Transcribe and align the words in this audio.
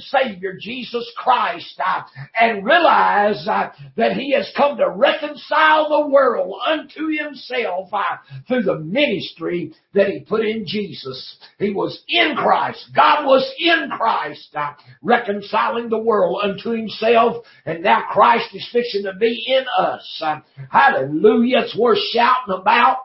Savior 0.00 0.56
Jesus 0.60 1.10
Christ 1.16 1.80
uh, 1.84 2.02
and 2.38 2.64
realize 2.64 3.46
uh, 3.48 3.70
that 3.96 4.12
He 4.12 4.32
has 4.32 4.50
come 4.56 4.76
to 4.78 4.90
reconcile 4.90 5.88
the 5.88 6.08
world 6.08 6.60
unto 6.66 7.08
Himself 7.08 7.88
uh, 7.92 8.16
through 8.48 8.62
the 8.62 8.78
ministry 8.78 9.74
that 9.94 10.08
He 10.08 10.20
put 10.20 10.44
in 10.44 10.66
Jesus. 10.66 11.38
He 11.58 11.70
was 11.70 12.02
in 12.08 12.36
Christ. 12.36 12.90
God 12.94 13.26
was 13.26 13.50
in 13.58 13.90
Christ 13.96 14.54
reconciling 15.02 15.88
the 15.88 15.98
world 15.98 16.40
unto 16.42 16.70
Himself 16.70 17.44
and 17.66 17.82
now 17.82 18.04
Christ 18.10 18.54
is 18.54 18.68
fixing 18.72 19.04
to 19.04 19.14
be 19.18 19.44
in 19.46 19.64
us. 19.78 20.22
Hallelujah. 20.70 21.60
It's 21.60 21.76
worth 21.78 21.98
shouting 22.12 22.54
about. 22.60 22.98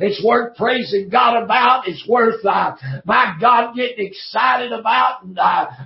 It's 0.00 0.22
worth 0.24 0.56
praising 0.56 1.08
God 1.08 1.42
about. 1.42 1.88
It's 1.88 2.06
worth, 2.08 2.44
my 2.44 3.36
God, 3.40 3.74
getting 3.74 4.06
excited 4.06 4.72
about 4.72 5.24
and 5.24 5.38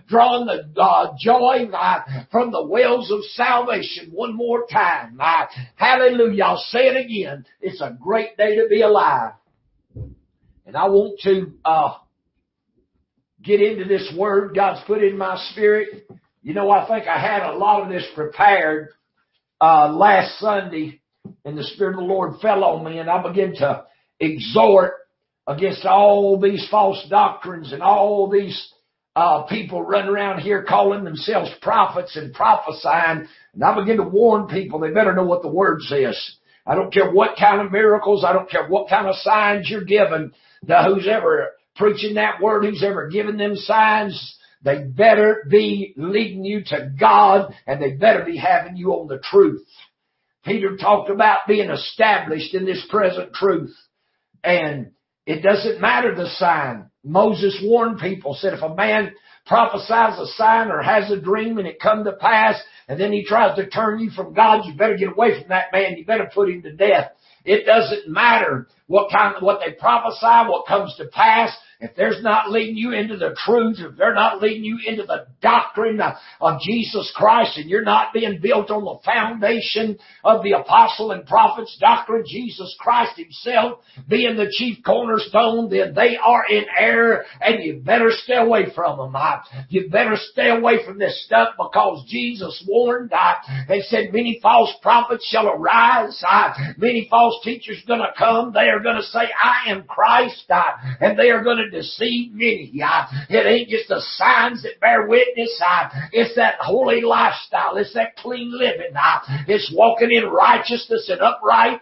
drawing 0.09 0.38
the 0.47 0.81
uh, 0.81 1.15
joy 1.19 1.69
uh, 1.73 2.25
from 2.31 2.51
the 2.51 2.67
wells 2.67 3.11
of 3.11 3.21
salvation 3.33 4.11
one 4.13 4.35
more 4.35 4.67
time. 4.71 5.19
Uh, 5.21 5.47
hallelujah. 5.77 6.45
I'll 6.45 6.65
say 6.69 6.87
it 6.89 6.97
again. 6.97 7.45
It's 7.61 7.81
a 7.81 7.97
great 8.01 8.37
day 8.37 8.57
to 8.57 8.67
be 8.69 8.83
alive. 8.83 9.33
And 10.67 10.77
I 10.77 10.89
want 10.89 11.19
to 11.21 11.53
uh, 11.65 11.95
get 13.43 13.61
into 13.61 13.85
this 13.85 14.13
word 14.17 14.55
God's 14.55 14.81
put 14.87 15.03
in 15.03 15.17
my 15.17 15.37
spirit. 15.53 16.09
You 16.43 16.55
know, 16.55 16.71
I 16.71 16.87
think 16.87 17.07
I 17.07 17.19
had 17.19 17.43
a 17.43 17.57
lot 17.57 17.83
of 17.83 17.89
this 17.89 18.07
prepared 18.15 18.91
uh, 19.61 19.93
last 19.93 20.39
Sunday, 20.39 21.01
and 21.45 21.57
the 21.57 21.65
Spirit 21.65 21.95
of 21.95 22.01
the 22.01 22.07
Lord 22.07 22.41
fell 22.41 22.65
on 22.65 22.85
me, 22.85 22.99
and 22.99 23.11
I 23.11 23.23
began 23.23 23.55
to 23.57 23.85
exhort 24.21 24.95
against 25.47 25.85
all 25.85 26.39
these 26.39 26.67
false 26.71 27.05
doctrines 27.09 27.73
and 27.73 27.83
all 27.83 28.31
these 28.31 28.73
uh, 29.19 29.43
people 29.43 29.83
running 29.83 30.11
around 30.11 30.39
here 30.41 30.63
calling 30.63 31.03
themselves 31.03 31.51
prophets 31.61 32.17
and 32.17 32.33
prophesying. 32.33 33.27
And 33.53 33.65
I 33.65 33.75
begin 33.75 33.97
to 33.97 34.05
warn 34.05 34.47
people 34.47 34.79
they 34.79 34.93
better 34.93 35.13
know 35.13 35.25
what 35.25 35.43
the 35.43 35.49
word 35.49 35.83
says. 35.83 36.37
I 36.65 36.77
don't 36.77 36.93
care 36.93 37.11
what 37.11 37.37
kind 37.37 37.61
of 37.61 37.73
miracles, 37.73 38.25
I 38.25 38.33
don't 38.33 38.49
care 38.49 38.69
what 38.69 38.89
kind 38.89 39.09
of 39.09 39.17
signs 39.17 39.69
you're 39.69 39.85
given 39.85 40.33
to 40.69 40.83
who's 40.85 41.09
ever 41.09 41.49
preaching 41.75 42.15
that 42.15 42.41
word, 42.41 42.65
who's 42.65 42.85
ever 42.85 43.09
given 43.09 43.39
them 43.39 43.57
signs, 43.57 44.37
they 44.63 44.85
better 44.85 45.45
be 45.51 45.95
leading 45.97 46.45
you 46.45 46.63
to 46.67 46.93
God 46.99 47.53
and 47.67 47.83
they 47.83 47.93
better 47.93 48.25
be 48.25 48.37
having 48.37 48.77
you 48.77 48.93
on 48.93 49.09
the 49.09 49.19
truth. 49.19 49.67
Peter 50.45 50.77
talked 50.77 51.11
about 51.11 51.41
being 51.49 51.71
established 51.71 52.55
in 52.55 52.65
this 52.65 52.87
present 52.89 53.33
truth. 53.33 53.75
And 54.45 54.93
it 55.27 55.43
doesn't 55.43 55.81
matter 55.81 56.15
the 56.15 56.29
sign. 56.29 56.91
Moses 57.09 57.59
warned 57.65 57.99
people, 57.99 58.35
said 58.35 58.53
if 58.53 58.63
a 58.63 58.75
man 58.75 59.13
prophesies 59.47 60.19
a 60.19 60.27
sign 60.35 60.69
or 60.69 60.83
has 60.83 61.11
a 61.11 61.19
dream 61.21 61.57
and 61.59 61.67
it 61.67 61.81
come 61.81 62.05
to 62.05 62.13
pass, 62.13 62.61
and 62.87 63.01
then 63.01 63.13
he 63.13 63.25
tries 63.25 63.57
to 63.57 63.69
turn 63.69 63.99
you 63.99 64.11
from 64.11 64.35
God, 64.35 64.67
you 64.67 64.75
better 64.75 64.97
get 64.97 65.09
away 65.09 65.41
from 65.41 65.49
that 65.49 65.73
man. 65.73 65.97
You 65.97 66.05
better 66.05 66.31
put 66.33 66.51
him 66.51 66.63
to 66.63 66.73
death. 66.73 67.13
It 67.45 67.65
doesn't 67.65 68.09
matter 68.09 68.69
what 68.87 69.11
kind 69.11 69.37
of, 69.37 69.43
what 69.43 69.61
they 69.65 69.73
prophesy, 69.73 70.51
what 70.51 70.67
comes 70.67 70.95
to 70.97 71.07
pass 71.07 71.57
if 71.81 71.95
there's 71.95 72.23
not 72.23 72.51
leading 72.51 72.77
you 72.77 72.93
into 72.93 73.17
the 73.17 73.37
truth, 73.45 73.77
if 73.79 73.97
they're 73.97 74.15
not 74.15 74.43
leading 74.43 74.65
you 74.65 74.79
into 74.85 75.05
the 75.05 75.27
doctrine 75.41 76.01
of 76.41 76.61
Jesus 76.61 77.13
Christ 77.15 77.57
and 77.57 77.71
you're 77.71 77.85
not 77.85 78.13
being 78.13 78.41
built 78.41 78.71
on 78.71 78.85
the 78.85 78.99
foundation 79.05 79.99
of 80.25 80.43
the 80.43 80.53
apostle 80.53 81.13
and 81.13 81.25
prophets 81.25 81.77
doctrine, 81.81 82.25
Jesus 82.27 82.75
Christ 82.81 83.17
himself 83.17 83.81
being 84.09 84.37
the 84.37 84.51
chief 84.51 84.79
cornerstone, 84.85 85.71
then 85.71 85.95
they 85.95 86.17
are 86.17 86.45
in 86.51 86.65
error 86.77 87.25
and 87.41 87.63
you 87.63 87.81
better 87.85 88.11
stay 88.11 88.37
away 88.37 88.67
from 88.75 88.99
them. 88.99 89.15
You 89.69 89.89
better 89.89 90.17
stay 90.33 90.51
away 90.51 90.85
from 90.85 90.99
this 90.99 91.25
stuff 91.27 91.51
because 91.57 92.05
Jesus 92.09 92.65
warned 92.67 93.13
and 93.13 93.85
said 93.85 94.13
many 94.13 94.41
false 94.43 94.75
prophets 94.83 95.27
shall 95.29 95.49
arise. 95.49 96.21
Many 96.77 97.07
false 97.09 97.43
teachers 97.45 97.83
gonna 97.87 98.13
come. 98.19 98.53
They 98.53 98.69
are 98.69 98.81
gonna 98.81 99.03
say, 99.03 99.21
I 99.21 99.71
am 99.71 99.85
Christ 99.85 100.51
and 101.01 101.19
they 101.19 101.31
are 101.31 101.45
gonna 101.45 101.68
deceive 101.71 102.33
many. 102.33 102.71
It 102.73 103.47
ain't 103.47 103.69
just 103.69 103.89
the 103.89 104.01
signs 104.17 104.63
that 104.63 104.81
bear 104.81 105.07
witness. 105.07 105.61
It's 106.13 106.35
that 106.37 106.57
holy 106.61 107.01
lifestyle. 107.01 107.77
It's 107.77 107.95
that 107.95 108.17
clean 108.17 108.51
living. 108.53 108.95
It's 109.47 109.73
walking 109.75 110.11
in 110.13 110.25
righteousness 110.25 111.09
and 111.09 111.21
upright 111.21 111.81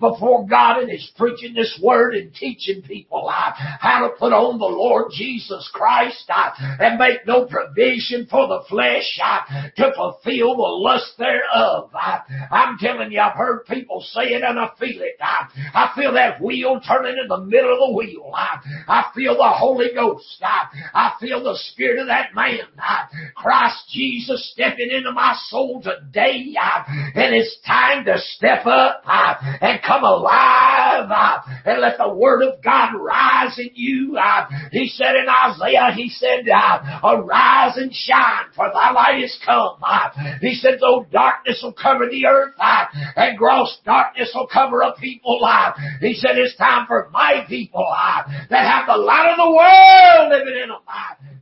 before 0.00 0.46
God 0.46 0.78
and 0.78 0.90
it's 0.90 1.10
preaching 1.16 1.54
this 1.54 1.78
word 1.82 2.14
and 2.14 2.34
teaching 2.34 2.82
people 2.82 3.28
how 3.28 4.06
to 4.06 4.14
put 4.18 4.32
on 4.32 4.58
the 4.58 4.64
Lord 4.64 5.12
Jesus 5.12 5.70
Christ 5.72 6.30
and 6.78 6.98
make 6.98 7.26
no 7.26 7.46
provision 7.46 8.26
for 8.30 8.46
the 8.48 8.62
flesh 8.68 9.18
to 9.76 9.92
fulfill 9.94 10.56
the 10.56 10.62
lust 10.62 11.12
thereof. 11.18 11.90
I'm 12.50 12.78
telling 12.78 13.12
you, 13.12 13.20
I've 13.20 13.36
heard 13.36 13.66
people 13.66 14.00
say 14.00 14.32
it 14.32 14.42
and 14.42 14.58
I 14.58 14.70
feel 14.78 15.00
it. 15.02 15.16
I 15.20 15.92
feel 15.96 16.14
that 16.14 16.40
wheel 16.40 16.80
turning 16.86 17.18
in 17.20 17.28
the 17.28 17.38
middle 17.38 17.72
of 17.72 17.90
the 17.90 17.96
wheel. 17.96 18.32
I 18.34 19.10
feel 19.14 19.36
the 19.36 19.50
Holy 19.50 19.88
Ghost. 19.94 20.42
I, 20.42 20.66
I 20.94 21.12
feel 21.20 21.42
the 21.42 21.58
Spirit 21.72 22.00
of 22.00 22.06
that 22.08 22.34
man. 22.34 22.60
I, 22.78 23.06
Christ 23.36 23.88
Jesus 23.90 24.52
stepping 24.52 24.90
into 24.90 25.12
my 25.12 25.34
soul 25.48 25.82
today. 25.82 26.54
I, 26.60 27.12
and 27.14 27.34
it's 27.34 27.58
time 27.66 28.04
to 28.04 28.18
step 28.18 28.66
up 28.66 29.02
I, 29.04 29.58
and 29.60 29.82
come 29.82 30.04
alive 30.04 31.10
I, 31.10 31.62
and 31.64 31.80
let 31.80 31.98
the 31.98 32.12
Word 32.12 32.42
of 32.42 32.62
God 32.62 32.94
rise 32.94 33.58
in 33.58 33.70
you. 33.74 34.18
I, 34.18 34.68
he 34.70 34.88
said 34.88 35.16
in 35.16 35.26
Isaiah, 35.28 35.92
he 35.94 36.08
said, 36.08 36.46
arise 37.02 37.76
and 37.76 37.92
shine 37.92 38.46
for 38.54 38.70
thy 38.72 38.92
light 38.92 39.22
is 39.22 39.38
come. 39.44 39.78
I, 39.82 40.38
he 40.40 40.54
said, 40.54 40.78
though 40.80 41.06
darkness 41.10 41.60
will 41.62 41.72
cover 41.72 42.08
the 42.08 42.26
earth 42.26 42.54
I, 42.58 42.86
and 43.16 43.38
gross 43.38 43.78
darkness 43.84 44.32
will 44.34 44.46
cover 44.46 44.80
a 44.82 44.94
people. 44.94 45.40
I, 45.44 45.72
he 46.00 46.14
said, 46.14 46.36
it's 46.36 46.56
time 46.56 46.86
for 46.86 47.10
my 47.12 47.44
people 47.48 47.86
I, 47.86 48.46
that 48.50 48.64
have 48.64 48.86
the 48.86 49.01
light 49.02 49.30
of 49.30 49.36
the 49.36 49.50
world 49.50 50.30
living 50.30 50.60
in 50.62 50.68
them 50.68 50.78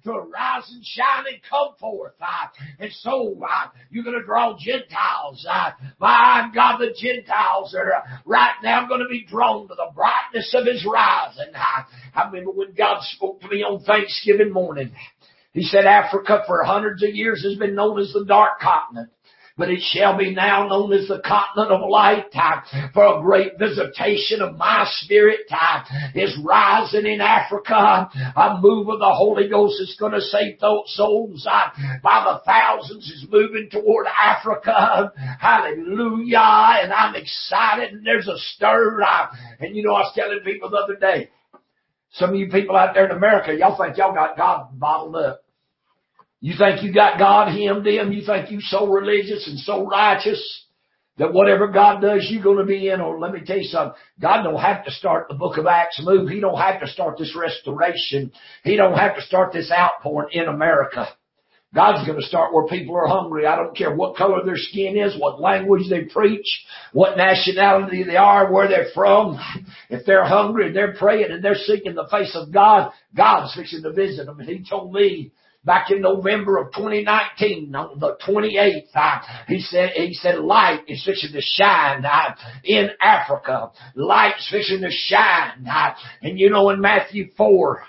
to 0.05 0.11
ah, 0.13 0.17
arise 0.17 0.71
and 0.73 0.85
shine 0.85 1.25
and 1.33 1.43
come 1.49 1.75
forth. 1.79 2.15
Ah, 2.21 2.51
and 2.79 2.91
so 2.93 3.37
ah, 3.47 3.73
you're 3.91 4.05
going 4.05 4.19
to 4.19 4.25
draw 4.25 4.57
Gentiles. 4.59 5.47
My 5.99 6.51
God, 6.55 6.79
the 6.79 6.95
Gentiles 6.97 7.75
are 7.75 7.93
uh, 7.93 8.01
right 8.25 8.55
now 8.63 8.87
going 8.89 9.01
to 9.01 9.09
be 9.09 9.25
drawn 9.25 9.69
to 9.69 9.75
the 9.75 9.91
brightness 9.95 10.55
of 10.55 10.67
His 10.67 10.85
rising. 10.85 11.53
I 11.55 12.25
remember 12.27 12.53
when 12.53 12.75
God 12.75 13.03
spoke 13.03 13.41
to 13.43 13.49
me 13.49 13.63
on 13.63 13.83
Thanksgiving 13.85 14.53
morning. 14.53 14.93
He 15.53 15.63
said 15.65 15.85
Africa 15.85 16.45
for 16.47 16.63
hundreds 16.63 17.03
of 17.03 17.11
years 17.11 17.43
has 17.43 17.59
been 17.59 17.75
known 17.75 17.99
as 17.99 18.13
the 18.13 18.25
dark 18.25 18.61
continent 18.61 19.11
but 19.61 19.71
it 19.71 19.83
shall 19.83 20.17
be 20.17 20.35
now 20.35 20.67
known 20.67 20.93
as 20.95 21.07
the 21.07 21.21
continent 21.21 21.71
of 21.71 21.89
light. 21.89 22.25
For 22.95 23.05
a 23.05 23.21
great 23.21 23.59
visitation 23.59 24.41
of 24.41 24.57
my 24.57 24.87
spirit 24.89 25.41
time 25.49 25.85
is 26.15 26.37
rising 26.43 27.07
in 27.07 27.21
Africa. 27.21 28.09
A 28.37 28.59
move 28.61 28.89
of 28.89 28.99
the 28.99 29.13
Holy 29.13 29.49
Ghost 29.49 29.81
is 29.81 29.97
going 30.01 30.13
to 30.13 30.21
save 30.23 30.59
souls 30.87 31.47
by 32.03 32.25
the 32.25 32.41
thousands 32.47 33.05
is 33.05 33.27
moving 33.31 33.69
toward 33.71 34.07
Africa. 34.07 35.13
Hallelujah. 35.39 36.81
And 36.83 36.93
I'm 36.93 37.15
excited 37.15 37.93
and 37.93 38.07
there's 38.07 38.29
a 38.29 38.39
stir. 38.39 39.03
And 39.61 39.77
you 39.77 39.83
know, 39.83 39.93
I 39.93 40.01
was 40.01 40.13
telling 40.15 40.41
people 40.41 40.71
the 40.71 40.79
other 40.79 40.97
day, 40.97 41.29
some 42.13 42.31
of 42.31 42.37
you 42.37 42.49
people 42.49 42.77
out 42.77 42.95
there 42.95 43.05
in 43.05 43.17
America, 43.17 43.55
y'all 43.55 43.77
think 43.77 43.99
y'all 43.99 44.15
got 44.15 44.37
God 44.39 44.69
bottled 44.81 45.17
up. 45.17 45.43
You 46.41 46.55
think 46.57 46.83
you 46.83 46.93
got 46.93 47.19
God 47.19 47.49
hemmed 47.49 47.87
in? 47.87 48.13
You 48.13 48.25
think 48.25 48.51
you 48.51 48.61
so 48.61 48.87
religious 48.87 49.47
and 49.47 49.59
so 49.59 49.87
righteous 49.87 50.65
that 51.19 51.35
whatever 51.35 51.69
God 51.69 52.01
does, 52.01 52.27
you're 52.31 52.43
going 52.43 52.59
to 52.59 52.65
be 52.65 52.89
in? 52.89 53.01
Or 53.03 53.19
let 53.19 53.33
me 53.33 53.41
tell 53.45 53.59
you 53.59 53.65
something. 53.65 53.95
God 54.19 54.43
don't 54.43 54.61
have 54.61 54.85
to 54.87 54.91
start 54.91 55.29
the 55.29 55.35
book 55.35 55.59
of 55.59 55.67
Acts 55.67 56.01
move. 56.03 56.31
He 56.31 56.41
don't 56.41 56.59
have 56.59 56.81
to 56.81 56.87
start 56.87 57.19
this 57.19 57.37
restoration. 57.39 58.33
He 58.65 58.77
don't 58.77 58.97
have 58.97 59.17
to 59.17 59.23
start 59.23 59.53
this 59.53 59.71
outpouring 59.71 60.31
in 60.33 60.49
America. 60.49 61.09
God's 61.75 62.05
going 62.05 62.19
to 62.19 62.27
start 62.27 62.53
where 62.53 62.67
people 62.67 62.97
are 62.97 63.07
hungry. 63.07 63.47
I 63.47 63.55
don't 63.55 63.77
care 63.77 63.95
what 63.95 64.17
color 64.17 64.45
their 64.45 64.57
skin 64.57 64.97
is, 64.97 65.17
what 65.21 65.41
language 65.41 65.89
they 65.89 66.05
preach, 66.05 66.47
what 66.93 67.17
nationality 67.17 68.03
they 68.03 68.17
are, 68.17 68.51
where 68.53 68.67
they're 68.67 68.91
from. 68.93 69.39
If 69.89 70.05
they're 70.05 70.25
hungry 70.25 70.69
and 70.69 70.77
they're 70.77 70.95
praying 70.95 71.31
and 71.31 71.45
they're 71.45 71.55
seeking 71.55 71.95
the 71.95 72.09
face 72.11 72.35
of 72.35 72.53
God, 72.53 72.93
God's 73.15 73.55
fixing 73.55 73.83
to 73.83 73.93
visit 73.93 74.27
them. 74.27 74.41
And 74.41 74.49
He 74.49 74.65
told 74.69 74.93
me 74.93 75.33
back 75.65 75.91
in 75.91 76.01
November 76.01 76.59
of 76.59 76.73
2019, 76.73 77.75
on 77.75 77.99
the 77.99 78.17
28th, 78.27 78.89
uh, 78.95 79.19
he 79.47 79.61
said, 79.61 79.91
he 79.95 80.15
said 80.15 80.39
light 80.39 80.81
is 80.89 81.05
fixing 81.05 81.33
to 81.33 81.41
shine 81.41 82.05
uh, 82.05 82.35
in 82.65 82.91
Africa. 83.01 83.71
Light's 83.95 84.49
fixing 84.51 84.81
to 84.81 84.91
shine. 84.91 85.67
Uh, 85.67 85.95
and 86.23 86.39
you 86.39 86.51
know 86.51 86.71
in 86.71 86.81
Matthew 86.81 87.31
4, 87.37 87.83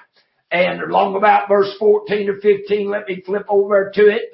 and 0.52 0.82
along 0.82 1.16
about 1.16 1.48
verse 1.48 1.74
14 1.80 2.30
or 2.30 2.42
15, 2.42 2.90
let 2.90 3.08
me 3.08 3.24
flip 3.26 3.46
over 3.48 3.92
to 3.94 4.02
it. 4.02 4.32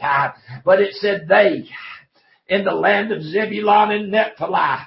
but 0.65 0.81
it 0.81 0.93
said 0.95 1.27
they 1.27 1.67
in 2.47 2.63
the 2.63 2.71
land 2.71 3.11
of 3.11 3.21
Zebulun 3.21 3.91
and 3.91 4.11
Naphtali 4.11 4.79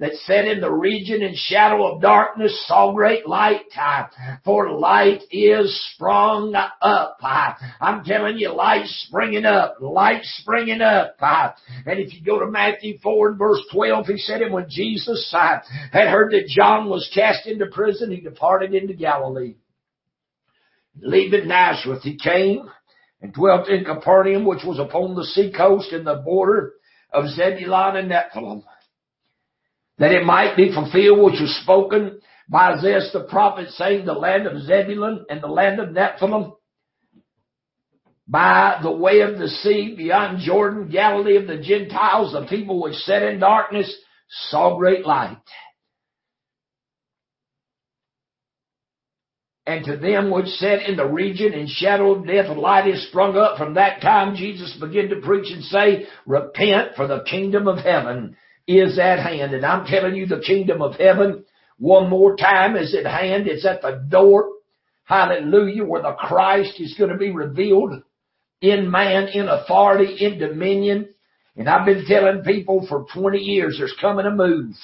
that 0.00 0.12
sat 0.24 0.46
in 0.46 0.60
the 0.60 0.70
region 0.70 1.22
and 1.22 1.36
shadow 1.36 1.86
of 1.86 2.02
darkness 2.02 2.64
saw 2.66 2.92
great 2.92 3.28
light, 3.28 3.62
uh, 3.80 4.06
for 4.44 4.72
light 4.72 5.22
is 5.30 5.92
sprung 5.94 6.52
up. 6.54 7.16
Uh, 7.22 7.52
I'm 7.80 8.02
telling 8.04 8.36
you, 8.38 8.52
light 8.52 8.86
springing 8.86 9.44
up, 9.44 9.76
light 9.80 10.22
springing 10.24 10.80
up. 10.80 11.16
Uh, 11.20 11.52
and 11.86 12.00
if 12.00 12.12
you 12.12 12.24
go 12.24 12.40
to 12.40 12.50
Matthew 12.50 12.98
4 13.02 13.28
and 13.30 13.38
verse 13.38 13.60
12, 13.72 14.06
he 14.06 14.18
said, 14.18 14.42
and 14.42 14.52
when 14.52 14.68
Jesus 14.68 15.32
had 15.32 15.62
heard 15.92 16.32
that 16.32 16.48
John 16.48 16.88
was 16.88 17.08
cast 17.14 17.46
into 17.46 17.66
prison, 17.66 18.10
he 18.10 18.20
departed 18.20 18.74
into 18.74 18.94
Galilee. 18.94 19.54
Leaving 21.00 21.48
Nazareth, 21.48 22.02
he 22.02 22.16
came 22.16 22.68
and 23.20 23.32
dwelt 23.32 23.68
in 23.68 23.84
Capernaum, 23.84 24.44
which 24.44 24.64
was 24.64 24.80
upon 24.80 25.14
the 25.14 25.24
sea 25.24 25.52
coast 25.56 25.92
in 25.92 26.04
the 26.04 26.16
border 26.16 26.72
of 27.12 27.28
Zebulun 27.28 27.96
and 27.96 28.10
Nephthalim 28.10 28.64
that 29.98 30.12
it 30.12 30.24
might 30.24 30.56
be 30.56 30.72
fulfilled 30.72 31.24
which 31.24 31.40
was 31.40 31.60
spoken 31.62 32.20
by 32.48 32.72
Isaiah 32.72 33.00
the 33.12 33.26
prophet 33.28 33.70
saying 33.70 34.06
the 34.06 34.12
land 34.12 34.46
of 34.46 34.60
Zebulun 34.62 35.26
and 35.30 35.42
the 35.42 35.48
land 35.48 35.80
of 35.80 35.90
Nephthalim 35.90 36.52
by 38.26 38.80
the 38.82 38.90
way 38.90 39.20
of 39.20 39.38
the 39.38 39.48
sea 39.48 39.94
beyond 39.96 40.40
Jordan, 40.40 40.88
Galilee 40.88 41.36
of 41.36 41.46
the 41.46 41.58
Gentiles, 41.58 42.32
the 42.32 42.46
people 42.46 42.80
which 42.82 42.94
sat 42.94 43.22
in 43.22 43.38
darkness 43.38 43.94
saw 44.48 44.78
great 44.78 45.04
light. 45.04 45.36
And 49.66 49.84
to 49.86 49.96
them 49.96 50.30
which 50.30 50.46
sat 50.46 50.88
in 50.88 50.96
the 50.96 51.06
region 51.06 51.54
in 51.54 51.66
shadow 51.66 52.14
of 52.14 52.26
death, 52.26 52.54
light 52.54 52.86
is 52.86 53.08
sprung 53.08 53.36
up. 53.36 53.56
From 53.56 53.74
that 53.74 54.02
time 54.02 54.36
Jesus 54.36 54.76
began 54.78 55.08
to 55.08 55.20
preach 55.20 55.50
and 55.50 55.64
say, 55.64 56.06
Repent, 56.26 56.96
for 56.96 57.06
the 57.06 57.24
kingdom 57.28 57.66
of 57.66 57.78
heaven 57.78 58.36
is 58.66 58.98
at 58.98 59.18
hand. 59.18 59.54
And 59.54 59.64
I'm 59.64 59.86
telling 59.86 60.14
you, 60.14 60.26
the 60.26 60.40
kingdom 60.40 60.82
of 60.82 60.94
heaven, 60.94 61.44
one 61.78 62.08
more 62.08 62.36
time, 62.36 62.76
is 62.76 62.94
at 62.94 63.06
hand. 63.06 63.46
It's 63.46 63.66
at 63.66 63.82
the 63.82 64.04
door. 64.08 64.50
Hallelujah, 65.04 65.84
where 65.84 66.02
the 66.02 66.14
Christ 66.18 66.80
is 66.80 66.94
going 66.98 67.10
to 67.10 67.18
be 67.18 67.30
revealed 67.30 68.02
in 68.62 68.90
man, 68.90 69.28
in 69.28 69.48
authority, 69.48 70.16
in 70.24 70.38
dominion. 70.38 71.10
And 71.56 71.68
I've 71.68 71.86
been 71.86 72.06
telling 72.06 72.42
people 72.42 72.86
for 72.88 73.06
20 73.14 73.38
years, 73.38 73.76
there's 73.78 73.94
coming 74.00 74.26
a 74.26 74.30
move 74.30 74.74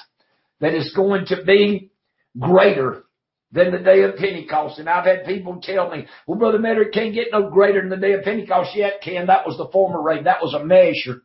that 0.61 0.75
is 0.75 0.93
going 0.95 1.25
to 1.27 1.43
be 1.45 1.91
greater 2.39 3.05
than 3.53 3.73
the 3.73 3.79
day 3.79 4.03
of 4.03 4.17
Pentecost. 4.17 4.79
And 4.79 4.89
I've 4.89 5.07
had 5.07 5.25
people 5.25 5.61
tell 5.63 5.91
me, 5.91 6.07
well, 6.27 6.39
Brother 6.39 6.59
Metter, 6.59 6.83
it 6.83 6.93
can't 6.93 7.15
get 7.15 7.29
no 7.33 7.51
greater 7.51 7.81
than 7.81 7.91
the 7.91 7.97
day 7.97 8.13
of 8.13 8.23
Pentecost 8.23 8.77
yet, 8.77 9.01
Ken. 9.03 9.27
That 9.27 9.47
was 9.47 9.57
the 9.57 9.69
former 9.73 10.01
rain. 10.01 10.25
That 10.25 10.43
was 10.43 10.55
a 10.55 10.65
measure. 10.65 11.23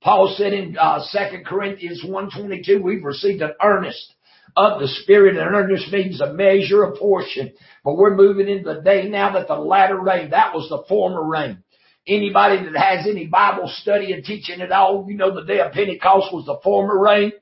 Paul 0.00 0.34
said 0.36 0.52
in 0.52 0.76
uh, 0.78 1.00
2 1.12 1.42
Corinthians 1.44 2.04
1.22, 2.04 2.82
we've 2.82 3.04
received 3.04 3.42
an 3.42 3.52
earnest 3.62 4.14
of 4.56 4.80
the 4.80 4.88
Spirit, 4.88 5.36
and 5.36 5.54
earnest 5.54 5.92
means 5.92 6.20
a 6.20 6.32
measure, 6.32 6.84
a 6.84 6.96
portion. 6.96 7.52
But 7.84 7.96
we're 7.96 8.16
moving 8.16 8.48
into 8.48 8.74
the 8.74 8.80
day 8.80 9.08
now 9.08 9.32
that 9.34 9.48
the 9.48 9.54
latter 9.54 10.00
rain, 10.00 10.30
that 10.30 10.54
was 10.54 10.68
the 10.68 10.84
former 10.88 11.24
rain. 11.24 11.62
Anybody 12.06 12.64
that 12.64 12.76
has 12.76 13.06
any 13.06 13.26
Bible 13.26 13.70
study 13.82 14.12
and 14.12 14.24
teaching 14.24 14.60
at 14.60 14.72
all, 14.72 15.04
you 15.08 15.16
know 15.16 15.34
the 15.34 15.44
day 15.44 15.60
of 15.60 15.72
Pentecost 15.72 16.32
was 16.32 16.46
the 16.46 16.58
former 16.62 16.98
rain. 16.98 17.32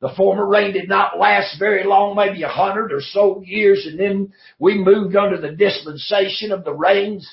The 0.00 0.12
former 0.16 0.46
rain 0.46 0.72
did 0.72 0.88
not 0.88 1.18
last 1.18 1.58
very 1.58 1.84
long, 1.84 2.16
maybe 2.16 2.42
a 2.42 2.48
hundred 2.48 2.92
or 2.92 3.00
so 3.00 3.42
years, 3.44 3.86
and 3.86 4.00
then 4.00 4.32
we 4.58 4.78
moved 4.78 5.14
under 5.14 5.38
the 5.38 5.54
dispensation 5.54 6.52
of 6.52 6.64
the 6.64 6.72
rains. 6.72 7.28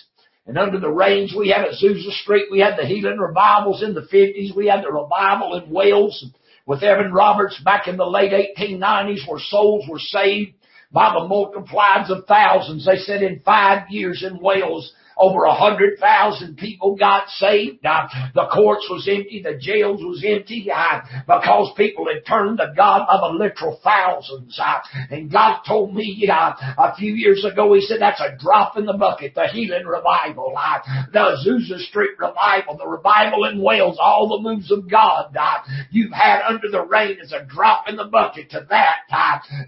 And 0.48 0.58
under 0.58 0.80
the 0.80 0.90
range, 0.90 1.36
we 1.38 1.50
had 1.50 1.66
at 1.66 1.74
Azusa 1.74 2.12
Street, 2.22 2.46
we 2.50 2.60
had 2.60 2.78
the 2.78 2.86
healing 2.86 3.18
revivals 3.18 3.84
in 3.84 3.94
the 3.94 4.02
50s, 4.02 4.56
we 4.56 4.68
had 4.68 4.82
the 4.84 4.92
revival 4.92 5.56
in 5.56 5.70
Wales 5.70 6.26
with 6.66 6.84
Evan 6.84 7.12
Roberts 7.12 7.60
back 7.64 7.88
in 7.88 7.98
the 7.98 8.06
late 8.06 8.32
1890s 8.58 9.28
where 9.28 9.40
souls 9.40 9.86
were 9.90 10.00
saved 10.00 10.54
by 10.92 11.14
the 11.14 11.28
multiplies 11.28 12.10
of 12.10 12.26
thousands. 12.28 12.86
They 12.86 12.96
said 12.96 13.24
in 13.24 13.42
five 13.42 13.90
years 13.90 14.24
in 14.24 14.40
Wales, 14.40 14.94
over 15.20 15.44
a 15.46 15.54
hundred 15.54 16.00
thousand 16.00 16.58
people 16.58 16.96
got 16.96 17.28
saved. 17.30 17.80
The 17.84 18.48
courts 18.54 18.88
was 18.90 19.08
empty. 19.10 19.42
The 19.44 19.58
jails 19.60 20.02
was 20.02 20.24
empty 20.26 20.70
because 21.28 21.74
people 21.76 22.08
had 22.08 22.26
turned 22.26 22.60
to 22.60 22.74
God 22.76 23.08
by 23.08 23.18
the 23.18 23.38
literal 23.38 23.80
thousands. 23.84 24.60
And 25.10 25.32
God 25.32 25.62
told 25.68 25.94
me 25.96 26.28
a 26.30 26.96
few 26.96 27.14
years 27.14 27.46
ago, 27.46 27.74
He 27.74 27.82
said 27.82 28.02
that's 28.02 28.22
a 28.22 28.38
drop 28.38 28.78
in 28.78 28.86
the 28.86 28.94
bucket. 28.94 29.36
The 29.36 29.48
healing 29.48 29.86
revival, 29.86 30.54
the 31.12 31.20
Azusa 31.20 31.80
Street 31.88 32.12
revival, 32.20 32.78
the 32.78 32.88
revival 32.88 33.46
in 33.46 33.62
Wales, 33.62 33.98
all 34.02 34.28
the 34.30 34.50
moves 34.50 34.72
of 34.72 34.90
God 34.90 35.36
you've 35.92 36.12
had 36.12 36.42
under 36.48 36.70
the 36.70 36.84
rain 36.86 37.18
is 37.22 37.34
a 37.34 37.46
drop 37.46 37.90
in 37.90 37.96
the 37.96 38.06
bucket 38.06 38.52
to 38.52 38.66
that 38.70 38.96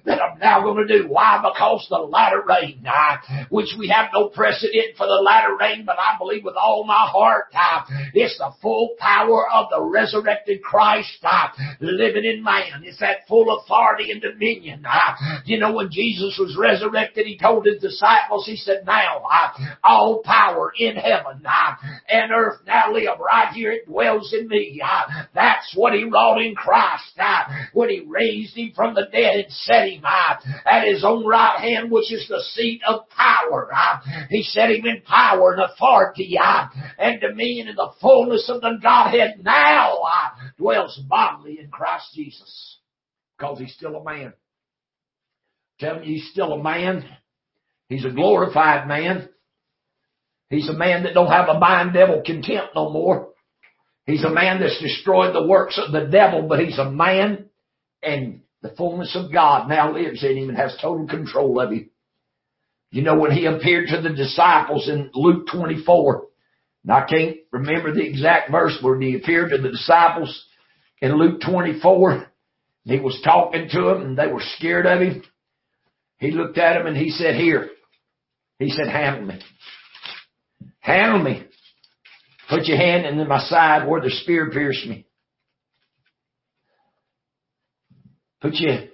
that 0.05 0.21
I'm 0.21 0.39
now 0.39 0.61
going 0.61 0.87
to 0.87 1.01
do. 1.01 1.07
Why? 1.07 1.41
Because 1.41 1.87
the 1.89 1.97
latter 1.97 2.43
rain, 2.47 2.85
which 3.49 3.69
we 3.77 3.87
have 3.89 4.09
no 4.13 4.29
precedent 4.29 4.97
for 4.97 5.07
the 5.07 5.21
latter 5.23 5.38
latter 5.39 5.57
rain, 5.59 5.85
but 5.85 5.97
I 5.99 6.17
believe 6.17 6.43
with 6.43 6.55
all 6.55 6.83
my 6.83 7.07
heart, 7.11 7.45
uh, 7.53 7.81
it's 8.13 8.37
the 8.37 8.51
full 8.61 8.95
power 8.99 9.49
of 9.49 9.67
the 9.69 9.81
resurrected 9.81 10.61
Christ 10.61 11.17
uh, 11.23 11.47
living 11.79 12.25
in 12.25 12.43
man. 12.43 12.83
It's 12.83 12.99
that 12.99 13.27
full 13.27 13.59
authority 13.59 14.11
and 14.11 14.21
dominion. 14.21 14.85
Uh, 14.85 15.41
you 15.45 15.59
know, 15.59 15.73
when 15.73 15.89
Jesus 15.91 16.37
was 16.39 16.57
resurrected, 16.59 17.25
he 17.25 17.37
told 17.37 17.65
his 17.65 17.81
disciples, 17.81 18.45
he 18.45 18.55
said, 18.55 18.85
now, 18.85 19.23
uh, 19.29 19.65
all 19.83 20.21
power 20.23 20.71
in 20.77 20.95
heaven 20.95 21.43
uh, 21.45 21.75
and 22.09 22.31
earth 22.31 22.59
now 22.65 22.91
live 22.91 23.19
right 23.19 23.53
here. 23.53 23.71
It 23.71 23.87
dwells 23.87 24.33
in 24.33 24.47
me. 24.47 24.81
Uh, 24.83 25.23
that's 25.33 25.73
what 25.75 25.93
he 25.93 26.03
wrought 26.03 26.41
in 26.41 26.55
Christ 26.55 27.17
uh, 27.19 27.43
when 27.73 27.89
he 27.89 28.01
raised 28.05 28.55
him 28.55 28.71
from 28.75 28.95
the 28.95 29.07
dead 29.11 29.35
and 29.35 29.51
set 29.51 29.87
him 29.87 30.03
uh, 30.05 30.35
at 30.65 30.87
his 30.87 31.03
own 31.03 31.25
right 31.25 31.59
hand, 31.59 31.91
which 31.91 32.11
is 32.11 32.27
the 32.27 32.41
seat 32.53 32.81
of 32.87 33.09
power. 33.09 33.69
Uh, 33.73 33.99
he 34.29 34.43
set 34.43 34.71
him 34.71 34.85
in 34.85 35.01
power 35.01 35.28
power 35.29 35.53
and 35.53 35.61
authority 35.61 36.37
uh, 36.37 36.67
and 36.97 37.21
dominion 37.21 37.67
in 37.67 37.75
the 37.75 37.91
fullness 38.01 38.49
of 38.49 38.61
the 38.61 38.77
Godhead 38.81 39.43
now 39.43 39.97
uh, 39.97 40.29
dwells 40.57 40.99
bodily 41.07 41.59
in 41.59 41.69
Christ 41.69 42.09
Jesus. 42.13 42.77
Because 43.37 43.59
he's 43.59 43.73
still 43.73 43.95
a 43.95 44.03
man. 44.03 44.33
Tell 45.79 45.99
me 45.99 46.05
he's 46.05 46.29
still 46.31 46.53
a 46.53 46.61
man. 46.61 47.05
He's 47.87 48.05
a 48.05 48.11
glorified 48.11 48.87
man. 48.87 49.29
He's 50.49 50.69
a 50.69 50.73
man 50.73 51.03
that 51.03 51.13
don't 51.13 51.31
have 51.31 51.47
a 51.47 51.59
mind 51.59 51.93
devil 51.93 52.21
contempt 52.25 52.75
no 52.75 52.89
more. 52.89 53.29
He's 54.05 54.23
a 54.23 54.29
man 54.29 54.59
that's 54.59 54.81
destroyed 54.81 55.35
the 55.35 55.47
works 55.47 55.79
of 55.79 55.91
the 55.91 56.09
devil, 56.11 56.47
but 56.47 56.59
he's 56.59 56.79
a 56.79 56.89
man 56.89 57.49
and 58.01 58.41
the 58.61 58.69
fullness 58.69 59.15
of 59.15 59.31
God 59.31 59.69
now 59.69 59.93
lives 59.93 60.23
in 60.23 60.37
him 60.37 60.49
and 60.49 60.57
has 60.57 60.75
total 60.81 61.07
control 61.07 61.59
of 61.59 61.71
him. 61.71 61.89
You 62.91 63.03
know, 63.03 63.17
when 63.19 63.31
he 63.31 63.45
appeared 63.45 63.87
to 63.89 64.01
the 64.01 64.15
disciples 64.15 64.89
in 64.89 65.11
Luke 65.13 65.47
24, 65.51 66.27
and 66.83 66.91
I 66.91 67.05
can't 67.05 67.37
remember 67.51 67.93
the 67.93 68.05
exact 68.05 68.51
verse, 68.51 68.77
but 68.81 68.99
he 68.99 69.15
appeared 69.15 69.51
to 69.51 69.57
the 69.57 69.69
disciples 69.69 70.45
in 71.01 71.17
Luke 71.17 71.41
24, 71.41 72.31
he 72.85 72.99
was 72.99 73.19
talking 73.23 73.69
to 73.71 73.81
them 73.81 74.01
and 74.01 74.17
they 74.17 74.27
were 74.27 74.41
scared 74.57 74.85
of 74.85 75.01
him. 75.01 75.23
He 76.17 76.31
looked 76.31 76.57
at 76.57 76.77
them 76.77 76.87
and 76.87 76.97
he 76.97 77.11
said, 77.11 77.35
here, 77.35 77.69
he 78.57 78.69
said, 78.69 78.87
handle 78.87 79.25
me. 79.25 79.39
Handle 80.79 81.23
me. 81.23 81.45
Put 82.49 82.65
your 82.65 82.77
hand 82.77 83.05
in 83.05 83.27
my 83.27 83.39
side 83.39 83.87
where 83.87 84.01
the 84.01 84.09
spear 84.09 84.49
pierced 84.49 84.87
me. 84.87 85.05
Put 88.41 88.55
your 88.55 88.88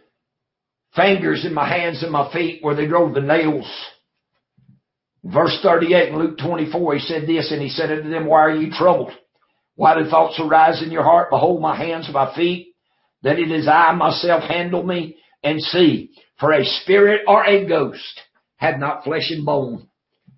fingers 0.96 1.46
in 1.46 1.54
my 1.54 1.68
hands 1.68 2.04
and 2.04 2.12
my 2.12 2.32
feet 2.32 2.64
where 2.64 2.76
they 2.76 2.88
drove 2.88 3.14
the 3.14 3.22
nails. 3.22 3.70
Verse 5.24 5.58
38 5.64 6.10
in 6.10 6.20
Luke 6.20 6.38
24, 6.38 6.96
he 6.96 7.00
said 7.00 7.28
this, 7.28 7.52
and 7.52 7.62
he 7.62 7.70
said 7.70 7.92
unto 7.92 8.10
them, 8.10 8.28
Why 8.28 8.42
are 8.42 8.56
ye 8.56 8.70
troubled? 8.70 9.12
Why 9.76 9.96
do 9.96 10.10
thoughts 10.10 10.40
arise 10.40 10.82
in 10.84 10.92
your 10.92 11.04
heart? 11.04 11.30
Behold 11.32 11.62
my 11.62 11.76
hands 11.76 12.06
and 12.06 12.14
my 12.14 12.34
feet, 12.36 12.76
that 13.24 13.40
it 13.40 13.52
is 13.52 13.68
I 13.68 13.92
myself 13.94 14.44
handle 14.44 14.84
me 14.84 15.18
and 15.44 15.62
see. 15.62 16.12
For 16.40 16.52
a 16.52 16.64
spirit 16.64 17.22
or 17.28 17.44
a 17.44 17.68
ghost 17.68 18.22
had 18.58 18.80
not 18.80 19.04
flesh 19.04 19.32
and 19.32 19.46
bone. 19.46 19.88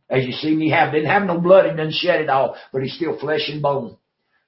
As 0.09 0.25
you 0.25 0.31
see 0.31 0.55
me 0.55 0.69
have, 0.69 0.93
didn't 0.93 1.09
have 1.09 1.23
no 1.23 1.39
blood, 1.39 1.65
he 1.65 1.71
didn't 1.71 1.93
shed 1.93 2.21
it 2.21 2.29
all, 2.29 2.55
but 2.71 2.81
he's 2.81 2.95
still 2.95 3.19
flesh 3.19 3.49
and 3.49 3.61
bone. 3.61 3.97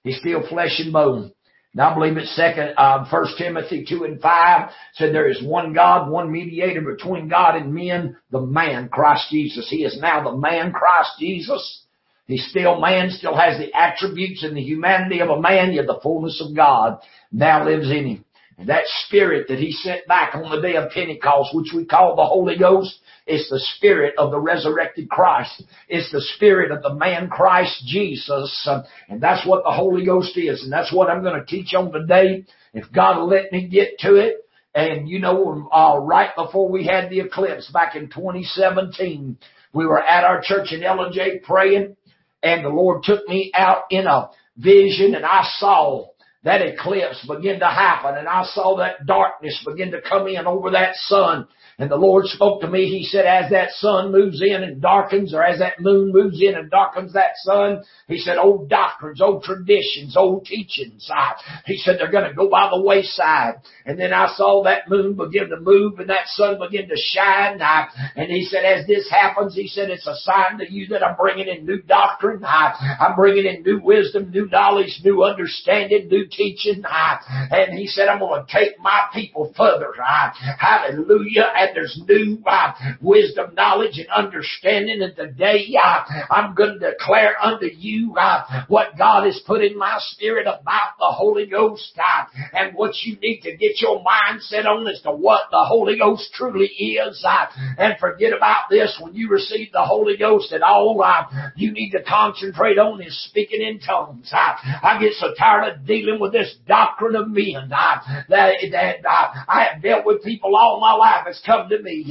He's 0.04 0.20
still 0.20 0.48
flesh 0.48 0.80
and 0.80 0.94
bone. 0.94 1.34
Now 1.74 1.92
I 1.92 1.94
believe 1.94 2.18
it's 2.18 2.36
second, 2.36 2.74
uh, 2.78 3.06
first 3.10 3.38
Timothy 3.38 3.86
2 3.88 4.04
and 4.04 4.20
5 4.20 4.70
said 4.94 5.14
there 5.14 5.30
is 5.30 5.44
one 5.44 5.74
God, 5.74 6.10
one 6.10 6.32
mediator 6.32 6.82
between 6.82 7.28
God 7.28 7.56
and 7.56 7.74
men, 7.74 8.18
the 8.32 8.42
man 8.42 8.90
Christ 8.90 9.28
Jesus. 9.30 9.70
He 9.70 9.84
is 9.84 10.00
now 10.02 10.24
the 10.24 10.36
man 10.36 10.72
Christ 10.72 11.12
Jesus. 11.20 11.84
He's 12.26 12.48
still 12.50 12.80
man, 12.80 13.12
still 13.12 13.36
has 13.36 13.60
the 13.60 13.74
attributes 13.74 14.44
and 14.44 14.58
the 14.58 14.62
humanity 14.62 15.20
of 15.20 15.30
a 15.30 15.42
man, 15.42 15.74
yet 15.74 15.86
the 15.86 16.00
fullness 16.02 16.42
of 16.44 16.56
God 16.56 17.00
now 17.32 17.66
lives 17.66 17.90
in 17.90 18.06
him. 18.06 18.26
And 18.58 18.70
that 18.70 18.84
spirit 19.06 19.48
that 19.48 19.60
he 19.60 19.72
sent 19.72 20.08
back 20.08 20.36
on 20.36 20.50
the 20.50 20.62
day 20.62 20.76
of 20.76 20.92
Pentecost, 20.92 21.56
which 21.56 21.72
we 21.74 21.86
call 21.86 22.16
the 22.16 22.26
Holy 22.26 22.58
Ghost, 22.58 23.00
is 23.30 23.48
the 23.50 23.60
spirit 23.76 24.16
of 24.18 24.32
the 24.32 24.40
resurrected 24.40 25.10
Christ. 25.10 25.64
It's 25.88 26.12
the 26.12 26.22
spirit 26.36 26.72
of 26.72 26.82
the 26.82 26.94
man 26.94 27.30
Christ 27.30 27.84
Jesus. 27.86 28.68
and 29.08 29.22
that's 29.22 29.46
what 29.48 29.64
the 29.64 29.72
Holy 29.72 30.06
Ghost 30.06 30.38
is. 30.38 30.64
And 30.64 30.72
that's 30.72 30.92
what 30.94 31.10
I'm 31.10 31.24
going 31.24 31.40
to 31.40 31.46
teach 31.46 31.74
on 31.74 31.92
today. 31.92 32.46
If 32.74 32.92
God 32.92 33.18
will 33.18 33.28
let 33.28 33.52
me 33.52 33.68
get 33.68 34.00
to 34.00 34.16
it, 34.16 34.46
And 34.76 35.10
you 35.10 35.20
know, 35.20 35.68
uh, 35.72 35.98
right 36.00 36.30
before 36.36 36.70
we 36.70 36.86
had 36.86 37.10
the 37.10 37.22
eclipse 37.22 37.72
back 37.72 37.96
in 37.96 38.10
2017, 38.10 39.38
we 39.74 39.86
were 39.86 40.02
at 40.02 40.24
our 40.24 40.42
church 40.44 40.72
in 40.72 40.82
Ellijay 40.82 41.44
praying 41.44 41.96
and 42.42 42.64
the 42.64 42.70
Lord 42.70 43.04
took 43.04 43.28
me 43.28 43.52
out 43.56 43.84
in 43.90 44.08
a 44.08 44.30
vision 44.58 45.16
and 45.16 45.26
I 45.26 45.44
saw 45.58 46.08
that 46.44 46.62
eclipse 46.62 47.26
begin 47.28 47.60
to 47.60 47.68
happen 47.68 48.16
and 48.16 48.28
I 48.28 48.44
saw 48.46 48.78
that 48.78 49.06
darkness 49.06 49.62
begin 49.66 49.92
to 49.92 50.02
come 50.02 50.28
in 50.28 50.48
over 50.48 50.72
that 50.72 50.96
sun 50.96 51.48
and 51.80 51.90
the 51.90 51.96
Lord 51.96 52.26
spoke 52.26 52.60
to 52.62 52.68
me. 52.68 52.90
He 52.90 53.06
said, 53.06 53.26
as 53.26 53.52
that 53.52 53.72
sun 53.72 54.12
moves 54.12 54.42
in 54.42 54.64
and 54.64 54.82
darkens, 54.82 55.34
or 55.34 55.42
as 55.42 55.60
that 55.60 55.80
moon 55.80 56.12
moves 56.12 56.42
in 56.42 56.56
and 56.56 56.70
darkens 56.70 57.14
that 57.14 57.38
sun, 57.38 57.84
He 58.08 58.18
said, 58.18 58.38
old 58.38 58.70
doctrines, 58.70 59.22
old 59.22 59.44
traditions, 59.44 60.18
old 60.18 60.46
teachings, 60.46 61.10
I, 61.10 61.36
He 61.66 61.78
said, 61.78 61.96
they're 61.98 62.12
going 62.12 62.28
to 62.28 62.36
go 62.36 62.50
by 62.50 62.70
the 62.70 62.82
wayside. 62.82 63.62
And 63.86 63.98
then 63.98 64.12
I 64.12 64.28
saw 64.36 64.64
that 64.64 64.90
moon 64.90 65.16
begin 65.16 65.50
to 65.50 65.60
move 65.60 66.00
and 66.00 66.10
that 66.10 66.28
sun 66.28 66.60
begin 66.60 66.90
to 66.90 66.98
shine. 66.98 67.62
I, 67.62 67.88
and 68.18 68.30
He 68.30 68.44
said, 68.44 68.66
as 68.66 68.86
this 68.86 69.10
happens, 69.10 69.56
He 69.56 69.70
said, 69.70 69.90
it's 69.90 70.06
a 70.06 70.16
sign 70.16 70.58
to 70.58 70.70
you 70.70 70.88
that 70.88 71.02
I'm 71.02 71.16
bringing 71.16 71.48
in 71.48 71.66
new 71.66 71.82
doctrine. 71.82 72.44
I, 72.44 72.98
I'm 73.00 73.16
bringing 73.16 73.46
in 73.46 73.64
new 73.64 73.80
wisdom, 73.82 74.32
new 74.32 74.48
knowledge, 74.48 75.00
new 75.06 75.24
understanding, 75.24 76.10
new 76.10 76.28
teaching. 76.30 76.84
I, 76.86 77.20
and 77.52 77.80
He 77.80 77.88
said, 77.88 78.10
I'm 78.10 78.20
going 78.20 78.46
to 78.46 78.52
take 78.52 78.78
my 78.80 79.08
people 79.14 79.54
further. 79.56 79.94
I, 80.06 80.34
hallelujah. 80.60 81.46
There's 81.74 82.00
new 82.08 82.42
uh, 82.46 82.74
wisdom, 83.02 83.56
knowledge, 83.56 83.98
and 83.98 84.08
understanding. 84.10 85.02
And 85.02 85.16
today 85.16 85.68
uh, 85.82 86.04
I'm 86.30 86.56
going 86.56 86.80
to 86.80 86.92
declare 86.92 87.36
unto 87.42 87.66
you 87.66 88.16
uh, 88.18 88.66
what 88.68 88.98
God 88.98 89.26
has 89.26 89.42
put 89.46 89.64
in 89.64 89.78
my 89.78 89.98
spirit 90.00 90.48
about 90.48 90.98
the 91.00 91.08
Holy 91.08 91.46
Ghost 91.46 91.98
uh, 91.98 92.26
and 92.54 92.76
what 92.76 92.94
you 93.04 93.18
need 93.20 93.42
to 93.42 93.56
get 93.56 93.82
your 93.82 94.04
mind 94.04 94.42
set 94.42 94.66
on 94.66 94.88
as 94.88 95.02
to 95.02 95.12
what 95.12 95.44
the 95.52 95.64
Holy 95.68 95.98
Ghost 95.98 96.32
truly 96.34 96.68
is. 96.68 97.24
Uh, 97.28 97.46
and 97.78 97.98
forget 98.00 98.34
about 98.34 98.66
this 98.70 98.98
when 99.02 99.16
you 99.16 99.30
receive 99.30 99.72
the 99.72 99.84
Holy 99.84 100.18
Ghost 100.18 100.52
at 100.54 100.62
all. 100.62 101.02
Uh, 101.04 101.26
you 101.56 101.72
need 101.72 101.92
to 101.92 102.04
concentrate 102.04 102.78
on 102.78 103.02
is 103.02 103.26
speaking 103.26 103.62
in 103.62 103.80
tongues. 103.80 104.30
I 104.34 104.98
get 105.00 105.14
so 105.14 105.34
tired 105.38 105.74
of 105.74 105.86
dealing 105.86 106.20
with 106.20 106.32
this 106.32 106.56
doctrine 106.68 107.16
of 107.16 107.30
men 107.30 107.70
that, 107.70 108.26
that 108.30 109.00
I 109.48 109.68
have 109.72 109.82
dealt 109.82 110.06
with 110.06 110.24
people 110.24 110.56
all 110.56 110.80
my 110.80 110.94
life. 110.94 111.26
It's 111.28 111.42
come 111.46 111.59
come 111.60 111.70
to 111.70 111.82
me, 111.82 112.06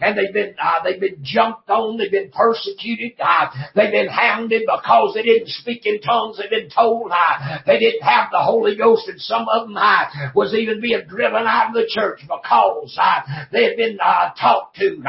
and 0.00 0.18
they've 0.18 0.32
been 0.32 0.54
uh, 0.62 0.82
they've 0.84 1.00
been 1.00 1.18
jumped 1.22 1.68
on, 1.68 1.98
they've 1.98 2.10
been 2.10 2.30
persecuted, 2.30 3.12
they've 3.74 3.92
been 3.92 4.08
hounded 4.08 4.62
because 4.62 5.14
they 5.14 5.22
didn't 5.22 5.48
speak 5.48 5.86
in 5.86 6.00
tongues. 6.00 6.38
They've 6.38 6.50
been 6.50 6.70
told 6.70 7.12
they 7.66 7.78
didn't 7.78 8.02
have 8.02 8.30
the 8.30 8.42
Holy 8.42 8.76
Ghost, 8.76 9.08
and 9.08 9.20
some 9.20 9.46
of 9.52 9.68
them 9.68 9.76
was 10.34 10.54
even 10.54 10.80
being 10.80 11.02
driven 11.08 11.46
out 11.46 11.68
of 11.68 11.74
the 11.74 11.88
church 11.88 12.20
because 12.22 12.98
they 13.52 13.64
had 13.64 13.76
been 13.76 13.98
uh, 14.02 14.30
talked 14.40 14.76
to 14.76 15.02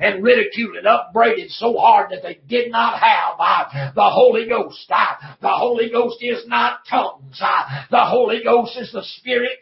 and 0.00 0.22
ridiculed 0.22 0.76
and 0.76 0.86
upbraided 0.86 1.50
so 1.50 1.76
hard 1.76 2.10
that 2.10 2.22
they 2.22 2.38
did 2.48 2.70
not 2.70 2.98
have 3.00 3.94
the 3.94 4.10
Holy 4.10 4.48
Ghost. 4.48 4.86
The 4.88 5.48
Holy 5.48 5.90
Ghost 5.90 6.18
is 6.20 6.46
not 6.46 6.80
tongues. 6.88 7.40
The 7.90 8.04
Holy 8.04 8.42
Ghost 8.42 8.76
is 8.76 8.92
the 8.92 9.02
Spirit 9.18 9.58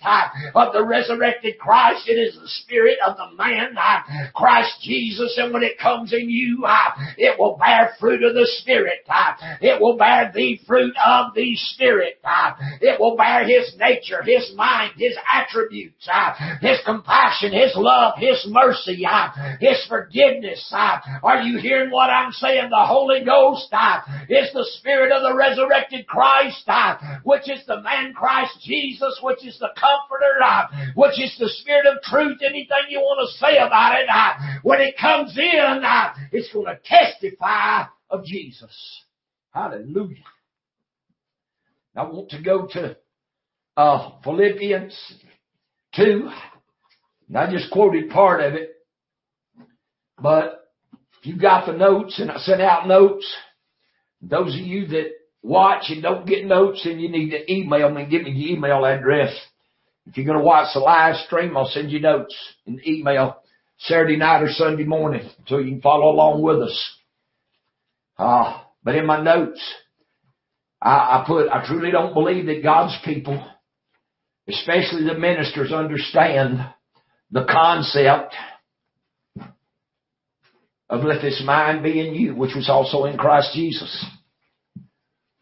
of 0.55 0.73
the 0.73 0.85
resurrected 0.85 1.59
Christ. 1.59 2.09
It 2.09 2.15
is 2.15 2.35
the 2.41 2.49
Spirit 2.49 2.99
of 3.07 3.17
the 3.17 3.37
man 3.37 3.68
in 3.71 3.77
uh, 3.77 4.31
Christ 4.35 4.81
Jesus, 4.83 5.37
and 5.39 5.53
when 5.53 5.63
it 5.63 5.79
comes 5.79 6.13
in 6.13 6.31
you, 6.31 6.65
uh, 6.67 6.91
it 7.17 7.39
will 7.39 7.57
bear 7.57 7.93
fruit 8.01 8.23
of 8.23 8.35
the 8.35 8.47
Spirit. 8.61 9.07
Uh, 9.09 9.35
it 9.61 9.81
will 9.81 9.97
bear 9.97 10.31
the 10.35 10.59
fruit 10.67 10.95
of 11.05 11.35
the 11.35 11.55
Spirit. 11.57 12.19
Uh, 12.25 12.53
it 12.81 13.01
will 13.01 13.17
bear 13.17 13.47
His 13.47 13.75
nature, 13.79 14.23
His 14.23 14.53
mind, 14.55 14.93
His 14.97 15.17
attributes, 15.33 16.09
uh, 16.13 16.35
His 16.61 16.79
compassion, 16.85 17.53
His 17.53 17.73
love, 17.77 18.15
His 18.19 18.47
mercy, 18.49 19.05
uh, 19.07 19.29
His 19.61 19.85
forgiveness. 19.89 20.73
Are 21.23 21.43
you 21.43 21.59
hearing 21.59 21.91
what 21.91 22.11
I'm 22.11 22.33
saying? 22.33 22.71
The 22.71 22.87
Holy 22.87 23.25
Ghost 23.25 23.73
is 24.29 24.53
the 24.53 24.67
Spirit 24.79 25.13
of 25.13 25.23
the 25.23 25.37
resurrected 25.37 26.07
Christ, 26.07 26.69
which 27.25 27.49
is 27.49 27.65
the 27.67 27.81
man 27.83 28.13
Christ 28.15 28.59
Jesus, 28.63 29.19
which 29.23 29.45
is 29.45 29.59
the 29.59 29.71
Comforter, 29.77 30.39
which 30.95 31.21
is 31.21 31.37
the 31.39 31.49
Spirit 31.49 31.87
of 31.87 32.03
truth. 32.03 32.39
Anything 32.43 32.89
you 32.89 33.01
want 33.01 33.29
to 33.29 33.37
say 33.39 33.58
about 33.59 34.01
it, 34.01 34.09
uh, 34.13 34.59
when 34.63 34.81
it 34.81 34.97
comes 35.01 35.37
in, 35.37 35.83
uh, 35.85 36.15
it's 36.33 36.53
going 36.53 36.67
to 36.67 36.79
testify 36.85 37.85
of 38.11 38.25
Jesus. 38.25 39.05
Hallelujah. 39.51 40.17
I 41.97 42.05
want 42.05 42.31
to 42.31 42.43
go 42.43 42.69
to 42.73 42.97
uh, 43.77 44.11
Philippians 44.23 44.97
2. 45.97 46.31
And 47.29 47.37
I 47.37 47.51
just 47.51 47.71
quoted 47.71 48.11
part 48.11 48.41
of 48.41 48.55
it. 48.55 48.75
But 50.21 50.69
if 51.21 51.27
you 51.27 51.39
got 51.39 51.67
the 51.67 51.73
notes, 51.73 52.19
and 52.19 52.31
I 52.31 52.39
sent 52.39 52.61
out 52.61 52.89
notes, 52.89 53.27
those 54.23 54.55
of 54.55 54.61
you 54.61 54.87
that 54.89 55.11
watch 55.43 55.85
and 55.89 56.03
don't 56.03 56.27
get 56.27 56.45
notes, 56.45 56.85
and 56.85 57.01
you 57.01 57.09
need 57.09 57.31
to 57.31 57.53
email 57.53 57.91
me. 57.91 58.07
Give 58.07 58.23
me 58.23 58.31
your 58.31 58.57
email 58.57 58.85
address. 58.85 59.35
If 60.07 60.17
you're 60.17 60.27
going 60.27 60.39
to 60.39 60.45
watch 60.45 60.73
the 60.75 60.81
live 60.81 61.17
stream, 61.27 61.57
I'll 61.57 61.67
send 61.67 61.91
you 61.91 62.01
notes 62.01 62.35
in 62.67 62.81
email 62.87 63.43
Saturday 63.81 64.17
night 64.17 64.43
or 64.43 64.49
Sunday 64.51 64.85
morning 64.85 65.29
so 65.47 65.59
you 65.59 65.71
can 65.71 65.81
follow 65.81 66.13
along 66.13 66.43
with 66.43 66.63
us. 66.63 66.97
Uh, 68.19 68.61
but 68.83 68.97
in 68.97 69.07
my 69.07 69.23
notes, 69.23 69.61
I, 70.83 70.91
I 70.91 71.25
put, 71.27 71.49
I 71.49 71.65
truly 71.67 71.91
don't 71.91 72.15
believe 72.15 72.47
that 72.47 72.63
God's 72.63 72.97
people, 73.05 73.45
especially 74.49 75.05
the 75.05 75.19
ministers, 75.19 75.73
understand 75.73 76.59
the 77.31 77.45
concept 77.45 78.35
of 80.91 81.05
let 81.05 81.21
this 81.21 81.43
mind 81.45 81.83
be 81.83 82.01
in 82.01 82.15
you, 82.15 82.35
which 82.35 82.55
was 82.55 82.69
also 82.69 83.05
in 83.05 83.19
Christ 83.19 83.51
Jesus. 83.55 84.05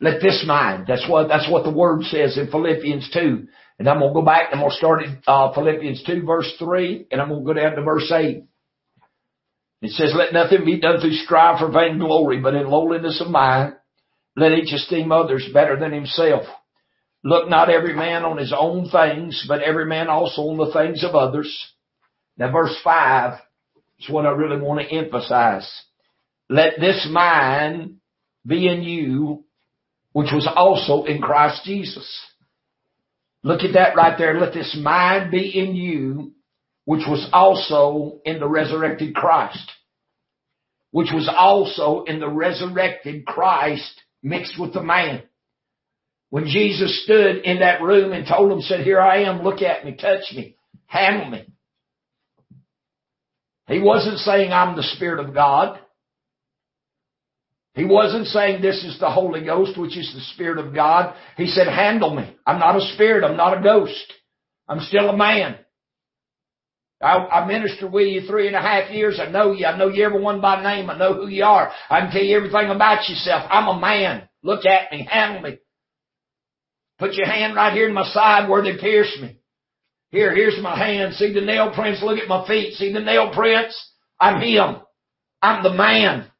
Let 0.00 0.20
this 0.20 0.44
mind, 0.46 0.86
that's 0.86 1.08
what, 1.08 1.28
that's 1.28 1.50
what 1.50 1.64
the 1.64 1.70
word 1.70 2.02
says 2.02 2.36
in 2.36 2.50
Philippians 2.50 3.10
2. 3.14 3.46
And 3.78 3.88
I'm 3.88 3.98
going 3.98 4.10
to 4.10 4.14
go 4.14 4.24
back 4.24 4.52
and 4.52 4.60
I'm 4.60 4.64
going 4.64 4.70
to 4.70 4.76
start 4.76 5.02
at 5.02 5.18
uh, 5.26 5.52
Philippians 5.52 6.02
2 6.04 6.22
verse 6.22 6.50
3 6.58 7.06
and 7.10 7.20
I'm 7.20 7.28
going 7.28 7.44
to 7.44 7.46
go 7.46 7.52
down 7.52 7.76
to 7.76 7.82
verse 7.82 8.10
8. 8.10 8.44
It 9.82 9.90
says, 9.90 10.14
let 10.16 10.32
nothing 10.32 10.64
be 10.64 10.80
done 10.80 11.00
through 11.00 11.12
strife 11.12 11.60
or 11.60 11.70
vainglory, 11.70 12.40
but 12.40 12.54
in 12.54 12.68
lowliness 12.68 13.20
of 13.20 13.30
mind, 13.30 13.74
let 14.34 14.52
each 14.52 14.72
esteem 14.72 15.12
others 15.12 15.48
better 15.52 15.78
than 15.78 15.92
himself. 15.92 16.46
Look 17.22 17.48
not 17.48 17.70
every 17.70 17.94
man 17.94 18.24
on 18.24 18.38
his 18.38 18.54
own 18.56 18.88
things, 18.88 19.44
but 19.46 19.62
every 19.62 19.84
man 19.84 20.08
also 20.08 20.42
on 20.42 20.56
the 20.56 20.72
things 20.72 21.04
of 21.04 21.14
others. 21.14 21.52
Now 22.38 22.52
verse 22.52 22.76
5 22.82 23.38
is 23.98 24.08
what 24.08 24.26
I 24.26 24.30
really 24.30 24.60
want 24.60 24.80
to 24.80 24.94
emphasize. 24.94 25.70
Let 26.48 26.78
this 26.78 27.06
mind 27.10 27.96
be 28.46 28.68
in 28.68 28.82
you, 28.82 29.44
which 30.12 30.30
was 30.32 30.48
also 30.54 31.04
in 31.04 31.20
Christ 31.20 31.64
Jesus. 31.64 32.08
Look 33.42 33.62
at 33.62 33.74
that 33.74 33.96
right 33.96 34.16
there. 34.18 34.40
Let 34.40 34.54
this 34.54 34.76
mind 34.80 35.30
be 35.30 35.58
in 35.58 35.74
you, 35.74 36.32
which 36.84 37.02
was 37.06 37.28
also 37.32 38.20
in 38.24 38.40
the 38.40 38.48
resurrected 38.48 39.14
Christ. 39.14 39.70
Which 40.90 41.10
was 41.12 41.28
also 41.28 42.04
in 42.04 42.20
the 42.20 42.28
resurrected 42.28 43.26
Christ 43.26 44.00
mixed 44.22 44.58
with 44.58 44.72
the 44.72 44.82
man. 44.82 45.22
When 46.30 46.46
Jesus 46.46 47.04
stood 47.04 47.44
in 47.44 47.60
that 47.60 47.82
room 47.82 48.12
and 48.12 48.26
told 48.26 48.50
him, 48.50 48.60
said, 48.60 48.80
here 48.80 49.00
I 49.00 49.22
am, 49.22 49.42
look 49.42 49.62
at 49.62 49.84
me, 49.84 49.94
touch 49.94 50.32
me, 50.34 50.56
handle 50.86 51.30
me. 51.30 51.46
He 53.68 53.80
wasn't 53.80 54.18
saying 54.18 54.52
I'm 54.52 54.76
the 54.76 54.82
Spirit 54.82 55.24
of 55.24 55.34
God. 55.34 55.78
He 57.76 57.84
wasn't 57.84 58.26
saying 58.28 58.62
this 58.62 58.82
is 58.84 58.98
the 58.98 59.10
Holy 59.10 59.44
Ghost, 59.44 59.78
which 59.78 59.98
is 59.98 60.10
the 60.14 60.22
Spirit 60.32 60.58
of 60.58 60.74
God. 60.74 61.14
He 61.36 61.46
said, 61.46 61.68
handle 61.68 62.14
me. 62.14 62.34
I'm 62.46 62.58
not 62.58 62.76
a 62.76 62.80
spirit. 62.94 63.22
I'm 63.22 63.36
not 63.36 63.58
a 63.58 63.62
ghost. 63.62 64.12
I'm 64.66 64.80
still 64.80 65.10
a 65.10 65.16
man. 65.16 65.56
I, 67.02 67.16
I 67.18 67.46
ministered 67.46 67.92
with 67.92 68.08
you 68.08 68.22
three 68.22 68.46
and 68.46 68.56
a 68.56 68.62
half 68.62 68.90
years. 68.90 69.20
I 69.20 69.30
know 69.30 69.52
you. 69.52 69.66
I 69.66 69.76
know 69.76 69.88
you 69.88 70.02
everyone 70.06 70.40
by 70.40 70.62
name. 70.62 70.88
I 70.88 70.96
know 70.96 71.12
who 71.12 71.28
you 71.28 71.44
are. 71.44 71.70
I 71.90 72.00
can 72.00 72.10
tell 72.10 72.22
you 72.22 72.38
everything 72.38 72.70
about 72.70 73.06
yourself. 73.10 73.44
I'm 73.50 73.68
a 73.68 73.78
man. 73.78 74.26
Look 74.42 74.64
at 74.64 74.90
me. 74.90 75.06
Handle 75.08 75.42
me. 75.42 75.58
Put 76.98 77.12
your 77.12 77.26
hand 77.26 77.56
right 77.56 77.74
here 77.74 77.88
in 77.88 77.94
my 77.94 78.08
side 78.10 78.48
where 78.48 78.62
they 78.62 78.78
pierced 78.78 79.20
me. 79.20 79.36
Here, 80.10 80.34
here's 80.34 80.58
my 80.62 80.78
hand. 80.78 81.12
See 81.12 81.34
the 81.34 81.42
nail 81.42 81.72
prints? 81.74 82.02
Look 82.02 82.18
at 82.18 82.28
my 82.28 82.46
feet. 82.46 82.72
See 82.74 82.90
the 82.90 83.00
nail 83.00 83.32
prints? 83.34 83.78
I'm 84.18 84.40
him. 84.40 84.76
I'm 85.42 85.62
the 85.62 85.74
man. 85.74 86.30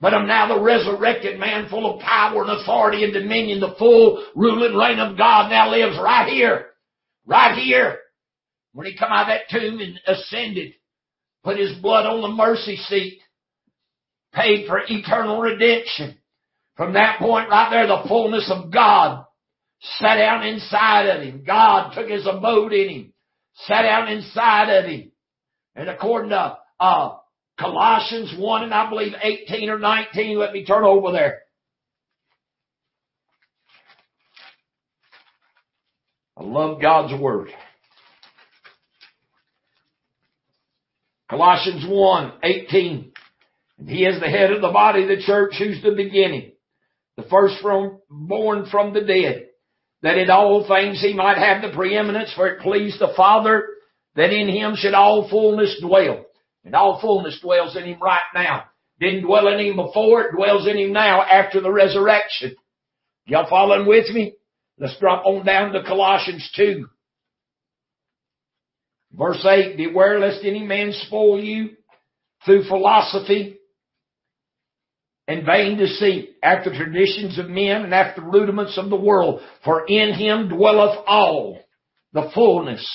But 0.00 0.12
I'm 0.12 0.26
now 0.26 0.48
the 0.48 0.60
resurrected 0.60 1.38
man 1.38 1.68
full 1.68 1.94
of 1.94 2.00
power 2.00 2.42
and 2.42 2.50
authority 2.50 3.04
and 3.04 3.12
dominion. 3.12 3.60
The 3.60 3.74
full 3.78 4.24
rule 4.34 4.64
and 4.66 4.76
reign 4.76 4.98
of 4.98 5.16
God 5.16 5.50
now 5.50 5.70
lives 5.70 5.96
right 6.02 6.28
here. 6.28 6.66
Right 7.26 7.56
here. 7.58 7.98
When 8.72 8.86
he 8.86 8.98
come 8.98 9.10
out 9.10 9.30
of 9.30 9.38
that 9.38 9.48
tomb 9.50 9.78
and 9.78 10.00
ascended, 10.06 10.74
put 11.44 11.58
his 11.58 11.78
blood 11.78 12.06
on 12.06 12.22
the 12.22 12.28
mercy 12.28 12.76
seat, 12.76 13.20
paid 14.32 14.66
for 14.66 14.80
eternal 14.86 15.40
redemption. 15.40 16.18
From 16.76 16.94
that 16.94 17.20
point 17.20 17.48
right 17.48 17.70
there, 17.70 17.86
the 17.86 18.04
fullness 18.08 18.50
of 18.50 18.72
God 18.72 19.24
sat 19.98 20.16
down 20.16 20.44
inside 20.44 21.06
of 21.06 21.22
him. 21.22 21.44
God 21.46 21.94
took 21.94 22.08
his 22.08 22.26
abode 22.26 22.72
in 22.72 22.88
him. 22.88 23.12
sat 23.66 23.82
down 23.82 24.08
inside 24.08 24.70
of 24.70 24.84
him. 24.86 25.12
And 25.76 25.88
according 25.88 26.30
to 26.30 26.58
uh, 26.80 27.16
Colossians 27.58 28.34
1 28.36 28.64
and 28.64 28.74
I 28.74 28.88
believe 28.90 29.12
18 29.22 29.70
or 29.70 29.78
19, 29.78 30.38
let 30.38 30.52
me 30.52 30.64
turn 30.64 30.84
over 30.84 31.12
there. 31.12 31.42
I 36.36 36.42
love 36.42 36.80
God's 36.82 37.20
Word. 37.20 37.48
Colossians 41.30 41.84
1, 41.88 42.32
18. 42.42 43.12
And 43.78 43.88
he 43.88 44.04
is 44.04 44.20
the 44.20 44.28
head 44.28 44.50
of 44.50 44.60
the 44.60 44.70
body 44.72 45.02
of 45.02 45.08
the 45.08 45.22
church 45.24 45.54
who's 45.58 45.82
the 45.82 45.94
beginning, 45.96 46.52
the 47.16 47.24
first 47.24 47.54
from, 47.62 48.00
born 48.10 48.66
from 48.70 48.92
the 48.92 49.00
dead, 49.00 49.46
that 50.02 50.18
in 50.18 50.28
all 50.28 50.66
things 50.66 51.00
he 51.00 51.14
might 51.14 51.38
have 51.38 51.62
the 51.62 51.74
preeminence 51.74 52.32
for 52.34 52.48
it 52.48 52.60
pleased 52.60 53.00
the 53.00 53.14
Father 53.16 53.64
that 54.16 54.32
in 54.32 54.48
him 54.48 54.74
should 54.76 54.94
all 54.94 55.28
fullness 55.28 55.80
dwell. 55.80 56.24
And 56.64 56.74
all 56.74 57.00
fullness 57.00 57.38
dwells 57.40 57.76
in 57.76 57.84
him 57.84 57.98
right 58.00 58.20
now. 58.34 58.64
Didn't 59.00 59.22
dwell 59.22 59.48
in 59.48 59.60
him 59.60 59.76
before, 59.76 60.22
it 60.22 60.36
dwells 60.36 60.66
in 60.66 60.76
him 60.76 60.92
now 60.92 61.22
after 61.22 61.60
the 61.60 61.70
resurrection. 61.70 62.54
Y'all 63.26 63.48
following 63.48 63.86
with 63.86 64.08
me? 64.10 64.34
Let's 64.78 64.98
drop 64.98 65.24
on 65.26 65.44
down 65.44 65.72
to 65.72 65.82
Colossians 65.82 66.50
2. 66.56 66.86
Verse 69.12 69.44
8, 69.44 69.76
beware 69.76 70.18
lest 70.18 70.44
any 70.44 70.64
man 70.64 70.92
spoil 70.92 71.42
you 71.42 71.70
through 72.44 72.64
philosophy 72.64 73.58
and 75.28 75.46
vain 75.46 75.78
deceit 75.78 76.36
after 76.42 76.74
traditions 76.74 77.38
of 77.38 77.48
men 77.48 77.82
and 77.82 77.94
after 77.94 78.20
rudiments 78.20 78.76
of 78.76 78.90
the 78.90 78.96
world. 78.96 79.40
For 79.64 79.86
in 79.86 80.14
him 80.14 80.48
dwelleth 80.48 80.98
all 81.06 81.60
the 82.12 82.30
fullness 82.34 82.86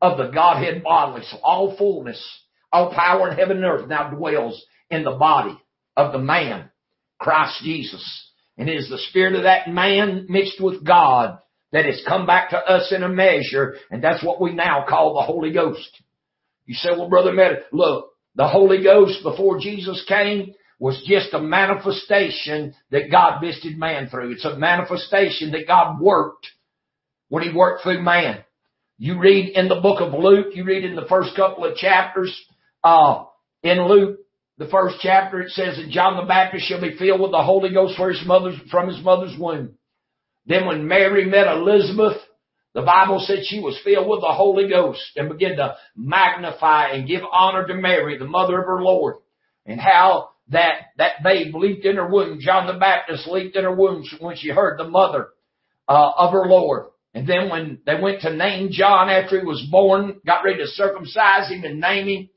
of 0.00 0.18
the 0.18 0.28
Godhead 0.28 0.82
bodily. 0.82 1.24
So 1.30 1.38
all 1.42 1.76
fullness, 1.76 2.22
all 2.72 2.92
power 2.92 3.30
in 3.30 3.36
heaven 3.36 3.58
and 3.58 3.66
earth 3.66 3.88
now 3.88 4.10
dwells 4.10 4.62
in 4.90 5.04
the 5.04 5.12
body 5.12 5.58
of 5.96 6.12
the 6.12 6.18
man, 6.18 6.70
Christ 7.18 7.62
Jesus. 7.62 8.30
And 8.56 8.68
it 8.68 8.76
is 8.76 8.88
the 8.88 8.98
spirit 8.98 9.34
of 9.34 9.44
that 9.44 9.68
man 9.68 10.26
mixed 10.28 10.60
with 10.60 10.84
God 10.84 11.38
that 11.72 11.84
has 11.84 12.02
come 12.06 12.26
back 12.26 12.50
to 12.50 12.56
us 12.56 12.92
in 12.94 13.02
a 13.02 13.08
measure, 13.08 13.76
and 13.90 14.02
that's 14.02 14.24
what 14.24 14.40
we 14.40 14.52
now 14.52 14.84
call 14.88 15.14
the 15.14 15.22
Holy 15.22 15.52
Ghost. 15.52 15.90
You 16.66 16.74
say, 16.74 16.90
well, 16.90 17.08
brother, 17.08 17.32
Medic, 17.32 17.64
look, 17.72 18.10
the 18.34 18.48
Holy 18.48 18.82
Ghost 18.82 19.22
before 19.22 19.58
Jesus 19.58 20.04
came 20.08 20.54
was 20.78 21.02
just 21.06 21.34
a 21.34 21.40
manifestation 21.40 22.74
that 22.90 23.10
God 23.10 23.40
visited 23.40 23.76
man 23.76 24.08
through. 24.08 24.32
It's 24.32 24.44
a 24.44 24.56
manifestation 24.56 25.50
that 25.52 25.66
God 25.66 26.00
worked 26.00 26.46
when 27.28 27.42
he 27.42 27.52
worked 27.52 27.82
through 27.82 28.02
man. 28.02 28.44
You 28.96 29.18
read 29.18 29.56
in 29.56 29.68
the 29.68 29.80
book 29.80 30.00
of 30.00 30.12
Luke, 30.12 30.54
you 30.54 30.64
read 30.64 30.84
in 30.84 30.96
the 30.96 31.06
first 31.08 31.36
couple 31.36 31.64
of 31.64 31.76
chapters, 31.76 32.34
uh, 32.88 33.24
in 33.62 33.86
Luke, 33.86 34.18
the 34.56 34.68
first 34.68 34.96
chapter, 35.00 35.40
it 35.40 35.50
says 35.50 35.76
that 35.76 35.90
John 35.90 36.16
the 36.16 36.26
Baptist 36.26 36.66
shall 36.66 36.80
be 36.80 36.96
filled 36.96 37.20
with 37.20 37.30
the 37.30 37.42
Holy 37.42 37.72
Ghost 37.72 37.96
for 37.96 38.08
his 38.08 38.22
mother's, 38.26 38.58
from 38.70 38.88
his 38.88 39.02
mother's 39.04 39.38
womb. 39.38 39.74
Then 40.46 40.66
when 40.66 40.88
Mary 40.88 41.26
met 41.26 41.46
Elizabeth, 41.46 42.16
the 42.74 42.82
Bible 42.82 43.22
said 43.26 43.44
she 43.44 43.60
was 43.60 43.78
filled 43.84 44.08
with 44.08 44.20
the 44.20 44.32
Holy 44.32 44.68
Ghost 44.68 45.02
and 45.16 45.28
began 45.28 45.56
to 45.56 45.76
magnify 45.96 46.88
and 46.88 47.08
give 47.08 47.22
honor 47.30 47.66
to 47.66 47.74
Mary, 47.74 48.18
the 48.18 48.26
mother 48.26 48.58
of 48.60 48.66
her 48.66 48.82
Lord. 48.82 49.16
And 49.66 49.80
how 49.80 50.30
that, 50.48 50.86
that 50.96 51.22
babe 51.22 51.54
leaped 51.54 51.84
in 51.84 51.96
her 51.96 52.08
womb. 52.08 52.40
John 52.40 52.66
the 52.66 52.78
Baptist 52.78 53.28
leaped 53.28 53.56
in 53.56 53.64
her 53.64 53.74
womb 53.74 54.04
when 54.20 54.36
she 54.36 54.48
heard 54.48 54.78
the 54.78 54.88
mother, 54.88 55.28
uh, 55.86 56.10
of 56.16 56.32
her 56.32 56.46
Lord. 56.46 56.86
And 57.14 57.28
then 57.28 57.48
when 57.50 57.80
they 57.84 58.00
went 58.00 58.22
to 58.22 58.34
name 58.34 58.68
John 58.70 59.08
after 59.08 59.38
he 59.38 59.46
was 59.46 59.66
born, 59.70 60.20
got 60.24 60.44
ready 60.44 60.58
to 60.58 60.66
circumcise 60.66 61.50
him 61.50 61.64
and 61.64 61.80
name 61.80 62.08
him, 62.08 62.28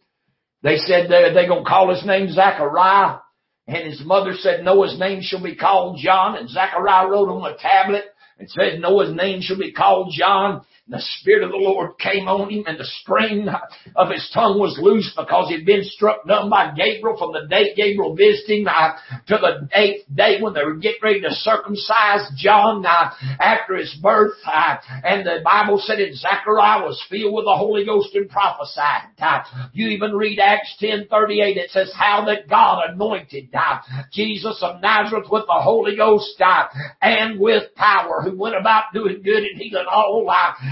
they 0.64 0.78
said 0.78 1.10
they're, 1.10 1.34
they're 1.34 1.48
going 1.48 1.64
to 1.64 1.70
call 1.70 1.94
his 1.94 2.06
name 2.06 2.30
Zachariah. 2.30 3.20
And 3.68 3.88
his 3.88 4.02
mother 4.04 4.34
said, 4.34 4.64
Noah's 4.64 5.00
name 5.00 5.22
shall 5.22 5.42
be 5.42 5.56
called 5.56 6.00
John. 6.02 6.38
And 6.38 6.50
Zachariah 6.50 7.08
wrote 7.08 7.30
on 7.30 7.52
a 7.52 7.58
tablet 7.58 8.06
and 8.38 8.50
said, 8.50 8.80
Noah's 8.80 9.16
name 9.16 9.42
shall 9.42 9.58
be 9.58 9.72
called 9.72 10.14
John. 10.18 10.62
The 10.92 11.00
Spirit 11.20 11.44
of 11.44 11.52
the 11.52 11.58
Lord 11.58 11.98
came 12.00 12.28
on 12.28 12.50
him 12.50 12.66
and 12.68 12.78
the 12.78 12.92
string 13.00 13.48
of 13.96 14.10
his 14.12 14.30
tongue 14.34 14.60
was 14.60 14.78
loose 14.78 15.10
because 15.16 15.48
he'd 15.48 15.66
been 15.66 15.86
struck 15.86 16.28
dumb 16.28 16.50
by 16.50 16.74
Gabriel 16.76 17.16
from 17.18 17.32
the 17.32 17.48
day 17.48 17.74
Gabriel 17.76 18.14
visited 18.14 18.60
him 18.60 18.68
uh, 18.68 19.00
to 19.28 19.40
the 19.40 19.70
eighth 19.74 20.04
day 20.14 20.42
when 20.42 20.54
they 20.54 20.66
were 20.66 20.76
getting 20.76 21.00
ready 21.02 21.22
to 21.22 21.32
circumcise 21.32 22.28
John 22.36 22.86
uh, 22.86 23.12
after 23.40 23.78
his 23.78 23.96
birth. 24.04 24.36
Uh, 24.46 24.76
and 25.06 25.26
the 25.26 25.40
Bible 25.46 25.80
said 25.80 26.00
that 26.00 26.14
Zechariah 26.14 26.84
was 26.84 27.02
filled 27.10 27.36
with 27.36 27.46
the 27.46 27.56
Holy 27.56 27.86
Ghost 27.86 28.14
and 28.14 28.30
prophesied. 28.30 29.16
Uh, 29.18 29.44
you 29.72 29.88
even 29.88 30.12
read 30.12 30.40
Acts 30.40 30.76
10:38. 30.82 31.56
It 31.56 31.72
says 31.72 31.94
how 31.96 32.26
that 32.26 32.50
God 32.50 32.84
anointed 32.90 33.48
uh, 33.54 33.80
Jesus 34.12 34.60
of 34.62 34.82
Nazareth 34.82 35.28
with 35.32 35.46
the 35.48 35.62
Holy 35.62 35.96
Ghost 35.96 36.36
uh, 36.44 36.68
and 37.02 37.40
with 37.40 37.74
power, 37.76 38.22
who 38.24 38.38
went 38.38 38.58
about 38.60 38.92
doing 38.94 39.22
good 39.24 39.44
and 39.44 39.58
healing 39.58 39.86
all 39.90 40.26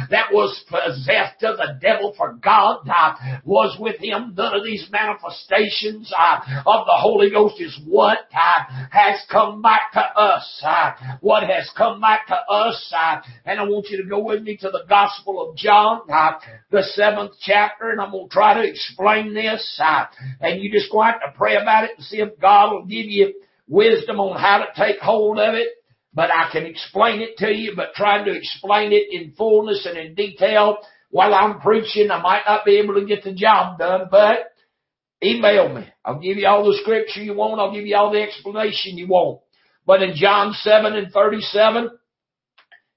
that 0.10 0.32
was 0.32 0.64
possessed 0.68 1.44
of 1.44 1.58
the 1.58 1.78
devil 1.82 2.14
for 2.18 2.34
God 2.34 2.88
uh, 2.88 3.16
was 3.44 3.78
with 3.80 3.98
him. 4.00 4.34
None 4.36 4.56
of 4.56 4.64
these 4.64 4.88
manifestations 4.92 6.12
uh, 6.18 6.40
of 6.66 6.86
the 6.86 6.98
Holy 6.98 7.30
Ghost 7.30 7.60
is 7.60 7.80
what 7.86 8.20
uh, 8.34 8.88
has 8.92 9.22
come 9.32 9.62
back 9.62 9.94
to 9.94 10.00
us. 10.00 10.64
Uh, 10.66 10.92
what 11.22 11.44
has 11.44 11.70
come 11.78 12.02
back 12.02 12.28
to 12.28 12.36
us. 12.36 12.94
Uh, 12.96 13.22
and 13.46 13.60
I 13.60 13.64
want 13.64 13.88
you 13.90 14.02
to 14.02 14.10
go 14.10 14.20
with 14.20 14.44
me 14.44 14.58
to 14.58 14.70
the 14.70 14.84
Gospel 14.88 15.50
of 15.50 15.58
John, 15.58 16.02
uh, 16.12 16.40
the 16.72 16.84
seventh 16.84 17.34
chapter, 17.42 17.90
and 17.90 18.02
I'm 18.02 18.12
going 18.12 18.30
to 18.30 18.34
try 18.34 18.56
to 18.56 18.68
explain 18.68 19.34
this. 19.34 19.80
and 20.42 20.62
you 20.62 20.72
just 20.72 20.92
go 20.92 21.02
out 21.02 21.20
to 21.20 21.38
pray 21.38 21.56
about 21.56 21.86
it 21.86 21.92
and 21.98 22.06
see 22.06 22.18
if 22.18 22.40
God 22.40 22.74
will 22.74 22.86
give 22.86 23.06
you 23.06 23.34
wisdom 23.68 24.20
on 24.20 24.40
how 24.40 24.60
to 24.60 24.68
take 24.76 25.00
hold 25.00 25.40
of 25.40 25.54
it 25.54 25.68
but 26.14 26.32
I 26.32 26.50
can 26.52 26.66
explain 26.66 27.22
it 27.22 27.38
to 27.38 27.52
you, 27.52 27.74
but 27.76 27.94
trying 27.96 28.26
to 28.26 28.36
explain 28.36 28.92
it 28.92 29.08
in 29.12 29.34
fullness 29.34 29.86
and 29.86 29.98
in 29.98 30.16
detail 30.16 30.78
while 31.12 31.34
I'm 31.34 31.60
preaching, 31.60 32.12
I 32.12 32.22
might 32.22 32.44
not 32.48 32.66
be 32.66 32.78
able 32.78 32.96
to 32.96 33.06
get 33.06 33.24
the 33.24 33.34
job 33.34 33.80
done, 33.80 34.08
but 34.12 34.52
email 35.24 35.74
me. 35.74 35.88
I'll 36.06 36.20
give 36.20 36.38
you 36.38 36.48
all 36.48 36.66
the 36.66 36.78
scripture 36.82 37.22
you 37.22 37.34
want. 37.34 37.60
I'll 37.60 37.74
give 37.74 37.86
you 37.86 37.96
all 37.96 38.12
the 38.12 38.22
explanation 38.22 38.98
you 38.98 39.08
want. 39.08 39.42
But 39.86 40.04
in 40.04 40.16
John 40.16 40.54
7 40.54 40.94
and 40.94 41.12
37, 41.12 41.90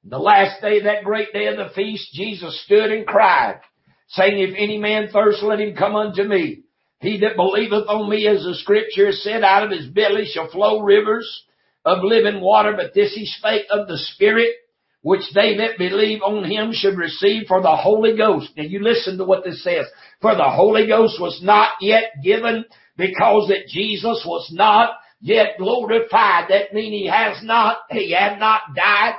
the 0.05 0.19
last 0.19 0.61
day, 0.61 0.83
that 0.83 1.05
great 1.05 1.33
day 1.33 1.47
of 1.47 1.57
the 1.57 1.71
feast, 1.75 2.13
Jesus 2.13 2.63
stood 2.65 2.91
and 2.91 3.07
cried, 3.07 3.61
saying, 4.09 4.39
If 4.39 4.55
any 4.59 4.79
man 4.79 5.09
thirst, 5.13 5.43
let 5.43 5.61
him 5.61 5.75
come 5.75 5.97
unto 5.97 6.23
me. 6.23 6.65
He 7.01 7.21
that 7.21 7.37
believeth 7.37 7.89
on 7.89 8.11
me, 8.11 8.27
as 8.27 8.45
the 8.45 8.55
scripture 8.55 9.13
said, 9.13 9.43
out 9.43 9.65
of 9.65 9.71
his 9.71 9.87
belly 9.87 10.27
shall 10.27 10.51
flow 10.51 10.81
rivers 10.81 11.45
of 11.85 12.05
living 12.05 12.41
water, 12.41 12.75
but 12.77 12.95
this 12.95 13.15
he 13.15 13.27
spake 13.27 13.67
of 13.71 13.89
the 13.89 13.99
Spirit, 13.99 14.55
which 15.03 15.23
they 15.35 15.57
that 15.57 15.79
believe 15.79 16.23
on 16.23 16.45
him 16.45 16.71
should 16.73 16.97
receive 16.97 17.47
for 17.49 17.61
the 17.61 17.77
Holy 17.77 18.17
Ghost. 18.17 18.51
Now 18.57 18.65
you 18.65 18.83
listen 18.83 19.19
to 19.19 19.25
what 19.25 19.45
this 19.45 19.63
says. 19.65 19.87
For 20.21 20.35
the 20.35 20.49
Holy 20.49 20.87
Ghost 20.87 21.21
was 21.21 21.41
not 21.43 21.73
yet 21.81 22.05
given 22.23 22.65
because 22.97 23.49
that 23.49 23.67
Jesus 23.69 24.23
was 24.25 24.49
not 24.53 24.91
yet 25.23 25.57
glorified. 25.57 26.47
That 26.49 26.75
means 26.75 26.93
he 26.93 27.07
has 27.07 27.43
not, 27.43 27.79
he 27.91 28.13
had 28.13 28.39
not 28.39 28.75
died, 28.75 29.15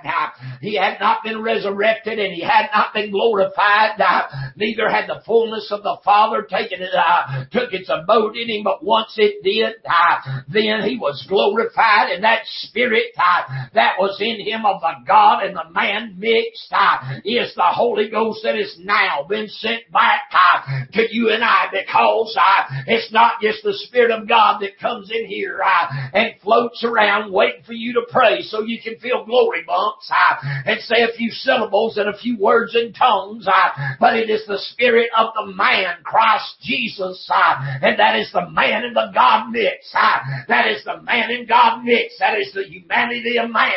he 0.61 0.75
had 0.75 0.99
not 0.99 1.23
been 1.23 1.41
resurrected, 1.41 2.19
and 2.19 2.33
he 2.33 2.41
had 2.41 2.67
not 2.73 2.93
been 2.93 3.11
glorified. 3.11 3.99
Neither 4.55 4.89
had 4.89 5.07
the 5.07 5.21
fullness 5.25 5.71
of 5.71 5.81
the 5.81 5.97
Father 6.03 6.43
taken 6.43 6.81
it, 6.81 6.93
uh, 6.93 7.45
took 7.51 7.73
its 7.73 7.89
abode 7.89 8.35
in 8.35 8.49
him, 8.49 8.63
but 8.63 8.83
once 8.83 9.13
it 9.17 9.43
did, 9.43 9.75
uh, 9.85 10.41
then 10.49 10.83
he 10.83 10.97
was 10.97 11.25
glorified, 11.27 12.11
and 12.11 12.23
that 12.23 12.41
Spirit 12.45 13.13
uh, 13.17 13.67
that 13.73 13.93
was 13.97 14.17
in 14.19 14.39
him 14.45 14.65
of 14.65 14.81
the 14.81 14.93
God 15.07 15.43
and 15.43 15.55
the 15.55 15.69
man 15.71 16.15
mixed 16.17 16.71
uh, 16.71 17.19
is 17.23 17.53
the 17.55 17.63
Holy 17.63 18.09
Ghost 18.09 18.41
that 18.43 18.57
is 18.57 18.75
now 18.79 19.25
been 19.27 19.47
sent 19.47 19.91
back 19.91 20.21
to 20.93 21.03
you 21.11 21.29
and 21.29 21.43
I 21.43 21.67
because 21.71 22.37
it's 22.87 23.11
not 23.11 23.41
just 23.41 23.63
the 23.63 23.73
Spirit 23.73 24.11
of 24.11 24.27
God 24.27 24.59
that 24.61 24.79
comes 24.79 25.09
in 25.11 25.25
here 25.25 25.61
and 26.13 26.33
floats 26.41 26.83
around 26.83 27.31
waiting 27.31 27.63
for 27.65 27.73
you 27.73 27.93
to 27.93 28.01
pray 28.11 28.41
so 28.41 28.63
you 28.63 28.79
can 28.81 28.97
feel 28.97 29.25
glory 29.25 29.63
bumps 29.65 30.09
and 30.65 30.79
say 30.81 31.03
a 31.03 31.15
few 31.15 31.31
syllables 31.31 31.97
and 31.97 32.09
a 32.09 32.17
few 32.17 32.37
words 32.37 32.75
in 32.75 32.93
tongues. 32.93 33.47
but 33.99 34.15
it 34.15 34.29
is 34.29 34.45
the 34.47 34.59
Spirit 34.73 35.09
of 35.17 35.33
the 35.35 35.53
man, 35.53 35.95
Christ 36.03 36.55
Jesus, 36.61 37.29
and 37.81 37.99
that 37.99 38.15
is 38.17 38.31
the 38.31 38.49
man 38.49 38.83
in 38.83 38.93
the 38.93 39.11
God 39.13 39.49
mix. 39.51 39.91
that 40.47 40.67
is 40.67 40.83
the 40.83 41.01
man 41.01 41.31
in 41.31 41.45
God 41.45 41.83
mix. 41.83 42.17
That 42.19 42.37
is 42.39 42.51
the 42.53 42.63
humanity 42.63 43.37
of 43.37 43.49
man 43.49 43.71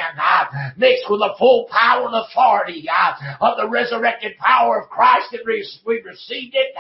mixed 0.77 1.11
with 1.11 1.21
the 1.21 1.35
full 1.39 1.69
power 1.71 2.07
and 2.07 2.15
authority 2.15 2.87
of 3.41 3.57
the 3.57 3.69
resurrected 3.69 4.37
power 4.39 4.83
of 4.83 4.89
Christ 4.89 5.33
that 5.33 5.41
we 5.47 6.03
received 6.03 6.55
it 6.55 6.75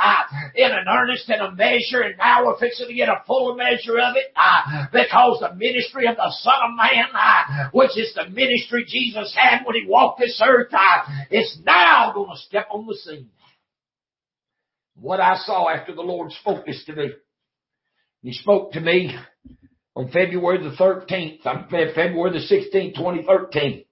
in 0.54 0.70
an 0.70 0.86
earnest 0.88 1.28
and 1.28 1.42
a 1.42 1.52
measure, 1.52 2.00
and 2.02 2.16
now 2.18 2.46
we're 2.46 2.58
fixing 2.58 2.88
to 2.88 2.94
get 2.94 3.08
a 3.08 3.22
fuller 3.26 3.56
measure 3.56 3.98
of 3.98 4.16
it 4.16 4.32
because 4.92 5.25
the 5.40 5.54
ministry 5.54 6.06
of 6.06 6.16
the 6.16 6.32
Son 6.40 6.54
of 6.64 6.76
Man, 6.76 7.06
uh, 7.14 7.70
which 7.72 7.96
is 7.96 8.14
the 8.14 8.28
ministry 8.30 8.84
Jesus 8.86 9.34
had 9.36 9.64
when 9.64 9.74
he 9.76 9.86
walked 9.88 10.20
this 10.20 10.40
earth, 10.44 10.72
uh, 10.72 11.02
is 11.30 11.58
now 11.64 12.12
going 12.14 12.30
to 12.30 12.36
step 12.42 12.68
on 12.72 12.86
the 12.86 12.94
scene. 12.94 13.28
what 14.98 15.20
I 15.20 15.36
saw 15.36 15.68
after 15.68 15.94
the 15.94 16.02
Lord 16.02 16.32
spoke 16.32 16.66
this 16.66 16.84
to 16.86 16.94
me. 16.94 17.10
He 18.22 18.32
spoke 18.32 18.72
to 18.72 18.80
me 18.80 19.14
on 19.94 20.10
February 20.10 20.58
the 20.58 20.74
13th, 20.76 21.42
February 21.70 22.32
the 22.32 22.54
16th, 22.54 22.94
2013. 22.96 23.84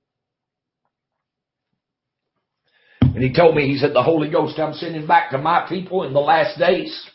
And 3.02 3.22
he 3.22 3.32
told 3.32 3.54
me, 3.54 3.68
he 3.68 3.78
said, 3.78 3.94
the 3.94 4.02
Holy 4.02 4.28
Ghost 4.28 4.58
I'm 4.58 4.74
sending 4.74 5.06
back 5.06 5.30
to 5.30 5.38
my 5.38 5.66
people 5.68 6.02
in 6.02 6.12
the 6.12 6.20
last 6.20 6.58
days 6.58 7.10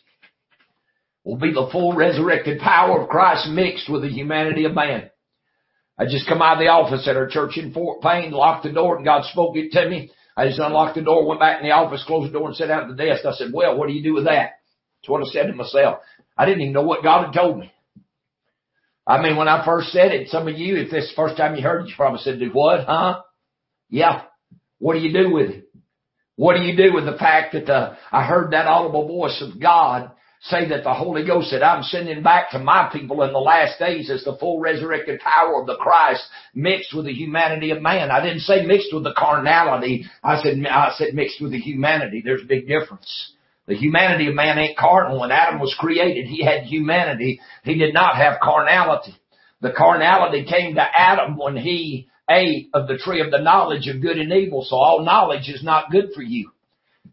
will 1.30 1.38
be 1.38 1.54
the 1.54 1.70
full 1.72 1.96
resurrected 1.96 2.60
power 2.60 3.04
of 3.04 3.10
Christ 3.10 3.50
mixed 3.50 3.88
with 3.88 4.02
the 4.02 4.10
humanity 4.10 4.66
of 4.66 4.74
man. 4.74 5.12
I 5.96 6.06
just 6.06 6.28
come 6.28 6.42
out 6.42 6.54
of 6.54 6.60
the 6.60 6.70
office 6.70 7.08
at 7.08 7.18
our 7.18 7.28
church 7.28 7.56
in 7.58 7.72
Fort 7.72 8.02
Payne, 8.02 8.32
locked 8.32 8.64
the 8.64 8.72
door, 8.72 8.96
and 8.96 9.06
God 9.06 9.24
spoke 9.26 9.56
it 9.56 9.72
to 9.74 9.88
me. 9.88 10.12
I 10.36 10.48
just 10.48 10.60
unlocked 10.60 10.96
the 10.96 11.04
door, 11.04 11.28
went 11.28 11.40
back 11.40 11.62
in 11.62 11.68
the 11.68 11.74
office, 11.74 12.04
closed 12.08 12.34
the 12.34 12.40
door, 12.40 12.48
and 12.48 12.56
sat 12.56 12.70
down 12.70 12.84
at 12.84 12.88
the 12.88 13.04
desk. 13.04 13.26
I 13.26 13.34
said, 13.34 13.52
well, 13.54 13.78
what 13.78 13.88
do 13.88 13.94
you 13.94 14.02
do 14.02 14.16
with 14.16 14.24
that? 14.24 14.54
That's 15.02 15.10
what 15.10 15.22
I 15.22 15.26
said 15.26 15.48
to 15.48 15.54
myself. 15.54 16.00
I 16.36 16.46
didn't 16.46 16.62
even 16.62 16.74
know 16.74 16.82
what 16.82 17.04
God 17.04 17.26
had 17.26 17.40
told 17.40 17.60
me. 17.60 17.72
I 19.06 19.22
mean, 19.22 19.36
when 19.36 19.48
I 19.48 19.64
first 19.66 19.90
said 19.90 20.12
it, 20.12 20.30
some 20.30 20.48
of 20.48 20.58
you, 20.58 20.78
if 20.78 20.90
this 20.90 21.04
is 21.04 21.10
the 21.12 21.16
first 21.16 21.38
time 21.38 21.56
you 21.56 21.62
heard 21.62 21.84
it, 21.84 21.90
you 21.90 21.96
probably 21.96 22.22
said, 22.22 22.40
do 22.40 22.50
what, 22.54 22.86
huh? 22.86 23.22
Yeah. 23.90 24.24
What 24.80 24.94
do 24.94 25.00
you 25.02 25.14
do 25.14 25.32
with 25.32 25.50
it? 25.50 25.66
What 26.38 26.56
do 26.56 26.64
you 26.64 26.76
do 26.76 26.94
with 26.94 27.06
the 27.06 27.18
fact 27.18 27.54
that 27.54 27.70
uh, 27.70 27.96
I 28.12 28.24
heard 28.24 28.54
that 28.54 28.66
audible 28.66 29.08
voice 29.08 29.44
of 29.46 29.62
God 29.62 30.12
say 30.42 30.70
that 30.70 30.84
the 30.84 30.94
Holy 30.94 31.26
Ghost 31.26 31.52
that 31.52 31.64
I'm 31.64 31.84
sending 31.84 32.24
back 32.24 32.52
to 32.52 32.60
my 32.60 32.90
people 32.92 33.24
in 33.24 33.34
the 33.34 33.40
last 33.40 33.78
days 33.78 34.10
is 34.10 34.24
the 34.24 34.38
full 34.38 34.60
resurrected 34.60 35.20
power 35.20 35.60
of 35.60 35.68
the 35.68 35.76
Christ 35.76 36.24
mixed 36.56 36.94
with 36.96 37.06
the 37.06 37.14
humanity 37.14 37.72
of 37.72 37.82
man. 37.82 38.10
I 38.10 38.22
didn't 38.22 38.42
say 38.42 38.66
mixed 38.66 38.94
with 38.94 39.04
the 39.04 39.14
carnality. 39.18 40.06
I 40.24 40.42
said, 40.42 40.56
I 40.66 40.94
said 40.98 41.14
mixed 41.14 41.42
with 41.42 41.52
the 41.52 41.60
humanity. 41.60 42.22
There's 42.24 42.42
a 42.42 42.48
big 42.48 42.68
difference. 42.68 43.34
The 43.68 43.76
humanity 43.76 44.28
of 44.28 44.34
man 44.34 44.58
ain't 44.58 44.78
carnal. 44.78 45.20
When 45.20 45.32
Adam 45.32 45.60
was 45.60 45.76
created, 45.78 46.26
he 46.26 46.44
had 46.44 46.64
humanity. 46.64 47.40
He 47.64 47.76
did 47.76 47.94
not 47.94 48.16
have 48.16 48.40
carnality. 48.42 49.16
The 49.62 49.74
carnality 49.78 50.46
came 50.46 50.76
to 50.76 50.82
Adam 50.82 51.38
when 51.38 51.58
he 51.58 52.08
ate 52.30 52.70
of 52.74 52.88
the 52.88 52.98
tree 52.98 53.22
of 53.22 53.30
the 53.30 53.42
knowledge 53.42 53.88
of 53.88 54.02
good 54.02 54.18
and 54.18 54.32
evil. 54.32 54.66
So 54.68 54.78
all 54.78 55.04
knowledge 55.04 55.50
is 55.50 55.64
not 55.64 55.92
good 55.92 56.12
for 56.16 56.22
you. 56.22 56.52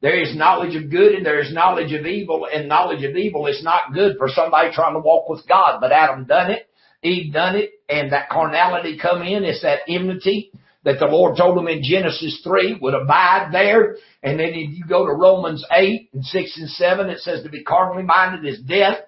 There 0.00 0.20
is 0.20 0.36
knowledge 0.36 0.76
of 0.76 0.90
good 0.90 1.12
and 1.12 1.24
there 1.24 1.40
is 1.40 1.52
knowledge 1.52 1.92
of 1.92 2.06
evil 2.06 2.46
and 2.52 2.68
knowledge 2.68 3.04
of 3.04 3.16
evil 3.16 3.46
is 3.46 3.62
not 3.62 3.94
good 3.94 4.16
for 4.18 4.28
somebody 4.28 4.70
trying 4.72 4.94
to 4.94 5.00
walk 5.00 5.28
with 5.28 5.46
God. 5.48 5.78
But 5.80 5.92
Adam 5.92 6.24
done 6.24 6.50
it. 6.50 6.68
Eve 7.02 7.32
done 7.32 7.56
it 7.56 7.70
and 7.88 8.12
that 8.12 8.28
carnality 8.28 8.98
come 8.98 9.22
in. 9.22 9.44
It's 9.44 9.62
that 9.62 9.80
enmity 9.88 10.50
that 10.84 10.98
the 10.98 11.06
Lord 11.06 11.36
told 11.36 11.56
them 11.56 11.68
in 11.68 11.82
Genesis 11.82 12.40
3 12.44 12.78
would 12.80 12.94
abide 12.94 13.48
there. 13.52 13.96
And 14.22 14.38
then 14.38 14.50
if 14.50 14.76
you 14.76 14.84
go 14.88 15.06
to 15.06 15.12
Romans 15.12 15.64
8 15.70 16.10
and 16.12 16.24
6 16.24 16.58
and 16.58 16.70
7, 16.70 17.10
it 17.10 17.18
says 17.18 17.42
to 17.42 17.48
be 17.48 17.64
carnally 17.64 18.04
minded 18.04 18.48
is 18.48 18.60
death, 18.60 18.98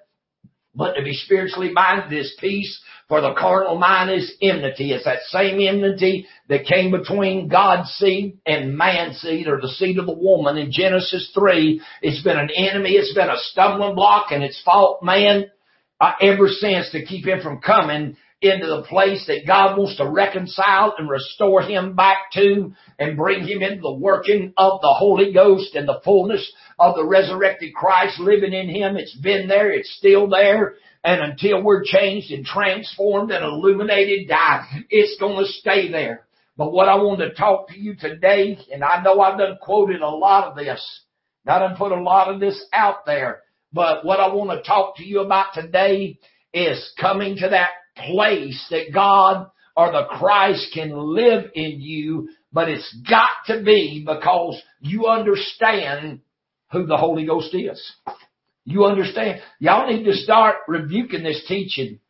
but 0.74 0.94
to 0.94 1.02
be 1.02 1.14
spiritually 1.14 1.70
minded 1.72 2.16
is 2.16 2.37
peace. 2.38 2.81
For 3.09 3.22
the 3.22 3.35
carnal 3.35 3.78
mind 3.78 4.11
is 4.11 4.35
enmity. 4.42 4.92
It's 4.92 5.04
that 5.04 5.22
same 5.28 5.61
enmity 5.61 6.26
that 6.48 6.66
came 6.66 6.90
between 6.90 7.48
God's 7.48 7.88
seed 7.92 8.38
and 8.44 8.76
man's 8.76 9.18
seed 9.20 9.48
or 9.48 9.61
the 9.61 9.68
seed 9.68 9.98
of 9.98 10.07
the 10.07 10.12
woman 10.12 10.59
in 10.59 10.70
Genesis 10.70 11.31
3. 11.35 11.81
It's 12.02 12.22
been 12.22 12.38
an 12.38 12.50
enemy. 12.54 12.90
It's 12.90 13.14
been 13.14 13.31
a 13.31 13.38
stumbling 13.38 13.94
block 13.94 14.26
and 14.31 14.44
it's 14.44 14.61
fought 14.62 15.02
man 15.02 15.46
uh, 16.00 16.12
ever 16.20 16.48
since 16.48 16.90
to 16.90 17.04
keep 17.04 17.26
him 17.26 17.40
from 17.40 17.61
coming 17.61 18.16
into 18.40 18.66
the 18.66 18.83
place 18.88 19.27
that 19.27 19.46
God 19.46 19.77
wants 19.77 19.96
to 19.96 20.09
reconcile 20.09 20.94
and 20.96 21.09
restore 21.09 21.62
him 21.62 21.96
back 21.96 22.31
to 22.35 22.72
and 22.98 23.16
bring 23.16 23.46
him 23.46 23.62
into 23.62 23.83
the 23.83 23.92
working 23.92 24.53
of 24.57 24.81
the 24.81 24.94
Holy 24.96 25.33
Ghost 25.33 25.74
and 25.74 25.88
the 25.88 26.01
fullness 26.05 26.53
of 26.79 26.94
the 26.94 27.05
resurrected 27.05 27.74
Christ 27.74 28.20
living 28.20 28.53
in 28.53 28.68
him. 28.68 28.96
It's 28.96 29.16
been 29.16 29.48
there. 29.48 29.72
It's 29.72 29.92
still 29.96 30.29
there. 30.29 30.77
And 31.03 31.20
until 31.20 31.62
we're 31.62 31.85
changed 31.85 32.31
and 32.31 32.44
transformed 32.44 33.33
and 33.33 33.44
illuminated, 33.44 34.29
die, 34.29 34.66
it's 34.88 35.18
going 35.18 35.44
to 35.44 35.51
stay 35.51 35.90
there. 35.90 36.27
But 36.57 36.72
what 36.72 36.88
I 36.88 36.96
want 36.96 37.20
to 37.20 37.35
talk 37.35 37.68
to 37.68 37.79
you 37.79 37.94
today, 37.96 38.59
and 38.72 38.85
I 38.85 39.03
know 39.03 39.20
I've 39.20 39.38
done 39.38 39.59
quoted 39.61 40.01
a 40.01 40.09
lot 40.09 40.48
of 40.48 40.57
this, 40.57 41.03
I 41.46 41.61
done 41.61 41.77
put 41.77 41.92
a 41.92 42.03
lot 42.03 42.33
of 42.33 42.40
this 42.40 42.62
out 42.72 43.07
there, 43.07 43.42
but 43.72 44.05
what 44.05 44.20
I 44.20 44.35
want 44.35 44.51
to 44.51 44.68
talk 44.68 44.96
to 44.96 45.05
you 45.05 45.20
about 45.20 45.55
today 45.55 46.18
is 46.53 46.92
coming 47.01 47.37
to 47.37 47.48
that 47.51 47.70
place 48.06 48.66
that 48.70 48.92
God 48.92 49.50
or 49.76 49.92
the 49.92 50.06
Christ 50.11 50.68
can 50.74 50.90
live 50.92 51.50
in 51.54 51.80
you, 51.80 52.30
but 52.52 52.68
it's 52.68 52.96
got 53.08 53.30
to 53.46 53.62
be 53.62 54.04
because 54.06 54.61
you 54.80 55.06
understand 55.06 56.20
who 56.72 56.87
the 56.87 56.96
Holy 56.96 57.26
Ghost 57.26 57.54
is. 57.54 57.80
You 58.64 58.84
understand? 58.84 59.40
Y'all 59.61 59.90
need 59.90 60.04
to 60.04 60.12
start 60.14 60.56
rebuking 60.66 61.22
this 61.22 61.44
teaching 61.46 62.00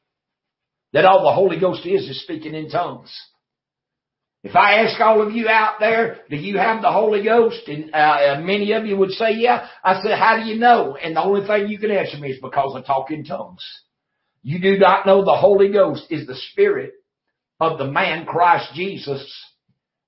that 0.92 1.04
all 1.04 1.22
the 1.22 1.34
Holy 1.34 1.60
Ghost 1.60 1.86
is 1.86 2.08
is 2.08 2.22
speaking 2.22 2.54
in 2.54 2.70
tongues. 2.70 3.14
If 4.42 4.54
I 4.54 4.84
ask 4.84 5.00
all 5.00 5.20
of 5.20 5.32
you 5.32 5.48
out 5.48 5.74
there, 5.80 6.20
do 6.30 6.36
you 6.36 6.58
have 6.58 6.80
the 6.80 6.92
Holy 6.92 7.24
Ghost? 7.24 7.66
And 7.66 7.92
uh, 7.92 8.40
many 8.40 8.72
of 8.72 8.86
you 8.86 8.96
would 8.96 9.10
say, 9.10 9.32
yeah. 9.32 9.66
I 9.82 10.00
said, 10.00 10.18
how 10.18 10.36
do 10.36 10.48
you 10.48 10.58
know? 10.58 10.96
And 10.96 11.16
the 11.16 11.22
only 11.22 11.46
thing 11.46 11.68
you 11.68 11.78
can 11.78 11.90
answer 11.90 12.18
me 12.18 12.30
is 12.30 12.40
because 12.40 12.74
I 12.76 12.86
talk 12.86 13.10
in 13.10 13.24
tongues. 13.24 13.64
You 14.48 14.58
do 14.60 14.78
not 14.78 15.04
know 15.04 15.26
the 15.26 15.36
Holy 15.36 15.70
Ghost 15.70 16.04
is 16.08 16.26
the 16.26 16.34
Spirit 16.34 16.94
of 17.60 17.76
the 17.76 17.84
man 17.84 18.24
Christ 18.24 18.72
Jesus 18.72 19.22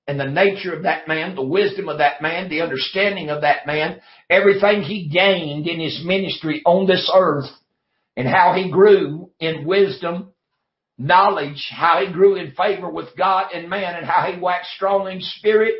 and 0.07 0.19
the 0.19 0.25
nature 0.25 0.73
of 0.73 0.81
that 0.81 1.07
man, 1.07 1.35
the 1.35 1.43
wisdom 1.43 1.87
of 1.89 1.99
that 1.99 2.23
man, 2.23 2.49
the 2.49 2.61
understanding 2.61 3.29
of 3.29 3.41
that 3.41 3.67
man, 3.67 4.01
everything 4.31 4.81
he 4.81 5.09
gained 5.09 5.67
in 5.67 5.79
his 5.79 6.01
ministry 6.03 6.63
on 6.65 6.87
this 6.87 7.07
earth, 7.15 7.51
and 8.17 8.27
how 8.27 8.53
he 8.53 8.71
grew 8.71 9.29
in 9.39 9.63
wisdom, 9.63 10.31
knowledge, 10.97 11.69
how 11.69 12.03
he 12.03 12.11
grew 12.11 12.35
in 12.35 12.53
favor 12.53 12.89
with 12.89 13.15
God 13.15 13.51
and 13.53 13.69
man, 13.69 13.95
and 13.95 14.07
how 14.07 14.23
he 14.23 14.39
waxed 14.39 14.71
strong 14.71 15.07
in 15.07 15.21
spirit. 15.21 15.75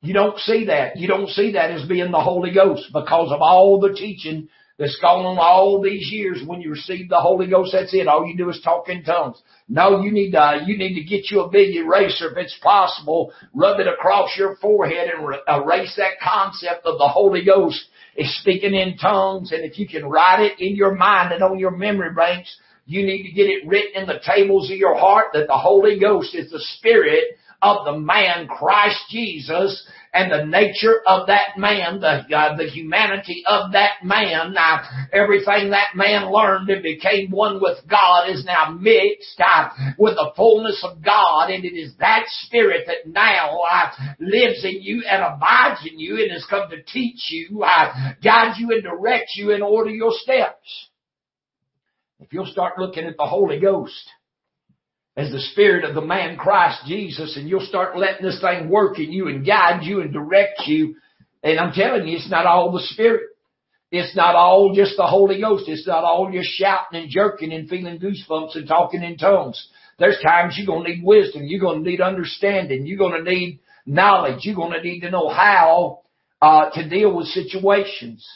You 0.00 0.14
don't 0.14 0.38
see 0.38 0.64
that. 0.68 0.96
You 0.96 1.06
don't 1.06 1.28
see 1.28 1.52
that 1.52 1.70
as 1.70 1.86
being 1.86 2.12
the 2.12 2.22
Holy 2.22 2.54
Ghost 2.54 2.86
because 2.94 3.30
of 3.30 3.42
all 3.42 3.78
the 3.78 3.92
teaching 3.92 4.48
that's 4.78 4.98
gone 5.00 5.24
on 5.24 5.38
all 5.38 5.80
these 5.80 6.10
years 6.10 6.42
when 6.44 6.60
you 6.60 6.70
receive 6.70 7.08
the 7.08 7.20
Holy 7.20 7.46
Ghost. 7.46 7.70
That's 7.72 7.94
it. 7.94 8.08
All 8.08 8.26
you 8.26 8.36
do 8.36 8.50
is 8.50 8.60
talk 8.62 8.88
in 8.88 9.04
tongues. 9.04 9.40
No, 9.68 10.02
you 10.02 10.10
need 10.10 10.32
to, 10.32 10.62
you 10.66 10.76
need 10.76 10.94
to 10.94 11.04
get 11.04 11.30
you 11.30 11.42
a 11.42 11.50
big 11.50 11.76
eraser 11.76 12.30
if 12.30 12.36
it's 12.36 12.58
possible. 12.60 13.32
Rub 13.54 13.78
it 13.78 13.86
across 13.86 14.36
your 14.36 14.56
forehead 14.56 15.10
and 15.14 15.36
erase 15.48 15.94
that 15.96 16.18
concept 16.20 16.86
of 16.86 16.98
the 16.98 17.08
Holy 17.08 17.44
Ghost 17.44 17.84
is 18.16 18.36
speaking 18.40 18.74
in 18.74 18.96
tongues. 18.96 19.52
And 19.52 19.64
if 19.64 19.78
you 19.78 19.86
can 19.86 20.06
write 20.06 20.40
it 20.40 20.60
in 20.60 20.74
your 20.74 20.94
mind 20.94 21.32
and 21.32 21.42
on 21.42 21.58
your 21.58 21.70
memory 21.70 22.12
banks, 22.12 22.56
you 22.86 23.06
need 23.06 23.22
to 23.22 23.32
get 23.32 23.46
it 23.46 23.66
written 23.66 24.02
in 24.02 24.08
the 24.08 24.20
tables 24.26 24.70
of 24.70 24.76
your 24.76 24.98
heart 24.98 25.28
that 25.34 25.46
the 25.46 25.56
Holy 25.56 26.00
Ghost 26.00 26.34
is 26.34 26.50
the 26.50 26.60
Spirit 26.78 27.38
of 27.62 27.84
the 27.86 27.98
man 27.98 28.46
Christ 28.46 28.98
Jesus 29.08 29.86
and 30.14 30.30
the 30.30 30.46
nature 30.46 31.02
of 31.06 31.26
that 31.26 31.58
man, 31.58 32.00
the, 32.00 32.22
uh, 32.34 32.56
the 32.56 32.68
humanity 32.68 33.42
of 33.46 33.72
that 33.72 34.04
man. 34.04 34.54
Now, 34.54 34.80
everything 35.12 35.70
that 35.70 35.96
man 35.96 36.30
learned 36.32 36.70
and 36.70 36.84
became 36.84 37.30
one 37.30 37.60
with 37.60 37.78
God 37.90 38.30
is 38.30 38.44
now 38.44 38.70
mixed 38.70 39.40
uh, 39.44 39.70
with 39.98 40.14
the 40.14 40.30
fullness 40.36 40.84
of 40.88 41.02
God, 41.04 41.50
and 41.50 41.64
it 41.64 41.76
is 41.76 41.92
that 41.98 42.22
spirit 42.28 42.84
that 42.86 43.10
now 43.10 43.58
uh, 43.70 43.90
lives 44.20 44.64
in 44.64 44.80
you 44.80 45.02
and 45.10 45.22
abides 45.22 45.80
in 45.84 45.98
you 45.98 46.22
and 46.22 46.30
has 46.30 46.46
come 46.48 46.70
to 46.70 46.82
teach 46.84 47.30
you, 47.30 47.64
uh, 47.64 48.12
guide 48.22 48.54
you 48.58 48.70
and 48.70 48.84
direct 48.84 49.32
you 49.34 49.52
and 49.52 49.64
order 49.64 49.90
your 49.90 50.12
steps. 50.12 50.88
If 52.20 52.32
you'll 52.32 52.46
start 52.46 52.78
looking 52.78 53.04
at 53.04 53.16
the 53.16 53.26
Holy 53.26 53.58
Ghost, 53.58 54.08
as 55.16 55.30
the 55.30 55.40
Spirit 55.52 55.84
of 55.84 55.94
the 55.94 56.00
man 56.00 56.36
Christ 56.36 56.82
Jesus 56.86 57.36
and 57.36 57.48
you'll 57.48 57.66
start 57.66 57.96
letting 57.96 58.24
this 58.24 58.40
thing 58.40 58.68
work 58.68 58.98
in 58.98 59.12
you 59.12 59.28
and 59.28 59.46
guide 59.46 59.84
you 59.84 60.00
and 60.00 60.12
direct 60.12 60.62
you. 60.66 60.96
And 61.42 61.58
I'm 61.58 61.72
telling 61.72 62.08
you, 62.08 62.16
it's 62.16 62.30
not 62.30 62.46
all 62.46 62.72
the 62.72 62.80
Spirit. 62.80 63.22
It's 63.92 64.16
not 64.16 64.34
all 64.34 64.74
just 64.74 64.96
the 64.96 65.06
Holy 65.06 65.40
Ghost. 65.40 65.68
It's 65.68 65.86
not 65.86 66.02
all 66.02 66.30
just 66.32 66.48
shouting 66.48 67.00
and 67.00 67.10
jerking 67.10 67.52
and 67.52 67.68
feeling 67.68 68.00
goosebumps 68.00 68.56
and 68.56 68.66
talking 68.66 69.02
in 69.04 69.16
tongues. 69.16 69.68
There's 70.00 70.18
times 70.20 70.54
you're 70.56 70.66
going 70.66 70.84
to 70.84 70.90
need 70.90 71.04
wisdom. 71.04 71.42
You're 71.44 71.60
going 71.60 71.84
to 71.84 71.88
need 71.88 72.00
understanding. 72.00 72.86
You're 72.86 72.98
going 72.98 73.24
to 73.24 73.30
need 73.30 73.60
knowledge. 73.86 74.40
You're 74.42 74.56
going 74.56 74.72
to 74.72 74.82
need 74.82 75.00
to 75.00 75.10
know 75.10 75.28
how 75.28 76.00
uh, 76.42 76.70
to 76.70 76.88
deal 76.88 77.14
with 77.14 77.26
situations. 77.28 78.26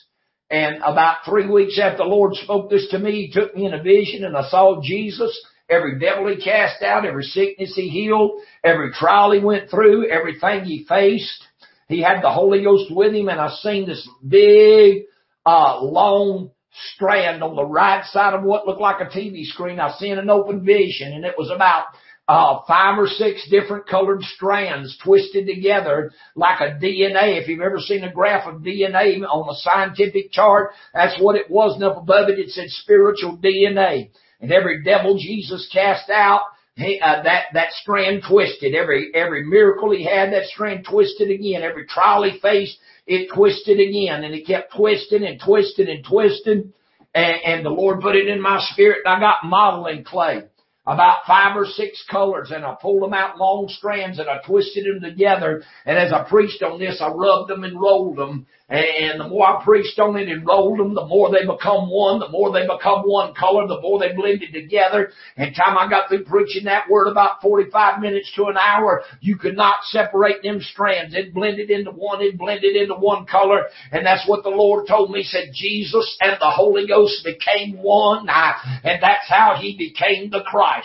And 0.50 0.76
about 0.76 1.18
three 1.24 1.48
weeks 1.48 1.78
after 1.82 1.98
the 1.98 2.04
Lord 2.04 2.34
spoke 2.34 2.70
this 2.70 2.88
to 2.90 2.98
me, 2.98 3.26
he 3.26 3.32
took 3.32 3.54
me 3.54 3.66
in 3.66 3.74
a 3.74 3.82
vision 3.82 4.24
and 4.24 4.36
I 4.36 4.48
saw 4.48 4.80
Jesus 4.82 5.38
every 5.68 5.98
devil 5.98 6.28
he 6.28 6.42
cast 6.42 6.82
out, 6.82 7.06
every 7.06 7.24
sickness 7.24 7.74
he 7.74 7.88
healed, 7.88 8.40
every 8.64 8.92
trial 8.92 9.32
he 9.32 9.40
went 9.40 9.70
through, 9.70 10.08
everything 10.08 10.64
he 10.64 10.84
faced. 10.88 11.44
He 11.88 12.02
had 12.02 12.22
the 12.22 12.32
Holy 12.32 12.62
Ghost 12.62 12.90
with 12.90 13.14
him 13.14 13.28
and 13.28 13.40
I 13.40 13.48
seen 13.48 13.86
this 13.86 14.08
big, 14.26 15.04
uh, 15.46 15.82
long 15.82 16.50
strand 16.94 17.42
on 17.42 17.56
the 17.56 17.64
right 17.64 18.04
side 18.04 18.34
of 18.34 18.44
what 18.44 18.66
looked 18.66 18.80
like 18.80 19.00
a 19.00 19.06
TV 19.06 19.44
screen. 19.44 19.80
I 19.80 19.92
seen 19.92 20.18
an 20.18 20.30
open 20.30 20.64
vision 20.64 21.12
and 21.12 21.24
it 21.24 21.34
was 21.38 21.50
about 21.50 21.86
uh, 22.28 22.60
five 22.68 22.98
or 22.98 23.06
six 23.06 23.48
different 23.50 23.88
colored 23.88 24.22
strands 24.22 24.98
twisted 25.02 25.46
together 25.46 26.12
like 26.36 26.60
a 26.60 26.74
DNA. 26.74 27.40
If 27.40 27.48
you've 27.48 27.62
ever 27.62 27.78
seen 27.78 28.04
a 28.04 28.12
graph 28.12 28.46
of 28.46 28.60
DNA 28.60 29.22
on 29.22 29.48
a 29.48 29.58
scientific 29.58 30.30
chart, 30.30 30.72
that's 30.92 31.18
what 31.20 31.36
it 31.36 31.50
was. 31.50 31.74
And 31.74 31.84
up 31.84 31.96
above 31.96 32.28
it, 32.28 32.38
it 32.38 32.50
said 32.50 32.68
spiritual 32.68 33.38
DNA. 33.38 34.10
And 34.40 34.52
every 34.52 34.82
devil 34.82 35.18
Jesus 35.18 35.68
cast 35.72 36.10
out, 36.10 36.42
he, 36.76 37.00
uh, 37.00 37.22
that, 37.22 37.46
that 37.54 37.72
strand 37.72 38.22
twisted. 38.28 38.74
Every, 38.74 39.10
every 39.14 39.44
miracle 39.44 39.90
he 39.90 40.04
had, 40.04 40.32
that 40.32 40.46
strand 40.46 40.86
twisted 40.88 41.30
again. 41.30 41.62
Every 41.62 41.86
trial 41.86 42.22
he 42.22 42.38
faced, 42.40 42.78
it 43.06 43.30
twisted 43.34 43.80
again. 43.80 44.22
And 44.22 44.34
it 44.34 44.46
kept 44.46 44.74
twisting 44.74 45.24
and 45.24 45.40
twisting 45.40 45.88
and 45.88 46.04
twisting. 46.04 46.72
And, 47.14 47.36
and 47.44 47.66
the 47.66 47.70
Lord 47.70 48.00
put 48.00 48.14
it 48.14 48.28
in 48.28 48.40
my 48.40 48.60
spirit 48.72 49.00
and 49.04 49.14
I 49.14 49.20
got 49.20 49.44
modeling 49.44 50.04
clay 50.04 50.42
about 50.88 51.18
five 51.26 51.54
or 51.54 51.66
six 51.66 52.02
colors 52.10 52.50
and 52.50 52.64
I 52.64 52.74
pulled 52.80 53.02
them 53.02 53.12
out 53.12 53.36
long 53.36 53.68
strands 53.68 54.18
and 54.18 54.28
I 54.28 54.38
twisted 54.44 54.86
them 54.86 55.02
together. 55.02 55.62
And 55.84 55.98
as 55.98 56.12
I 56.12 56.26
preached 56.28 56.62
on 56.62 56.78
this, 56.78 57.00
I 57.00 57.08
rubbed 57.08 57.50
them 57.50 57.62
and 57.62 57.78
rolled 57.78 58.16
them 58.16 58.46
and 58.70 59.18
the 59.18 59.28
more 59.28 59.46
I 59.46 59.64
preached 59.64 59.98
on 59.98 60.14
it 60.16 60.28
and 60.28 60.46
rolled 60.46 60.78
them, 60.78 60.94
the 60.94 61.06
more 61.06 61.30
they 61.30 61.46
become 61.46 61.88
one, 61.88 62.20
the 62.20 62.28
more 62.28 62.52
they 62.52 62.66
become 62.66 63.00
one 63.00 63.32
color, 63.34 63.66
the 63.66 63.80
more 63.80 63.98
they 63.98 64.12
blended 64.12 64.52
together. 64.52 65.10
And 65.38 65.56
time 65.56 65.78
I 65.78 65.88
got 65.88 66.08
through 66.08 66.24
preaching 66.24 66.64
that 66.64 66.90
word 66.90 67.08
about 67.08 67.40
45 67.40 68.00
minutes 68.00 68.30
to 68.36 68.44
an 68.48 68.58
hour, 68.58 69.04
you 69.20 69.36
could 69.36 69.56
not 69.56 69.84
separate 69.84 70.42
them 70.42 70.60
strands. 70.60 71.14
It 71.14 71.32
blended 71.32 71.70
into 71.70 71.92
one, 71.92 72.20
it 72.20 72.36
blended 72.36 72.76
into 72.76 72.94
one 72.94 73.24
color. 73.24 73.64
And 73.90 74.04
that's 74.04 74.28
what 74.28 74.42
the 74.42 74.50
Lord 74.50 74.86
told 74.86 75.12
me. 75.12 75.20
He 75.20 75.24
said 75.24 75.48
Jesus 75.54 76.18
and 76.20 76.32
the 76.38 76.50
Holy 76.50 76.86
Ghost 76.86 77.24
became 77.24 77.82
one. 77.82 78.28
And 78.28 79.02
that's 79.02 79.28
how 79.30 79.56
He 79.58 79.78
became 79.78 80.28
the 80.28 80.42
Christ. 80.42 80.77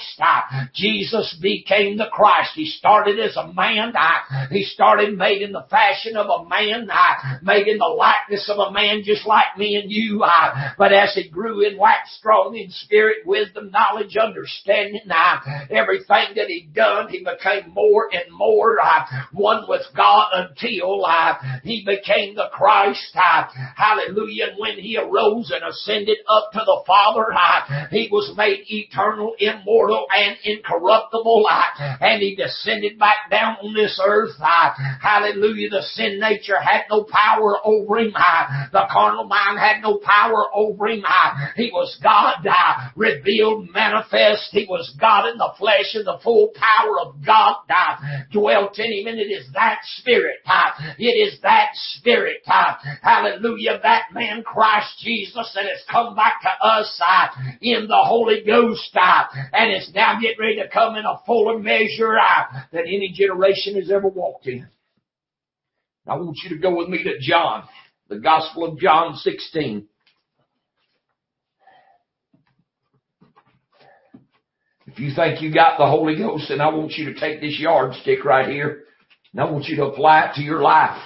Jesus 0.73 1.38
became 1.41 1.97
the 1.97 2.08
Christ. 2.12 2.51
He 2.56 2.65
started 2.65 3.19
as 3.19 3.36
a 3.36 3.51
man. 3.53 3.93
He 4.49 4.63
started 4.63 5.17
made 5.17 5.41
in 5.41 5.51
the 5.51 5.65
fashion 5.69 6.15
of 6.15 6.27
a 6.27 6.47
man, 6.47 6.89
made 7.41 7.67
in 7.67 7.77
the 7.77 7.86
likeness 7.86 8.49
of 8.49 8.58
a 8.60 8.71
man 8.71 9.03
just 9.03 9.25
like 9.25 9.58
me 9.58 9.75
and 9.75 9.91
you. 9.91 10.23
But 10.77 10.93
as 10.93 11.13
he 11.15 11.29
grew 11.29 11.65
and 11.65 11.77
waxed 11.77 12.15
strong 12.17 12.56
in 12.56 12.69
spirit, 12.69 13.25
wisdom, 13.25 13.71
knowledge, 13.71 14.15
understanding, 14.17 15.01
everything 15.69 16.36
that 16.36 16.47
he 16.47 16.69
done, 16.73 17.10
he 17.10 17.19
became 17.19 17.73
more 17.73 18.10
and 18.12 18.32
more 18.32 18.77
one 19.32 19.65
with 19.67 19.84
God 19.95 20.29
until 20.34 21.06
he 21.63 21.84
became 21.86 22.36
the 22.36 22.49
Christ. 22.51 23.15
Hallelujah. 23.75 24.47
And 24.49 24.58
when 24.58 24.77
he 24.77 24.97
arose 24.97 25.51
and 25.51 25.63
ascended 25.63 26.17
up 26.29 26.51
to 26.53 26.60
the 26.60 26.84
Father, 26.88 27.25
he 27.91 28.10
was 28.12 28.34
made 28.38 28.63
eternal, 28.67 29.34
immortal, 29.39 29.82
and 29.89 30.37
incorruptible. 30.43 31.45
Uh, 31.49 31.97
and 32.01 32.21
he 32.21 32.35
descended 32.35 32.99
back 32.99 33.29
down 33.29 33.57
on 33.61 33.73
this 33.73 33.99
earth. 34.03 34.35
Uh, 34.39 34.71
hallelujah. 35.01 35.69
The 35.69 35.81
sin 35.81 36.19
nature 36.19 36.59
had 36.59 36.83
no 36.89 37.03
power 37.03 37.55
over 37.63 37.99
him. 37.99 38.13
The 38.71 38.85
carnal 38.91 39.25
mind 39.25 39.59
had 39.59 39.81
no 39.81 39.97
power 39.97 40.45
over 40.53 40.87
him. 40.87 41.03
He 41.55 41.71
was 41.73 41.97
God 42.03 42.45
revealed, 42.95 43.69
manifest. 43.73 44.49
He 44.51 44.65
was 44.69 44.95
God 44.99 45.29
in 45.29 45.37
the 45.37 45.53
flesh 45.57 45.95
and 45.95 46.05
the 46.05 46.19
full 46.23 46.51
power 46.55 46.99
of 46.99 47.15
God 47.25 47.57
dwelt 48.31 48.77
in 48.79 48.91
him 48.91 49.07
and 49.07 49.19
it 49.19 49.31
is 49.31 49.47
that 49.53 49.79
spirit. 49.97 50.37
It 50.97 51.03
is 51.05 51.39
that 51.41 51.69
spirit. 51.73 52.43
Hallelujah. 53.01 53.79
That 53.81 54.13
man 54.13 54.43
Christ 54.43 54.99
Jesus 54.99 55.51
that 55.55 55.65
has 55.65 55.83
come 55.89 56.15
back 56.15 56.41
to 56.41 56.65
us 56.65 57.01
in 57.61 57.87
the 57.87 58.03
Holy 58.03 58.43
Ghost 58.45 58.95
and 59.53 59.72
is 59.73 59.91
now 59.93 60.19
getting 60.21 60.39
ready 60.39 60.55
to 60.57 60.69
come 60.69 60.95
in 60.95 61.05
a 61.05 61.21
fuller 61.25 61.59
measure 61.59 62.17
than 62.71 62.81
any 62.81 63.13
generation 63.13 63.75
has 63.75 63.91
ever 63.91 64.07
walked 64.07 64.47
in. 64.47 64.67
I 66.07 66.15
want 66.15 66.38
you 66.43 66.49
to 66.55 66.62
go 66.62 66.75
with 66.75 66.89
me 66.89 67.03
to 67.03 67.19
John, 67.19 67.63
the 68.09 68.19
Gospel 68.19 68.65
of 68.65 68.77
John 68.79 69.15
16. 69.15 69.88
If 74.88 74.99
you 74.99 75.12
think 75.15 75.41
you 75.41 75.53
got 75.53 75.77
the 75.77 75.88
Holy 75.88 76.17
Ghost, 76.17 76.45
then 76.49 76.62
I 76.62 76.67
want 76.67 76.91
you 76.91 77.13
to 77.13 77.19
take 77.19 77.41
this 77.41 77.57
yardstick 77.57 78.25
right 78.25 78.47
here 78.47 78.83
and 79.31 79.41
I 79.41 79.49
want 79.49 79.65
you 79.65 79.77
to 79.77 79.86
apply 79.86 80.25
it 80.25 80.36
to 80.36 80.41
your 80.41 80.62
life. 80.62 81.01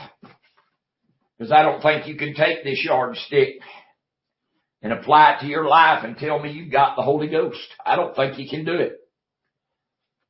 Because 1.38 1.52
I 1.52 1.62
don't 1.62 1.82
think 1.82 2.08
you 2.08 2.18
can 2.18 2.34
take 2.34 2.64
this 2.64 2.84
yardstick 2.84 3.60
and 4.90 4.98
apply 4.98 5.34
it 5.34 5.42
to 5.42 5.48
your 5.48 5.68
life 5.68 6.06
and 6.06 6.18
tell 6.18 6.40
me 6.40 6.50
you 6.50 6.72
got 6.72 6.96
the 6.96 7.02
Holy 7.02 7.28
Ghost. 7.28 7.60
I 7.86 7.98
don't 7.98 8.16
think 8.16 8.40
you 8.40 8.50
can 8.50 8.64
do 8.64 8.76
it. 8.76 8.94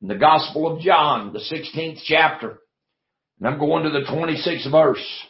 In 0.02 0.08
the 0.08 0.16
Gospel 0.16 0.66
of 0.66 0.80
John, 0.80 1.32
the 1.32 1.38
16th 1.38 2.00
chapter, 2.04 2.58
and 3.38 3.48
I'm 3.48 3.60
going 3.60 3.84
to 3.84 3.90
the 3.90 4.04
26th 4.10 4.68
verse. 4.68 5.22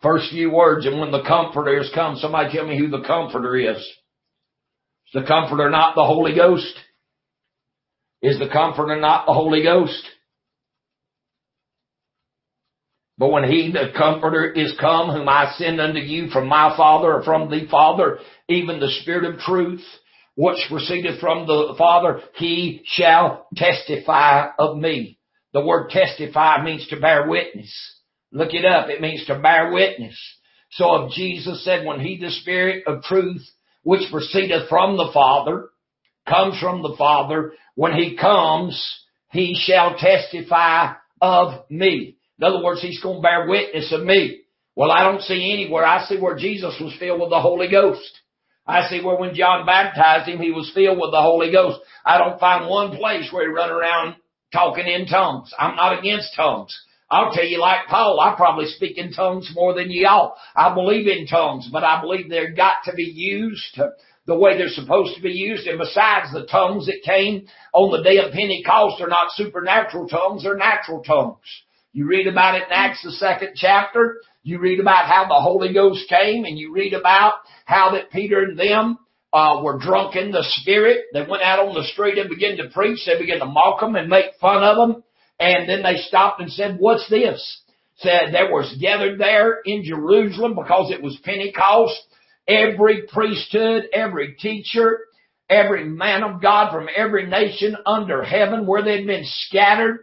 First 0.00 0.30
few 0.30 0.50
words, 0.50 0.86
and 0.86 0.98
when 0.98 1.10
the 1.10 1.22
Comforter 1.22 1.76
has 1.76 1.90
come, 1.94 2.16
somebody 2.16 2.54
tell 2.54 2.66
me 2.66 2.78
who 2.78 2.88
the 2.88 3.06
Comforter 3.06 3.54
is. 3.54 3.76
Is 3.76 5.12
the 5.12 5.24
Comforter 5.26 5.68
not 5.68 5.94
the 5.94 6.04
Holy 6.04 6.34
Ghost? 6.34 6.74
Is 8.22 8.38
the 8.38 8.48
Comforter 8.50 8.98
not 8.98 9.26
the 9.26 9.34
Holy 9.34 9.62
Ghost? 9.62 10.02
But 13.16 13.30
when 13.30 13.44
he, 13.44 13.70
the 13.70 13.92
Comforter, 13.96 14.50
is 14.50 14.74
come, 14.80 15.10
whom 15.10 15.28
I 15.28 15.54
send 15.56 15.80
unto 15.80 16.00
you 16.00 16.30
from 16.30 16.48
my 16.48 16.76
Father 16.76 17.14
or 17.14 17.22
from 17.22 17.48
the 17.48 17.66
Father, 17.70 18.18
even 18.48 18.80
the 18.80 18.90
Spirit 19.02 19.32
of 19.32 19.40
truth, 19.40 19.84
which 20.36 20.58
proceedeth 20.68 21.20
from 21.20 21.46
the 21.46 21.74
Father, 21.78 22.20
he 22.34 22.82
shall 22.84 23.46
testify 23.54 24.48
of 24.58 24.76
me. 24.76 25.18
The 25.52 25.64
word 25.64 25.90
testify 25.90 26.64
means 26.64 26.88
to 26.88 26.98
bear 26.98 27.28
witness. 27.28 27.72
Look 28.32 28.52
it 28.52 28.64
up. 28.64 28.88
It 28.88 29.00
means 29.00 29.24
to 29.26 29.38
bear 29.38 29.72
witness. 29.72 30.18
So 30.72 31.04
if 31.04 31.12
Jesus 31.12 31.64
said, 31.64 31.86
when 31.86 32.00
he, 32.00 32.18
the 32.18 32.30
Spirit 32.30 32.82
of 32.88 33.04
truth, 33.04 33.42
which 33.84 34.10
proceedeth 34.10 34.68
from 34.68 34.96
the 34.96 35.10
Father, 35.14 35.68
comes 36.28 36.58
from 36.58 36.82
the 36.82 36.96
Father, 36.98 37.52
when 37.76 37.92
he 37.92 38.16
comes, 38.16 38.82
he 39.30 39.54
shall 39.56 39.96
testify 39.96 40.94
of 41.20 41.70
me. 41.70 42.13
In 42.38 42.44
other 42.44 42.62
words, 42.62 42.82
he's 42.82 43.00
going 43.00 43.18
to 43.18 43.22
bear 43.22 43.46
witness 43.48 43.92
of 43.92 44.02
me. 44.02 44.40
Well, 44.76 44.90
I 44.90 45.04
don't 45.04 45.22
see 45.22 45.52
anywhere. 45.52 45.84
I 45.84 46.04
see 46.06 46.18
where 46.18 46.36
Jesus 46.36 46.74
was 46.80 46.96
filled 46.98 47.20
with 47.20 47.30
the 47.30 47.40
Holy 47.40 47.70
Ghost. 47.70 48.20
I 48.66 48.88
see 48.88 49.02
where 49.04 49.16
when 49.16 49.34
John 49.34 49.66
baptized 49.66 50.28
him, 50.28 50.40
he 50.40 50.50
was 50.50 50.72
filled 50.74 50.98
with 50.98 51.12
the 51.12 51.22
Holy 51.22 51.52
Ghost. 51.52 51.80
I 52.04 52.18
don't 52.18 52.40
find 52.40 52.68
one 52.68 52.96
place 52.96 53.28
where 53.30 53.48
he 53.48 53.54
run 53.54 53.70
around 53.70 54.16
talking 54.52 54.86
in 54.86 55.06
tongues. 55.06 55.52
I'm 55.58 55.76
not 55.76 55.98
against 55.98 56.34
tongues. 56.34 56.76
I'll 57.10 57.32
tell 57.32 57.44
you 57.44 57.60
like 57.60 57.86
Paul, 57.88 58.18
I 58.18 58.34
probably 58.34 58.66
speak 58.66 58.96
in 58.98 59.12
tongues 59.12 59.50
more 59.54 59.74
than 59.74 59.90
y'all. 59.90 60.34
I 60.56 60.74
believe 60.74 61.06
in 61.06 61.26
tongues, 61.26 61.68
but 61.70 61.84
I 61.84 62.00
believe 62.00 62.28
they're 62.28 62.54
got 62.54 62.78
to 62.86 62.94
be 62.94 63.04
used 63.04 63.78
the 64.26 64.34
way 64.34 64.56
they're 64.56 64.68
supposed 64.68 65.14
to 65.16 65.22
be 65.22 65.30
used. 65.30 65.66
And 65.66 65.78
besides, 65.78 66.32
the 66.32 66.46
tongues 66.46 66.86
that 66.86 67.02
came 67.04 67.46
on 67.72 67.92
the 67.92 68.02
day 68.02 68.18
of 68.18 68.32
Pentecost 68.32 69.02
are 69.02 69.08
not 69.08 69.32
supernatural 69.32 70.08
tongues, 70.08 70.42
they're 70.42 70.56
natural 70.56 71.02
tongues. 71.02 71.44
You 71.94 72.08
read 72.08 72.26
about 72.26 72.56
it 72.56 72.64
in 72.64 72.72
Acts 72.72 73.04
the 73.04 73.12
second 73.12 73.50
chapter. 73.54 74.20
You 74.42 74.58
read 74.58 74.80
about 74.80 75.06
how 75.06 75.28
the 75.28 75.40
Holy 75.40 75.72
Ghost 75.72 76.08
came 76.08 76.44
and 76.44 76.58
you 76.58 76.72
read 76.72 76.92
about 76.92 77.34
how 77.66 77.92
that 77.92 78.10
Peter 78.10 78.42
and 78.42 78.58
them 78.58 78.98
uh, 79.32 79.60
were 79.62 79.78
drunk 79.78 80.16
in 80.16 80.32
the 80.32 80.42
spirit. 80.42 81.04
They 81.12 81.20
went 81.20 81.44
out 81.44 81.60
on 81.60 81.72
the 81.72 81.84
street 81.84 82.18
and 82.18 82.28
began 82.28 82.56
to 82.56 82.68
preach. 82.70 83.06
They 83.06 83.16
began 83.16 83.38
to 83.38 83.46
mock 83.46 83.78
them 83.78 83.94
and 83.94 84.08
make 84.08 84.34
fun 84.40 84.64
of 84.64 84.76
them. 84.76 85.04
And 85.38 85.68
then 85.68 85.84
they 85.84 85.98
stopped 85.98 86.40
and 86.40 86.50
said, 86.50 86.78
what's 86.80 87.08
this? 87.08 87.62
Said 87.98 88.32
there 88.32 88.50
was 88.50 88.76
gathered 88.80 89.20
there 89.20 89.60
in 89.64 89.84
Jerusalem 89.84 90.56
because 90.56 90.90
it 90.90 91.00
was 91.00 91.16
Pentecost. 91.22 91.94
Every 92.48 93.02
priesthood, 93.06 93.84
every 93.92 94.34
teacher, 94.34 94.98
every 95.48 95.84
man 95.84 96.24
of 96.24 96.42
God 96.42 96.72
from 96.72 96.88
every 96.94 97.28
nation 97.28 97.76
under 97.86 98.24
heaven 98.24 98.66
where 98.66 98.82
they'd 98.82 99.06
been 99.06 99.24
scattered. 99.24 100.00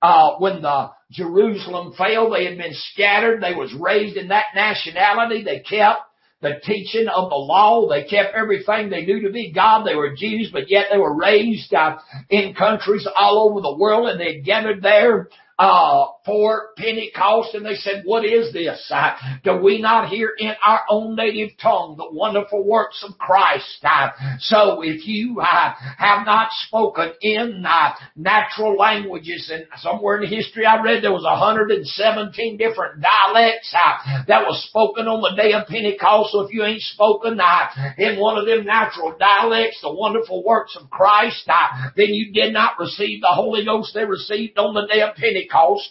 Uh, 0.00 0.36
when 0.38 0.62
the 0.62 0.90
Jerusalem 1.10 1.94
fell, 1.96 2.30
they 2.30 2.44
had 2.44 2.58
been 2.58 2.74
scattered. 2.74 3.42
They 3.42 3.54
was 3.54 3.74
raised 3.74 4.16
in 4.16 4.28
that 4.28 4.46
nationality. 4.54 5.42
They 5.42 5.60
kept 5.60 6.02
the 6.40 6.60
teaching 6.62 7.08
of 7.08 7.30
the 7.30 7.36
law. 7.36 7.88
They 7.88 8.04
kept 8.04 8.34
everything 8.34 8.90
they 8.90 9.04
knew 9.04 9.22
to 9.22 9.32
be 9.32 9.52
God. 9.52 9.84
They 9.84 9.96
were 9.96 10.14
Jews, 10.14 10.50
but 10.52 10.70
yet 10.70 10.86
they 10.92 10.98
were 10.98 11.16
raised 11.16 11.74
uh, 11.74 11.98
in 12.30 12.54
countries 12.54 13.08
all 13.18 13.50
over 13.50 13.60
the 13.60 13.76
world 13.76 14.08
and 14.08 14.20
they 14.20 14.40
gathered 14.40 14.82
there 14.82 15.28
uh, 15.58 16.06
for 16.28 16.74
Pentecost 16.76 17.54
and 17.54 17.64
they 17.64 17.76
said, 17.76 18.02
what 18.04 18.22
is 18.22 18.52
this? 18.52 18.86
Uh, 18.94 19.16
do 19.42 19.56
we 19.56 19.80
not 19.80 20.10
hear 20.10 20.30
in 20.36 20.52
our 20.62 20.80
own 20.90 21.16
native 21.16 21.56
tongue 21.60 21.96
the 21.96 22.06
wonderful 22.12 22.62
works 22.62 23.02
of 23.08 23.16
Christ? 23.16 23.78
Uh, 23.82 24.10
so 24.38 24.82
if 24.82 25.06
you 25.06 25.40
uh, 25.40 25.72
have 25.96 26.26
not 26.26 26.50
spoken 26.66 27.14
in 27.22 27.64
uh, 27.66 27.94
natural 28.14 28.76
languages 28.76 29.50
and 29.50 29.64
somewhere 29.78 30.20
in 30.20 30.28
history 30.28 30.66
I 30.66 30.82
read 30.82 31.02
there 31.02 31.12
was 31.12 31.24
117 31.24 32.58
different 32.58 33.00
dialects 33.00 33.74
uh, 33.74 34.24
that 34.28 34.42
was 34.44 34.62
spoken 34.68 35.06
on 35.06 35.22
the 35.22 35.40
day 35.42 35.54
of 35.54 35.66
Pentecost. 35.66 36.32
So 36.32 36.40
if 36.42 36.52
you 36.52 36.62
ain't 36.62 36.82
spoken 36.82 37.40
uh, 37.40 37.68
in 37.96 38.20
one 38.20 38.36
of 38.36 38.44
them 38.44 38.66
natural 38.66 39.16
dialects, 39.18 39.80
the 39.80 39.94
wonderful 39.94 40.44
works 40.44 40.76
of 40.78 40.90
Christ, 40.90 41.48
then 41.96 42.08
you 42.12 42.34
did 42.34 42.52
not 42.52 42.78
receive 42.78 43.22
the 43.22 43.32
Holy 43.32 43.64
Ghost 43.64 43.94
they 43.94 44.04
received 44.04 44.58
on 44.58 44.74
the 44.74 44.86
day 44.86 45.00
of 45.00 45.14
Pentecost. 45.14 45.88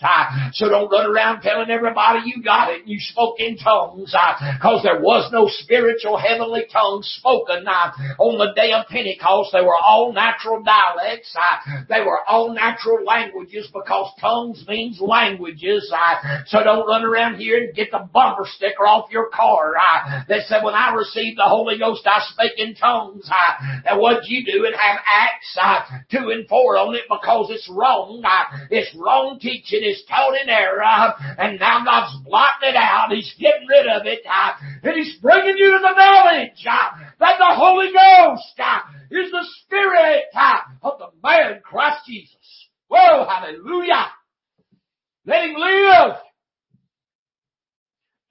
So 0.53 0.69
don't 0.69 0.91
run 0.91 1.09
around 1.09 1.41
telling 1.41 1.69
everybody 1.69 2.21
you 2.25 2.43
got 2.43 2.71
it 2.71 2.81
and 2.81 2.89
you 2.89 2.99
spoke 2.99 3.39
in 3.39 3.57
tongues 3.57 4.13
because 4.59 4.83
there 4.83 4.99
was 4.99 5.31
no 5.31 5.47
spiritual 5.49 6.17
heavenly 6.17 6.65
tongues 6.71 7.07
spoken 7.19 7.67
on 7.67 8.37
the 8.37 8.53
day 8.55 8.71
of 8.71 8.87
Pentecost. 8.87 9.51
They 9.53 9.61
were 9.61 9.75
all 9.75 10.13
natural 10.13 10.63
dialects. 10.63 11.35
They 11.89 12.01
were 12.01 12.19
all 12.27 12.53
natural 12.53 13.03
languages 13.05 13.69
because 13.73 14.11
tongues 14.19 14.63
means 14.67 14.99
languages. 14.99 15.91
So 16.47 16.63
don't 16.63 16.87
run 16.87 17.03
around 17.03 17.37
here 17.37 17.57
and 17.57 17.75
get 17.75 17.91
the 17.91 18.07
bumper 18.11 18.45
sticker 18.45 18.85
off 18.85 19.11
your 19.11 19.29
car 19.29 19.73
that 20.27 20.41
said, 20.47 20.63
when 20.63 20.73
I 20.73 20.93
received 20.93 21.37
the 21.37 21.43
Holy 21.43 21.77
Ghost, 21.77 22.05
I 22.05 22.21
spake 22.31 22.57
in 22.57 22.75
tongues. 22.75 23.29
And 23.85 23.99
what 23.99 24.25
you 24.27 24.45
do 24.45 24.65
and 24.65 24.75
have 24.75 24.99
Acts 25.07 25.57
2 26.11 26.17
and 26.29 26.47
4 26.47 26.77
on 26.77 26.95
it 26.95 27.03
because 27.09 27.49
it's 27.51 27.69
wrong. 27.69 28.23
It's 28.69 28.93
wrong 28.95 29.39
teaching. 29.39 29.81
It's 29.83 30.03
taught 30.17 30.35
in. 30.35 30.49
And 31.37 31.59
now 31.59 31.83
God's 31.85 32.23
blotting 32.23 32.69
it 32.69 32.75
out. 32.75 33.11
He's 33.11 33.33
getting 33.39 33.67
rid 33.67 33.87
of 33.87 34.05
it. 34.05 34.19
Uh, 34.25 34.53
and 34.83 34.95
He's 34.95 35.17
bringing 35.21 35.57
you 35.57 35.71
to 35.71 35.79
the 35.79 35.95
knowledge 35.95 36.65
uh, 36.65 36.97
that 37.19 37.37
the 37.37 37.55
Holy 37.55 37.87
Ghost 37.87 38.59
uh, 38.59 38.79
is 39.11 39.31
the 39.31 39.45
Spirit 39.63 40.25
of 40.81 40.99
the 40.99 41.07
man 41.23 41.61
Christ 41.63 42.05
Jesus. 42.05 42.35
Whoa, 42.89 43.27
hallelujah. 43.27 44.07
Let 45.25 45.43
him 45.43 45.55
live. 45.57 46.15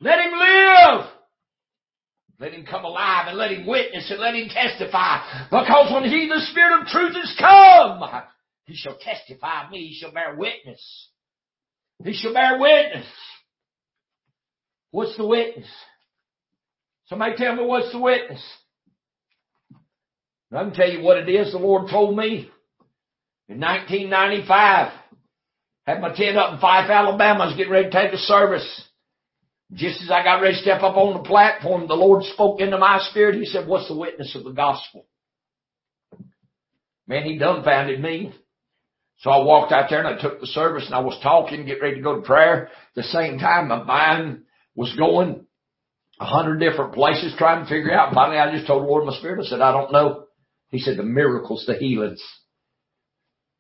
Let 0.01 0.19
him 0.19 0.33
live. 0.33 1.07
Let 2.39 2.53
him 2.53 2.67
come 2.67 2.85
alive 2.85 3.29
and 3.29 3.39
let 3.39 3.51
him 3.51 3.67
witness 3.67 4.11
and 4.11 4.21
let 4.21 4.35
him 4.35 4.49
testify. 4.49 5.47
Because 5.51 5.93
when 5.93 6.05
he, 6.05 6.29
the 6.29 6.41
Spirit 6.51 6.83
of 6.83 6.87
truth, 6.89 7.17
is 7.23 7.35
come, 7.39 8.03
he 8.65 8.75
shall 8.77 8.97
testify 8.99 9.65
of 9.65 9.71
me. 9.71 9.89
He 9.89 9.99
shall 9.99 10.13
bear 10.13 10.37
witness. 10.37 11.09
He 12.05 12.13
shall 12.13 12.33
bear 12.33 12.59
witness. 12.59 13.07
What's 14.91 15.17
the 15.17 15.27
witness? 15.27 15.69
Somebody 17.07 17.37
tell 17.37 17.55
me 17.57 17.65
what's 17.65 17.93
the 17.93 17.99
witness? 17.99 18.43
I 20.53 20.63
can 20.63 20.73
tell 20.73 20.91
you 20.91 21.03
what 21.03 21.19
it 21.19 21.29
is 21.29 21.53
the 21.53 21.59
Lord 21.59 21.91
told 21.91 22.17
me. 22.17 22.51
In 23.49 23.61
1995, 23.61 24.93
had 25.87 26.01
my 26.01 26.15
tent 26.15 26.37
up 26.37 26.55
in 26.55 26.59
Fyffe, 26.59 26.91
Alabama. 26.91 27.45
I 27.45 27.47
was 27.47 27.57
getting 27.57 27.73
ready 27.73 27.91
to 27.91 27.93
take 27.93 28.13
a 28.13 28.19
service. 28.19 28.83
Just 29.73 30.03
as 30.03 30.11
I 30.11 30.23
got 30.23 30.41
ready 30.41 30.55
to 30.55 30.63
step 30.63 30.83
up 30.83 30.97
on 30.97 31.15
the 31.15 31.29
platform, 31.29 31.87
the 31.89 31.95
Lord 31.95 32.25
spoke 32.25 32.61
into 32.61 32.79
my 32.79 32.99
spirit. 33.11 33.37
He 33.37 33.47
said, 33.47 33.69
what's 33.69 33.89
the 33.89 33.97
witness 33.97 34.35
of 34.35 34.45
the 34.45 34.53
gospel? 34.53 35.07
Man, 37.07 37.25
he 37.25 37.39
dumbfounded 37.39 38.01
me. 38.01 38.33
So 39.19 39.31
I 39.31 39.43
walked 39.45 39.73
out 39.73 39.89
there 39.89 40.05
and 40.05 40.09
I 40.09 40.21
took 40.21 40.41
the 40.41 40.47
service 40.47 40.85
and 40.87 40.95
I 40.95 41.01
was 41.01 41.19
talking, 41.23 41.65
get 41.65 41.81
ready 41.81 41.97
to 41.97 42.03
go 42.03 42.17
to 42.17 42.23
prayer. 42.23 42.69
The 42.95 43.03
same 43.03 43.39
time, 43.39 43.69
my 43.69 43.83
mind 43.83 44.43
was 44.75 44.95
going 44.97 45.47
a 46.21 46.25
hundred 46.25 46.59
different 46.59 46.95
places 46.95 47.35
trying 47.37 47.65
to 47.65 47.69
figure 47.69 47.93
out. 47.93 48.15
Finally, 48.15 48.39
I 48.39 48.55
just 48.55 48.67
told 48.67 48.83
the 48.83 48.87
Lord 48.87 49.07
my 49.07 49.17
spirit, 49.17 49.45
I 49.45 49.49
said, 49.49 49.61
I 49.61 49.73
don't 49.73 49.93
know. 49.93 50.25
He 50.69 50.79
said, 50.79 50.97
the 50.97 51.03
miracles, 51.03 51.65
the 51.67 51.75
healings. 51.75 52.23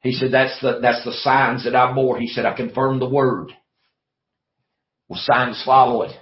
He 0.02 0.12
said, 0.12 0.32
that's 0.32 0.60
the, 0.60 0.78
that's 0.80 1.04
the 1.04 1.12
signs 1.12 1.64
that 1.64 1.74
I 1.74 1.92
bore. 1.92 2.18
He 2.18 2.28
said, 2.28 2.46
I 2.46 2.54
confirmed 2.54 3.00
the 3.00 3.08
word. 3.08 3.52
Well, 5.08 5.20
signs 5.22 5.62
follow 5.64 6.02
it. 6.02 6.12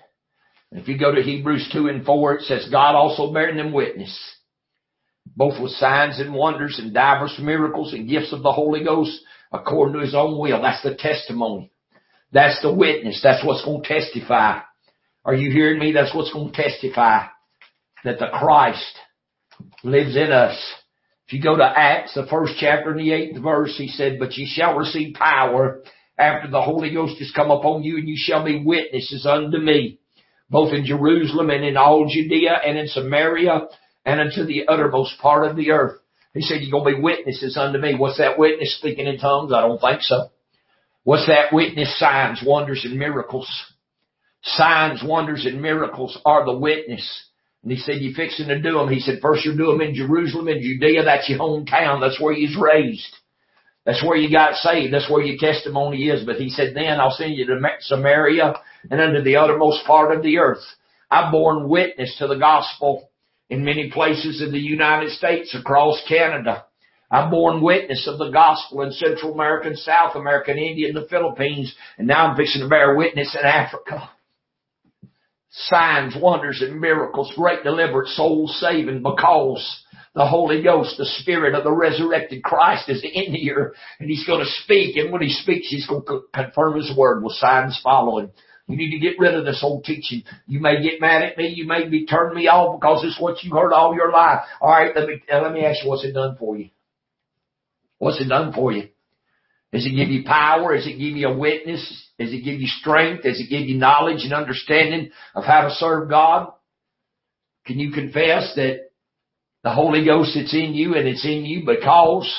And 0.70 0.80
if 0.80 0.88
you 0.88 0.98
go 0.98 1.14
to 1.14 1.22
Hebrews 1.22 1.70
2 1.72 1.88
and 1.88 2.04
4, 2.04 2.34
it 2.36 2.42
says, 2.42 2.68
God 2.70 2.94
also 2.94 3.32
bearing 3.32 3.56
them 3.56 3.72
witness, 3.72 4.33
both 5.36 5.60
with 5.60 5.72
signs 5.72 6.20
and 6.20 6.34
wonders 6.34 6.78
and 6.78 6.94
divers 6.94 7.36
miracles 7.40 7.92
and 7.92 8.08
gifts 8.08 8.32
of 8.32 8.42
the 8.42 8.52
Holy 8.52 8.84
Ghost 8.84 9.20
according 9.52 9.94
to 9.94 10.00
his 10.00 10.14
own 10.14 10.38
will. 10.38 10.62
That's 10.62 10.82
the 10.82 10.94
testimony. 10.94 11.72
That's 12.32 12.60
the 12.62 12.72
witness. 12.72 13.20
That's 13.22 13.44
what's 13.44 13.64
going 13.64 13.82
to 13.82 13.88
testify. 13.88 14.60
Are 15.24 15.34
you 15.34 15.50
hearing 15.50 15.78
me? 15.78 15.92
That's 15.92 16.14
what's 16.14 16.32
going 16.32 16.52
to 16.52 16.62
testify 16.62 17.26
that 18.04 18.18
the 18.18 18.28
Christ 18.32 18.98
lives 19.82 20.16
in 20.16 20.32
us. 20.32 20.56
If 21.26 21.32
you 21.32 21.42
go 21.42 21.56
to 21.56 21.64
Acts, 21.64 22.14
the 22.14 22.26
first 22.26 22.54
chapter 22.58 22.90
and 22.90 23.00
the 23.00 23.12
eighth 23.12 23.40
verse, 23.40 23.74
he 23.78 23.88
said, 23.88 24.18
but 24.18 24.36
ye 24.36 24.46
shall 24.46 24.74
receive 24.74 25.14
power 25.14 25.82
after 26.18 26.50
the 26.50 26.60
Holy 26.60 26.92
Ghost 26.92 27.18
has 27.18 27.32
come 27.34 27.50
upon 27.50 27.82
you 27.82 27.96
and 27.96 28.08
you 28.08 28.16
shall 28.18 28.44
be 28.44 28.62
witnesses 28.62 29.24
unto 29.24 29.56
me, 29.56 30.00
both 30.50 30.74
in 30.74 30.84
Jerusalem 30.84 31.50
and 31.50 31.64
in 31.64 31.76
all 31.76 32.06
Judea 32.06 32.60
and 32.64 32.76
in 32.76 32.88
Samaria 32.88 33.62
and 34.04 34.20
unto 34.20 34.44
the 34.44 34.66
uttermost 34.68 35.18
part 35.20 35.48
of 35.48 35.56
the 35.56 35.70
earth. 35.70 35.98
He 36.34 36.40
said, 36.40 36.62
you're 36.62 36.70
going 36.70 36.92
to 36.92 36.96
be 36.96 37.02
witnesses 37.02 37.56
unto 37.56 37.78
me. 37.78 37.94
What's 37.94 38.18
that 38.18 38.38
witness 38.38 38.76
speaking 38.78 39.06
in 39.06 39.18
tongues? 39.18 39.52
I 39.52 39.60
don't 39.60 39.80
think 39.80 40.02
so. 40.02 40.30
What's 41.04 41.26
that 41.26 41.52
witness? 41.52 41.98
Signs, 41.98 42.42
wonders, 42.44 42.84
and 42.84 42.98
miracles. 42.98 43.48
Signs, 44.42 45.02
wonders, 45.04 45.46
and 45.46 45.62
miracles 45.62 46.18
are 46.24 46.44
the 46.44 46.58
witness. 46.58 47.28
And 47.62 47.70
he 47.70 47.78
said, 47.78 47.96
you're 48.00 48.14
fixing 48.14 48.48
to 48.48 48.60
do 48.60 48.74
them. 48.74 48.90
He 48.90 49.00
said, 49.00 49.20
first 49.22 49.44
you'll 49.44 49.56
do 49.56 49.66
them 49.66 49.80
in 49.80 49.94
Jerusalem 49.94 50.48
and 50.48 50.60
Judea. 50.60 51.04
That's 51.04 51.28
your 51.28 51.38
hometown. 51.38 52.00
That's 52.00 52.20
where 52.20 52.34
you 52.34 52.48
was 52.48 52.58
raised. 52.60 53.16
That's 53.86 54.04
where 54.04 54.16
you 54.16 54.30
got 54.30 54.54
saved. 54.56 54.92
That's 54.92 55.10
where 55.10 55.22
your 55.22 55.38
testimony 55.38 56.08
is. 56.08 56.26
But 56.26 56.36
he 56.36 56.48
said, 56.48 56.74
then 56.74 57.00
I'll 57.00 57.10
send 57.10 57.34
you 57.34 57.46
to 57.46 57.60
Samaria 57.80 58.54
and 58.90 59.00
unto 59.00 59.22
the 59.22 59.36
uttermost 59.36 59.86
part 59.86 60.14
of 60.14 60.22
the 60.22 60.38
earth. 60.38 60.64
I've 61.10 61.30
borne 61.30 61.68
witness 61.68 62.16
to 62.18 62.26
the 62.26 62.36
gospel 62.36 63.10
in 63.54 63.64
many 63.64 63.90
places 63.90 64.42
in 64.42 64.50
the 64.50 64.58
United 64.58 65.10
States, 65.10 65.54
across 65.54 66.02
Canada. 66.08 66.64
I've 67.10 67.30
borne 67.30 67.62
witness 67.62 68.08
of 68.08 68.18
the 68.18 68.30
gospel 68.30 68.82
in 68.82 68.90
Central 68.90 69.32
America 69.32 69.68
and 69.68 69.78
South 69.78 70.16
America 70.16 70.50
and 70.50 70.58
India 70.58 70.88
and 70.88 70.96
the 70.96 71.06
Philippines, 71.08 71.72
and 71.96 72.08
now 72.08 72.26
I'm 72.26 72.36
fixing 72.36 72.62
to 72.62 72.68
bear 72.68 72.96
witness 72.96 73.36
in 73.38 73.46
Africa. 73.46 74.10
Signs, 75.50 76.16
wonders, 76.20 76.60
and 76.62 76.80
miracles, 76.80 77.32
great 77.36 77.62
deliverance, 77.62 78.16
soul 78.16 78.48
saving 78.48 79.04
because 79.04 79.84
the 80.16 80.26
Holy 80.26 80.60
Ghost, 80.60 80.96
the 80.98 81.04
Spirit 81.20 81.54
of 81.54 81.62
the 81.62 81.72
resurrected 81.72 82.42
Christ 82.42 82.88
is 82.88 83.04
in 83.04 83.34
here 83.34 83.74
and 84.00 84.10
He's 84.10 84.26
going 84.26 84.44
to 84.44 84.50
speak 84.64 84.96
and 84.96 85.12
when 85.12 85.22
He 85.22 85.28
speaks 85.28 85.68
He's 85.68 85.86
going 85.86 86.04
to 86.06 86.22
confirm 86.34 86.76
His 86.76 86.92
word 86.96 87.22
with 87.22 87.34
signs 87.34 87.80
following. 87.84 88.32
You 88.66 88.76
need 88.76 88.92
to 88.92 88.98
get 88.98 89.18
rid 89.18 89.34
of 89.34 89.44
this 89.44 89.60
old 89.62 89.84
teaching. 89.84 90.22
You 90.46 90.60
may 90.60 90.82
get 90.82 91.00
mad 91.00 91.22
at 91.22 91.36
me. 91.36 91.48
You 91.48 91.66
may 91.66 91.86
be 91.88 92.06
turning 92.06 92.34
me 92.34 92.48
off 92.48 92.80
because 92.80 93.04
it's 93.04 93.20
what 93.20 93.42
you 93.42 93.52
heard 93.52 93.72
all 93.72 93.94
your 93.94 94.10
life. 94.10 94.40
All 94.60 94.70
right, 94.70 94.94
let 94.96 95.06
me 95.06 95.22
uh, 95.30 95.42
let 95.42 95.52
me 95.52 95.64
ask 95.64 95.82
you, 95.82 95.90
what's 95.90 96.04
it 96.04 96.12
done 96.12 96.36
for 96.38 96.56
you? 96.56 96.70
What's 97.98 98.20
it 98.20 98.28
done 98.28 98.52
for 98.52 98.72
you? 98.72 98.88
Does 99.72 99.84
it 99.84 99.90
give 99.90 100.08
you 100.08 100.24
power? 100.24 100.76
Does 100.76 100.86
it 100.86 100.92
give 100.92 101.16
you 101.16 101.28
a 101.28 101.36
witness? 101.36 102.08
Does 102.18 102.32
it 102.32 102.44
give 102.44 102.60
you 102.60 102.68
strength? 102.68 103.24
Does 103.24 103.40
it 103.40 103.50
give 103.50 103.68
you 103.68 103.76
knowledge 103.76 104.22
and 104.22 104.32
understanding 104.32 105.10
of 105.34 105.44
how 105.44 105.62
to 105.62 105.70
serve 105.70 106.08
God? 106.08 106.52
Can 107.66 107.78
you 107.78 107.90
confess 107.90 108.52
that 108.56 108.90
the 109.62 109.70
Holy 109.70 110.04
Ghost 110.04 110.32
that's 110.36 110.54
in 110.54 110.74
you 110.74 110.94
and 110.94 111.08
it's 111.08 111.24
in 111.24 111.44
you 111.44 111.64
because 111.66 112.32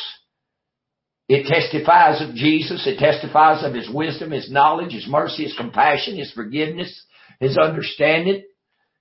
it 1.27 1.47
testifies 1.47 2.21
of 2.21 2.35
Jesus. 2.35 2.85
It 2.85 2.99
testifies 2.99 3.63
of 3.63 3.73
His 3.73 3.89
wisdom, 3.89 4.31
His 4.31 4.51
knowledge, 4.51 4.93
His 4.93 5.07
mercy, 5.07 5.43
His 5.43 5.57
compassion, 5.57 6.17
His 6.17 6.31
forgiveness, 6.31 7.03
His 7.39 7.57
understanding. 7.57 8.43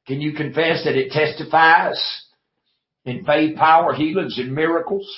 Can 0.06 0.20
you 0.20 0.32
confess 0.32 0.84
that 0.84 0.96
it 0.96 1.12
testifies 1.12 2.02
in 3.04 3.24
faith, 3.24 3.56
power, 3.56 3.94
healings, 3.94 4.38
and 4.38 4.54
miracles? 4.54 5.10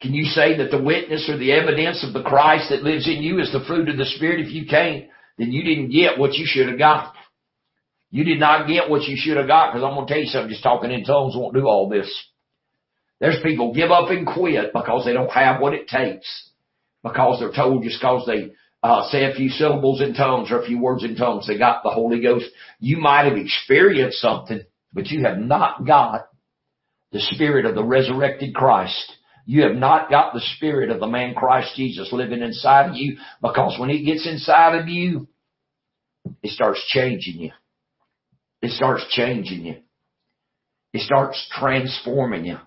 Can 0.00 0.14
you 0.14 0.24
say 0.24 0.56
that 0.58 0.70
the 0.70 0.82
witness 0.82 1.28
or 1.28 1.36
the 1.36 1.52
evidence 1.52 2.04
of 2.06 2.12
the 2.12 2.22
Christ 2.22 2.70
that 2.70 2.84
lives 2.84 3.08
in 3.08 3.22
you 3.22 3.40
is 3.40 3.52
the 3.52 3.64
fruit 3.66 3.88
of 3.88 3.96
the 3.96 4.04
Spirit? 4.04 4.40
If 4.40 4.52
you 4.52 4.66
can't, 4.66 5.06
then 5.38 5.50
you 5.50 5.64
didn't 5.64 5.90
get 5.90 6.18
what 6.18 6.34
you 6.34 6.44
should 6.46 6.68
have 6.68 6.78
got. 6.78 7.14
You 8.10 8.24
did 8.24 8.40
not 8.40 8.68
get 8.68 8.88
what 8.88 9.02
you 9.02 9.16
should 9.18 9.36
have 9.36 9.48
got 9.48 9.72
because 9.72 9.84
I'm 9.84 9.94
going 9.94 10.06
to 10.06 10.12
tell 10.12 10.22
you 10.22 10.28
something, 10.28 10.50
just 10.50 10.62
talking 10.62 10.90
in 10.92 11.04
tongues 11.04 11.34
won't 11.36 11.54
do 11.54 11.66
all 11.66 11.88
this. 11.88 12.08
There's 13.20 13.42
people 13.42 13.74
give 13.74 13.90
up 13.90 14.10
and 14.10 14.26
quit 14.26 14.72
because 14.72 15.04
they 15.04 15.12
don't 15.12 15.30
have 15.30 15.60
what 15.60 15.74
it 15.74 15.88
takes. 15.88 16.50
Because 17.02 17.40
they're 17.40 17.52
told 17.52 17.82
just 17.82 18.00
because 18.00 18.26
they 18.26 18.52
uh, 18.82 19.08
say 19.08 19.24
a 19.24 19.34
few 19.34 19.48
syllables 19.48 20.00
in 20.00 20.14
tongues 20.14 20.50
or 20.50 20.60
a 20.60 20.66
few 20.66 20.80
words 20.80 21.04
in 21.04 21.16
tongues, 21.16 21.46
they 21.46 21.58
got 21.58 21.82
the 21.82 21.90
Holy 21.90 22.20
Ghost. 22.20 22.46
You 22.78 22.98
might 22.98 23.24
have 23.24 23.36
experienced 23.36 24.18
something, 24.18 24.62
but 24.92 25.06
you 25.06 25.24
have 25.24 25.38
not 25.38 25.86
got 25.86 26.28
the 27.12 27.20
Spirit 27.20 27.64
of 27.64 27.74
the 27.74 27.84
resurrected 27.84 28.54
Christ. 28.54 29.12
You 29.48 29.62
have 29.62 29.76
not 29.76 30.10
got 30.10 30.34
the 30.34 30.42
spirit 30.56 30.90
of 30.90 31.00
the 31.00 31.06
man 31.06 31.34
Christ 31.34 31.74
Jesus 31.74 32.12
living 32.12 32.42
inside 32.42 32.90
of 32.90 32.96
you 32.96 33.16
because 33.40 33.80
when 33.80 33.88
he 33.88 34.04
gets 34.04 34.28
inside 34.28 34.78
of 34.78 34.88
you, 34.88 35.26
it 36.42 36.50
starts 36.50 36.84
changing 36.88 37.40
you. 37.40 37.52
It 38.60 38.72
starts 38.72 39.06
changing 39.08 39.64
you. 39.64 39.76
It 40.92 41.00
starts 41.00 41.48
transforming 41.50 42.44
you. 42.44 42.58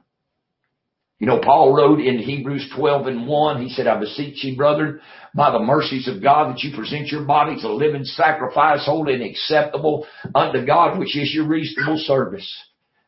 You 1.21 1.27
know, 1.27 1.39
Paul 1.39 1.71
wrote 1.75 1.99
in 1.99 2.17
Hebrews 2.17 2.73
12 2.75 3.05
and 3.05 3.27
1, 3.27 3.61
he 3.61 3.69
said, 3.69 3.85
I 3.85 3.99
beseech 3.99 4.43
you, 4.43 4.57
brethren, 4.57 5.01
by 5.35 5.51
the 5.51 5.59
mercies 5.59 6.07
of 6.07 6.19
God, 6.19 6.49
that 6.49 6.63
you 6.63 6.75
present 6.75 7.09
your 7.09 7.25
bodies 7.25 7.63
a 7.63 7.67
living 7.67 8.05
sacrifice, 8.05 8.87
holy 8.87 9.13
and 9.13 9.21
acceptable 9.21 10.07
unto 10.33 10.65
God, 10.65 10.97
which 10.97 11.15
is 11.15 11.31
your 11.31 11.47
reasonable 11.47 11.99
service. 11.99 12.51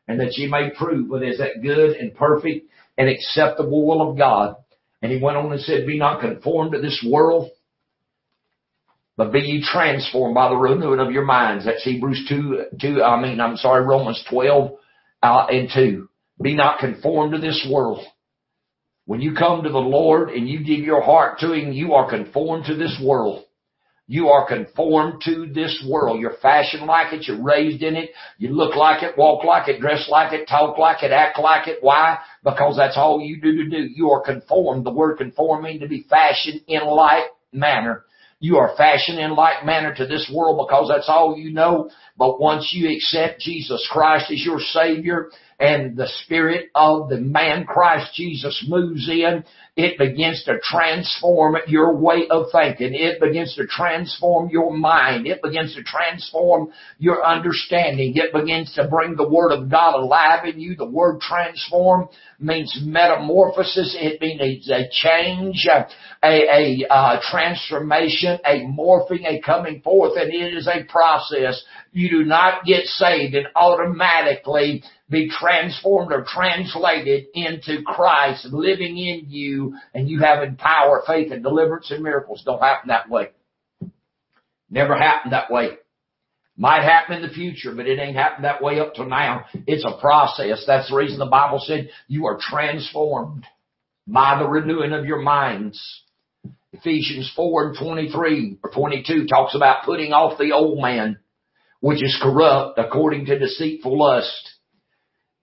And 0.06 0.20
that 0.20 0.36
ye 0.36 0.46
may 0.46 0.70
prove 0.70 1.10
what 1.10 1.24
is 1.24 1.38
that 1.38 1.60
good 1.60 1.96
and 1.96 2.14
perfect 2.14 2.70
and 2.96 3.08
acceptable 3.08 3.84
will 3.84 4.08
of 4.08 4.16
God. 4.16 4.54
And 5.02 5.10
he 5.10 5.20
went 5.20 5.36
on 5.36 5.50
and 5.50 5.60
said, 5.60 5.84
be 5.84 5.98
not 5.98 6.20
conformed 6.20 6.70
to 6.70 6.80
this 6.80 7.04
world, 7.04 7.50
but 9.16 9.32
be 9.32 9.40
ye 9.40 9.66
transformed 9.68 10.36
by 10.36 10.50
the 10.50 10.56
renewing 10.56 11.00
of 11.00 11.10
your 11.10 11.24
minds. 11.24 11.64
That's 11.64 11.82
Hebrews 11.82 12.26
2, 12.28 12.66
2, 12.80 13.02
I 13.02 13.20
mean, 13.20 13.40
I'm 13.40 13.56
sorry, 13.56 13.84
Romans 13.84 14.24
12, 14.30 14.70
uh, 15.20 15.46
and 15.50 15.68
2. 15.74 16.08
Be 16.40 16.54
not 16.54 16.78
conformed 16.78 17.32
to 17.32 17.38
this 17.38 17.66
world. 17.70 18.04
When 19.06 19.20
you 19.20 19.34
come 19.34 19.62
to 19.62 19.68
the 19.68 19.78
Lord 19.78 20.30
and 20.30 20.48
you 20.48 20.64
give 20.64 20.80
your 20.80 21.02
heart 21.02 21.38
to 21.40 21.52
Him, 21.52 21.72
you 21.72 21.94
are 21.94 22.08
conformed 22.08 22.66
to 22.66 22.76
this 22.76 22.98
world. 23.02 23.44
You 24.06 24.28
are 24.28 24.46
conformed 24.46 25.22
to 25.24 25.46
this 25.54 25.82
world. 25.88 26.20
You're 26.20 26.36
fashioned 26.42 26.84
like 26.84 27.14
it. 27.14 27.26
You're 27.26 27.42
raised 27.42 27.82
in 27.82 27.96
it. 27.96 28.10
You 28.36 28.50
look 28.50 28.76
like 28.76 29.02
it, 29.02 29.16
walk 29.16 29.44
like 29.44 29.68
it, 29.68 29.80
dress 29.80 30.08
like 30.10 30.34
it, 30.34 30.46
talk 30.46 30.76
like 30.76 31.02
it, 31.02 31.10
act 31.10 31.38
like 31.38 31.68
it. 31.68 31.78
Why? 31.80 32.18
Because 32.42 32.76
that's 32.76 32.98
all 32.98 33.20
you 33.22 33.40
do 33.40 33.64
to 33.64 33.70
do. 33.70 33.88
You 33.94 34.10
are 34.10 34.22
conformed. 34.22 34.84
The 34.84 34.92
word 34.92 35.16
conform 35.16 35.64
means 35.64 35.80
to 35.80 35.88
be 35.88 36.06
fashioned 36.08 36.62
in 36.66 36.84
like 36.84 37.24
manner. 37.50 38.04
You 38.40 38.58
are 38.58 38.76
fashioned 38.76 39.18
in 39.18 39.34
like 39.34 39.64
manner 39.64 39.94
to 39.94 40.06
this 40.06 40.30
world 40.34 40.66
because 40.66 40.90
that's 40.90 41.08
all 41.08 41.38
you 41.38 41.50
know. 41.50 41.88
But 42.18 42.38
once 42.38 42.72
you 42.74 42.94
accept 42.94 43.40
Jesus 43.40 43.88
Christ 43.90 44.30
as 44.30 44.44
your 44.44 44.60
Savior 44.60 45.30
and 45.58 45.96
the 45.96 46.08
Spirit 46.24 46.70
of 46.74 47.08
the 47.08 47.18
man 47.18 47.64
Christ 47.64 48.12
Jesus 48.14 48.64
moves 48.68 49.08
in, 49.08 49.44
it 49.76 49.98
begins 49.98 50.44
to 50.44 50.58
transform 50.62 51.56
your 51.66 51.96
way 51.96 52.28
of 52.30 52.46
thinking. 52.52 52.94
It 52.94 53.20
begins 53.20 53.56
to 53.56 53.66
transform 53.66 54.48
your 54.50 54.72
mind. 54.72 55.26
It 55.26 55.42
begins 55.42 55.74
to 55.74 55.82
transform 55.82 56.70
your 56.98 57.24
understanding. 57.24 58.12
It 58.16 58.32
begins 58.32 58.72
to 58.74 58.86
bring 58.86 59.16
the 59.16 59.28
Word 59.28 59.50
of 59.50 59.68
God 59.68 59.94
alive 59.94 60.44
in 60.44 60.60
you. 60.60 60.76
The 60.76 60.84
word 60.86 61.20
transform 61.20 62.08
means 62.38 62.78
metamorphosis. 62.84 63.96
It 63.98 64.20
means 64.20 64.70
a 64.70 64.88
change, 64.92 65.66
a, 65.68 65.86
a, 66.24 66.84
a 66.84 66.86
uh, 66.88 67.20
transformation, 67.30 68.38
a 68.44 68.60
morphing, 68.60 69.26
a 69.26 69.40
coming 69.40 69.80
forth, 69.80 70.12
and 70.16 70.32
it 70.32 70.54
is 70.54 70.68
a 70.68 70.84
process. 70.84 71.60
You 71.92 72.10
do 72.10 72.24
not 72.24 72.64
get 72.64 72.84
saved 72.84 73.34
and 73.34 73.48
automatically 73.56 74.84
be 75.10 75.28
transformed 75.28 76.12
or 76.12 76.24
translated 76.26 77.26
into 77.34 77.82
Christ 77.82 78.46
living 78.46 78.96
in 78.96 79.26
you 79.28 79.76
and 79.92 80.08
you 80.08 80.20
having 80.20 80.56
power, 80.56 81.02
faith, 81.06 81.30
and 81.30 81.42
deliverance 81.42 81.90
and 81.90 82.02
miracles 82.02 82.42
don't 82.44 82.62
happen 82.62 82.88
that 82.88 83.10
way. 83.10 83.30
Never 84.70 84.96
happened 84.96 85.32
that 85.32 85.50
way. 85.50 85.70
Might 86.56 86.84
happen 86.84 87.16
in 87.16 87.22
the 87.22 87.34
future, 87.34 87.74
but 87.74 87.86
it 87.86 87.98
ain't 87.98 88.16
happened 88.16 88.44
that 88.44 88.62
way 88.62 88.80
up 88.80 88.94
to 88.94 89.04
now. 89.04 89.44
It's 89.66 89.84
a 89.84 90.00
process. 90.00 90.64
That's 90.66 90.88
the 90.88 90.96
reason 90.96 91.18
the 91.18 91.26
Bible 91.26 91.60
said 91.62 91.90
you 92.06 92.26
are 92.26 92.38
transformed 92.40 93.44
by 94.06 94.38
the 94.38 94.48
renewing 94.48 94.92
of 94.92 95.04
your 95.04 95.20
minds. 95.20 95.82
Ephesians 96.72 97.30
4 97.36 97.68
and 97.68 97.78
23 97.78 98.58
or 98.62 98.70
22 98.70 99.26
talks 99.26 99.54
about 99.54 99.84
putting 99.84 100.12
off 100.12 100.38
the 100.38 100.52
old 100.52 100.80
man, 100.80 101.18
which 101.80 102.02
is 102.02 102.18
corrupt 102.22 102.78
according 102.78 103.26
to 103.26 103.38
deceitful 103.38 103.98
lust 103.98 104.53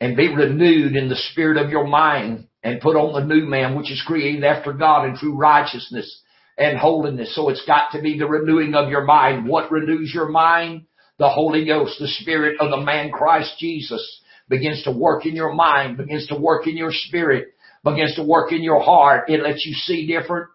and 0.01 0.17
be 0.17 0.27
renewed 0.27 0.95
in 0.95 1.09
the 1.09 1.15
spirit 1.31 1.63
of 1.63 1.69
your 1.69 1.85
mind 1.85 2.47
and 2.63 2.81
put 2.81 2.95
on 2.95 3.13
the 3.13 3.33
new 3.33 3.45
man 3.45 3.77
which 3.77 3.91
is 3.91 4.03
created 4.05 4.43
after 4.43 4.73
God 4.73 5.05
in 5.05 5.15
true 5.15 5.37
righteousness 5.37 6.21
and 6.57 6.77
holiness. 6.77 7.35
So 7.35 7.49
it's 7.49 7.63
got 7.65 7.91
to 7.91 8.01
be 8.01 8.17
the 8.17 8.25
renewing 8.25 8.73
of 8.73 8.89
your 8.89 9.05
mind. 9.05 9.47
What 9.47 9.71
renews 9.71 10.11
your 10.13 10.27
mind? 10.27 10.85
The 11.19 11.29
Holy 11.29 11.65
Ghost, 11.65 11.97
the 11.99 12.07
spirit 12.07 12.59
of 12.59 12.71
the 12.71 12.81
man 12.81 13.11
Christ 13.11 13.53
Jesus 13.59 14.21
begins 14.49 14.83
to 14.83 14.91
work 14.91 15.27
in 15.27 15.35
your 15.35 15.53
mind, 15.53 15.97
begins 15.97 16.25
to 16.27 16.35
work 16.35 16.65
in 16.65 16.75
your 16.75 16.91
spirit, 16.91 17.49
begins 17.83 18.15
to 18.15 18.23
work 18.23 18.51
in 18.51 18.63
your 18.63 18.81
heart. 18.81 19.29
It 19.29 19.43
lets 19.43 19.63
you 19.67 19.73
see 19.75 20.07
different, 20.07 20.47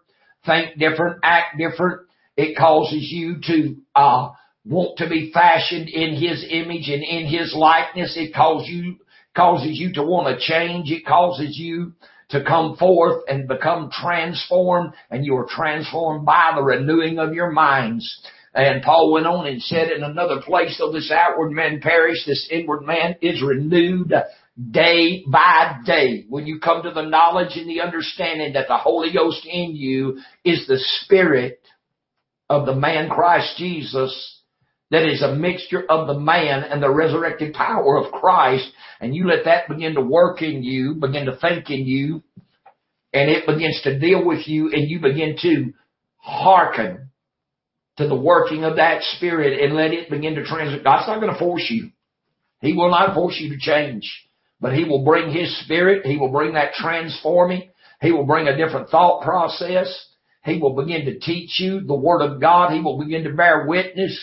think 0.45 0.77
different, 0.77 1.19
act 1.23 1.57
different. 1.57 2.01
It 2.35 2.57
causes 2.57 3.07
you 3.09 3.37
to, 3.47 3.77
uh, 3.95 4.29
want 4.65 4.97
to 4.97 5.07
be 5.07 5.31
fashioned 5.33 5.87
in 5.87 6.15
His 6.15 6.45
image 6.49 6.89
and 6.89 7.01
in 7.01 7.27
His 7.27 7.55
likeness. 7.55 8.17
It 8.17 8.35
calls 8.35 8.67
you 8.67 8.97
causes 9.37 9.79
you 9.79 9.93
to 9.93 10.03
want 10.03 10.27
to 10.27 10.45
change. 10.45 10.91
It 10.91 11.05
causes 11.05 11.57
you 11.57 11.93
to 12.29 12.43
come 12.43 12.75
forth 12.75 13.23
and 13.29 13.47
become 13.47 13.89
transformed 13.89 14.93
and 15.09 15.23
you 15.23 15.35
are 15.37 15.47
transformed 15.49 16.25
by 16.25 16.51
the 16.55 16.63
renewing 16.63 17.19
of 17.19 17.33
your 17.33 17.51
minds. 17.51 18.21
And 18.53 18.81
Paul 18.81 19.13
went 19.13 19.27
on 19.27 19.45
and 19.45 19.61
said 19.61 19.91
in 19.91 20.03
another 20.03 20.41
place, 20.41 20.75
though 20.77 20.91
this 20.91 21.11
outward 21.11 21.51
man 21.51 21.79
perish, 21.79 22.25
this 22.25 22.49
inward 22.51 22.81
man 22.81 23.15
is 23.21 23.41
renewed 23.41 24.11
day 24.71 25.23
by 25.27 25.77
day. 25.85 26.25
When 26.27 26.47
you 26.47 26.59
come 26.59 26.81
to 26.83 26.91
the 26.91 27.03
knowledge 27.03 27.55
and 27.55 27.69
the 27.69 27.81
understanding 27.81 28.53
that 28.53 28.67
the 28.67 28.77
Holy 28.77 29.13
Ghost 29.13 29.45
in 29.45 29.75
you 29.75 30.19
is 30.43 30.65
the 30.67 30.79
Spirit 31.01 31.61
of 32.49 32.65
the 32.65 32.75
man 32.75 33.09
Christ 33.09 33.57
Jesus, 33.57 34.36
that 34.91 35.05
is 35.05 35.21
a 35.21 35.35
mixture 35.35 35.83
of 35.89 36.07
the 36.07 36.19
man 36.19 36.63
and 36.63 36.81
the 36.81 36.89
resurrected 36.89 37.53
power 37.53 37.97
of 37.97 38.11
Christ, 38.11 38.69
and 38.99 39.15
you 39.15 39.27
let 39.27 39.45
that 39.45 39.67
begin 39.67 39.95
to 39.95 40.01
work 40.01 40.41
in 40.41 40.63
you, 40.63 40.95
begin 40.95 41.25
to 41.25 41.37
think 41.37 41.69
in 41.69 41.85
you, 41.85 42.23
and 43.13 43.29
it 43.29 43.45
begins 43.45 43.81
to 43.83 43.99
deal 43.99 44.25
with 44.25 44.47
you, 44.47 44.71
and 44.71 44.89
you 44.89 44.99
begin 44.99 45.37
to 45.41 45.73
hearken 46.17 47.09
to 47.97 48.07
the 48.07 48.15
working 48.15 48.63
of 48.63 48.77
that 48.77 49.01
spirit 49.15 49.59
and 49.59 49.75
let 49.75 49.91
it 49.91 50.09
begin 50.09 50.35
to 50.35 50.45
transit. 50.45 50.83
God's 50.83 51.07
not 51.07 51.19
going 51.19 51.33
to 51.33 51.39
force 51.39 51.65
you. 51.69 51.89
He 52.61 52.73
will 52.73 52.89
not 52.89 53.13
force 53.13 53.37
you 53.39 53.49
to 53.49 53.59
change, 53.59 54.09
but 54.61 54.73
He 54.73 54.83
will 54.83 55.03
bring 55.03 55.31
His 55.31 55.59
spirit. 55.63 56.05
He 56.05 56.17
will 56.17 56.31
bring 56.31 56.53
that 56.53 56.73
transforming. 56.73 57.69
He 58.01 58.11
will 58.11 58.25
bring 58.25 58.47
a 58.47 58.57
different 58.57 58.89
thought 58.89 59.23
process. 59.23 59.87
He 60.43 60.59
will 60.59 60.75
begin 60.75 61.05
to 61.05 61.19
teach 61.19 61.59
you 61.59 61.81
the 61.81 61.95
Word 61.95 62.21
of 62.21 62.39
God. 62.39 62.71
He 62.71 62.79
will 62.79 62.99
begin 62.99 63.23
to 63.23 63.33
bear 63.33 63.65
witness 63.67 64.17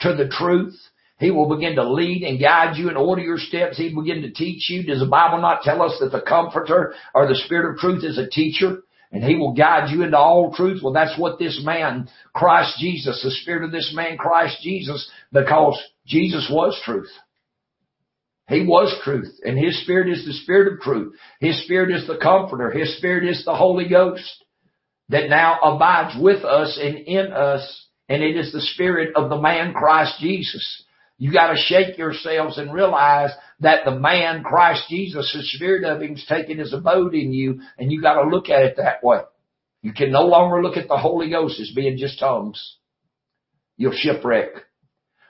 to 0.00 0.14
the 0.14 0.28
truth. 0.28 0.74
He 1.18 1.30
will 1.30 1.54
begin 1.54 1.76
to 1.76 1.92
lead 1.92 2.22
and 2.22 2.40
guide 2.40 2.76
you 2.76 2.88
and 2.88 2.96
order 2.96 3.22
your 3.22 3.38
steps. 3.38 3.76
He 3.76 3.92
will 3.94 4.04
begin 4.04 4.22
to 4.22 4.32
teach 4.32 4.70
you. 4.70 4.82
Does 4.82 5.00
the 5.00 5.06
Bible 5.06 5.40
not 5.40 5.62
tell 5.62 5.82
us 5.82 5.98
that 6.00 6.12
the 6.12 6.22
comforter 6.22 6.94
or 7.14 7.28
the 7.28 7.34
spirit 7.34 7.70
of 7.70 7.78
truth 7.78 8.04
is 8.04 8.16
a 8.16 8.28
teacher? 8.28 8.82
And 9.12 9.22
he 9.22 9.36
will 9.36 9.54
guide 9.54 9.90
you 9.90 10.02
into 10.02 10.16
all 10.16 10.54
truth. 10.54 10.80
Well, 10.82 10.92
that's 10.92 11.18
what 11.18 11.38
this 11.38 11.60
man, 11.64 12.08
Christ 12.32 12.78
Jesus, 12.78 13.20
the 13.22 13.30
spirit 13.30 13.64
of 13.64 13.72
this 13.72 13.92
man, 13.94 14.16
Christ 14.16 14.62
Jesus, 14.62 15.10
because 15.32 15.78
Jesus 16.06 16.48
was 16.50 16.80
truth. 16.84 17.10
He 18.50 18.66
was 18.66 18.92
truth 19.04 19.32
and 19.44 19.56
his 19.56 19.80
spirit 19.82 20.08
is 20.08 20.24
the 20.24 20.32
spirit 20.32 20.72
of 20.72 20.80
truth. 20.80 21.14
His 21.38 21.62
spirit 21.64 21.94
is 21.94 22.06
the 22.08 22.18
comforter. 22.20 22.70
His 22.70 22.96
spirit 22.98 23.28
is 23.28 23.44
the 23.44 23.54
Holy 23.54 23.88
Ghost 23.88 24.44
that 25.08 25.28
now 25.28 25.60
abides 25.62 26.16
with 26.20 26.44
us 26.44 26.78
and 26.82 26.96
in 26.98 27.32
us 27.32 27.86
and 28.10 28.24
it 28.24 28.36
is 28.36 28.52
the 28.52 28.60
spirit 28.60 29.12
of 29.14 29.30
the 29.30 29.40
man 29.40 29.72
Christ 29.72 30.18
Jesus. 30.18 30.82
You 31.16 31.32
gotta 31.32 31.56
shake 31.56 31.96
yourselves 31.96 32.58
and 32.58 32.74
realize 32.74 33.30
that 33.60 33.84
the 33.84 33.94
man 33.94 34.42
Christ 34.42 34.82
Jesus, 34.90 35.32
the 35.32 35.42
spirit 35.44 35.84
of 35.84 36.02
him's 36.02 36.26
taking 36.28 36.58
his 36.58 36.74
abode 36.74 37.14
in 37.14 37.32
you 37.32 37.60
and 37.78 37.92
you 37.92 38.02
gotta 38.02 38.28
look 38.28 38.48
at 38.48 38.62
it 38.62 38.76
that 38.78 39.04
way. 39.04 39.20
You 39.82 39.92
can 39.92 40.10
no 40.10 40.26
longer 40.26 40.60
look 40.60 40.76
at 40.76 40.88
the 40.88 40.98
Holy 40.98 41.30
Ghost 41.30 41.60
as 41.60 41.70
being 41.74 41.98
just 41.98 42.18
tongues. 42.18 42.76
You'll 43.76 43.92
shipwreck. 43.94 44.48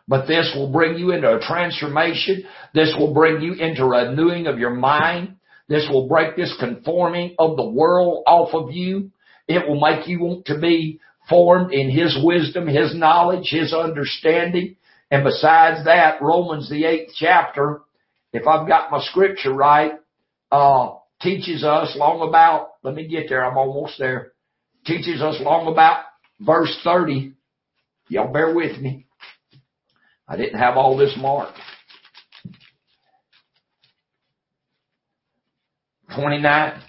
But 0.09 0.27
this 0.27 0.53
will 0.57 0.73
bring 0.73 0.99
you 0.99 1.13
into 1.13 1.37
a 1.37 1.41
transformation. 1.41 2.45
This 2.75 2.97
will 2.99 3.13
bring 3.13 3.43
you 3.43 3.53
into 3.53 3.85
renewing 3.85 4.47
of 4.47 4.59
your 4.59 4.75
mind. 4.75 5.37
This 5.69 5.87
will 5.89 6.09
break 6.09 6.35
this 6.35 6.57
conforming 6.59 7.37
of 7.39 7.57
the 7.57 7.69
world 7.69 8.25
off 8.27 8.55
of 8.55 8.73
you. 8.73 9.11
It 9.47 9.69
will 9.69 9.81
make 9.81 10.09
you 10.09 10.21
want 10.21 10.47
to 10.47 10.59
be 10.59 11.01
formed 11.31 11.73
in 11.73 11.89
His 11.89 12.19
wisdom, 12.23 12.67
His 12.67 12.95
knowledge, 12.95 13.49
His 13.51 13.73
understanding. 13.73 14.77
And 15.11 15.25
besides 15.25 15.85
that, 15.87 16.21
Romans 16.21 16.69
the 16.69 16.85
eighth 16.85 17.13
chapter, 17.17 17.81
if 18.33 18.47
I've 18.47 18.69
got 18.69 18.91
my 18.91 19.01
scripture 19.01 19.55
right, 19.55 19.93
uh, 20.53 20.91
teaches 21.23 21.65
us 21.65 21.95
long 21.97 22.29
about, 22.29 22.73
let 22.83 22.95
me 22.95 23.07
get 23.07 23.29
there, 23.29 23.45
I'm 23.45 23.57
almost 23.57 23.99
there, 23.99 24.33
teaches 24.85 25.23
us 25.23 25.37
long 25.41 25.73
about 25.73 26.05
verse 26.41 26.77
30. 26.85 27.35
Y'all 28.09 28.33
bear 28.33 28.55
with 28.55 28.81
me. 28.81 29.07
I 30.29 30.37
didn't 30.37 30.59
have 30.59 30.77
all 30.77 30.97
this 30.97 31.17
marked. 31.17 31.59
29. 36.15 36.83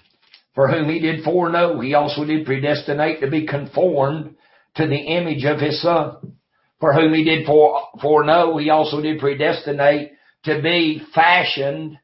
For 0.54 0.68
whom 0.68 0.88
he 0.90 1.00
did 1.00 1.24
foreknow, 1.24 1.80
he 1.80 1.94
also 1.94 2.24
did 2.24 2.44
predestinate 2.44 3.20
to 3.20 3.30
be 3.30 3.46
conformed 3.46 4.36
to 4.76 4.86
the 4.86 4.96
image 4.96 5.44
of 5.44 5.58
his 5.58 5.80
son. 5.80 6.36
For 6.78 6.92
whom 6.92 7.14
he 7.14 7.24
did 7.24 7.46
foreknow, 7.46 8.58
he 8.58 8.70
also 8.70 9.00
did 9.00 9.20
predestinate 9.20 10.12
to 10.44 10.60
be 10.60 11.02
fashioned, 11.14 11.98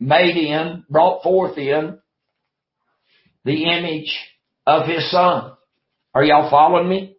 made 0.00 0.36
in, 0.36 0.84
brought 0.88 1.22
forth 1.22 1.58
in 1.58 1.98
the 3.44 3.64
image 3.64 4.16
of 4.66 4.86
his 4.86 5.10
son. 5.10 5.52
Are 6.14 6.24
y'all 6.24 6.50
following 6.50 6.88
me? 6.88 7.16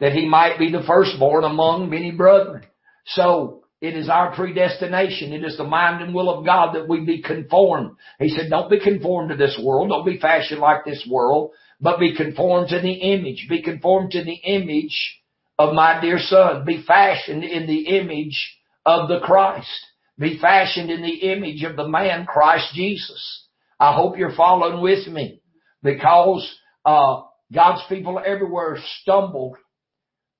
That 0.00 0.12
he 0.12 0.26
might 0.26 0.58
be 0.58 0.72
the 0.72 0.82
firstborn 0.86 1.44
among 1.44 1.90
many 1.90 2.10
brethren. 2.10 2.64
So 3.06 3.61
it 3.82 3.96
is 3.96 4.08
our 4.08 4.32
predestination. 4.32 5.32
It 5.32 5.44
is 5.44 5.56
the 5.56 5.64
mind 5.64 6.02
and 6.02 6.14
will 6.14 6.30
of 6.30 6.46
God 6.46 6.76
that 6.76 6.88
we 6.88 7.04
be 7.04 7.20
conformed. 7.20 7.96
He 8.20 8.28
said, 8.28 8.48
don't 8.48 8.70
be 8.70 8.78
conformed 8.78 9.30
to 9.30 9.36
this 9.36 9.60
world. 9.60 9.88
Don't 9.88 10.06
be 10.06 10.20
fashioned 10.20 10.60
like 10.60 10.84
this 10.84 11.04
world, 11.10 11.50
but 11.80 11.98
be 11.98 12.14
conformed 12.16 12.68
to 12.68 12.80
the 12.80 12.92
image. 12.92 13.48
Be 13.48 13.60
conformed 13.60 14.12
to 14.12 14.22
the 14.22 14.36
image 14.36 15.20
of 15.58 15.74
my 15.74 16.00
dear 16.00 16.20
son. 16.20 16.64
Be 16.64 16.84
fashioned 16.86 17.42
in 17.42 17.66
the 17.66 17.98
image 17.98 18.56
of 18.86 19.08
the 19.08 19.18
Christ. 19.18 19.68
Be 20.16 20.38
fashioned 20.38 20.88
in 20.88 21.02
the 21.02 21.32
image 21.32 21.64
of 21.64 21.74
the 21.74 21.88
man 21.88 22.24
Christ 22.24 22.72
Jesus. 22.74 23.48
I 23.80 23.96
hope 23.96 24.16
you're 24.16 24.36
following 24.36 24.80
with 24.80 25.08
me 25.08 25.40
because, 25.82 26.48
uh, 26.84 27.22
God's 27.52 27.82
people 27.88 28.22
everywhere 28.24 28.78
stumbled 29.00 29.56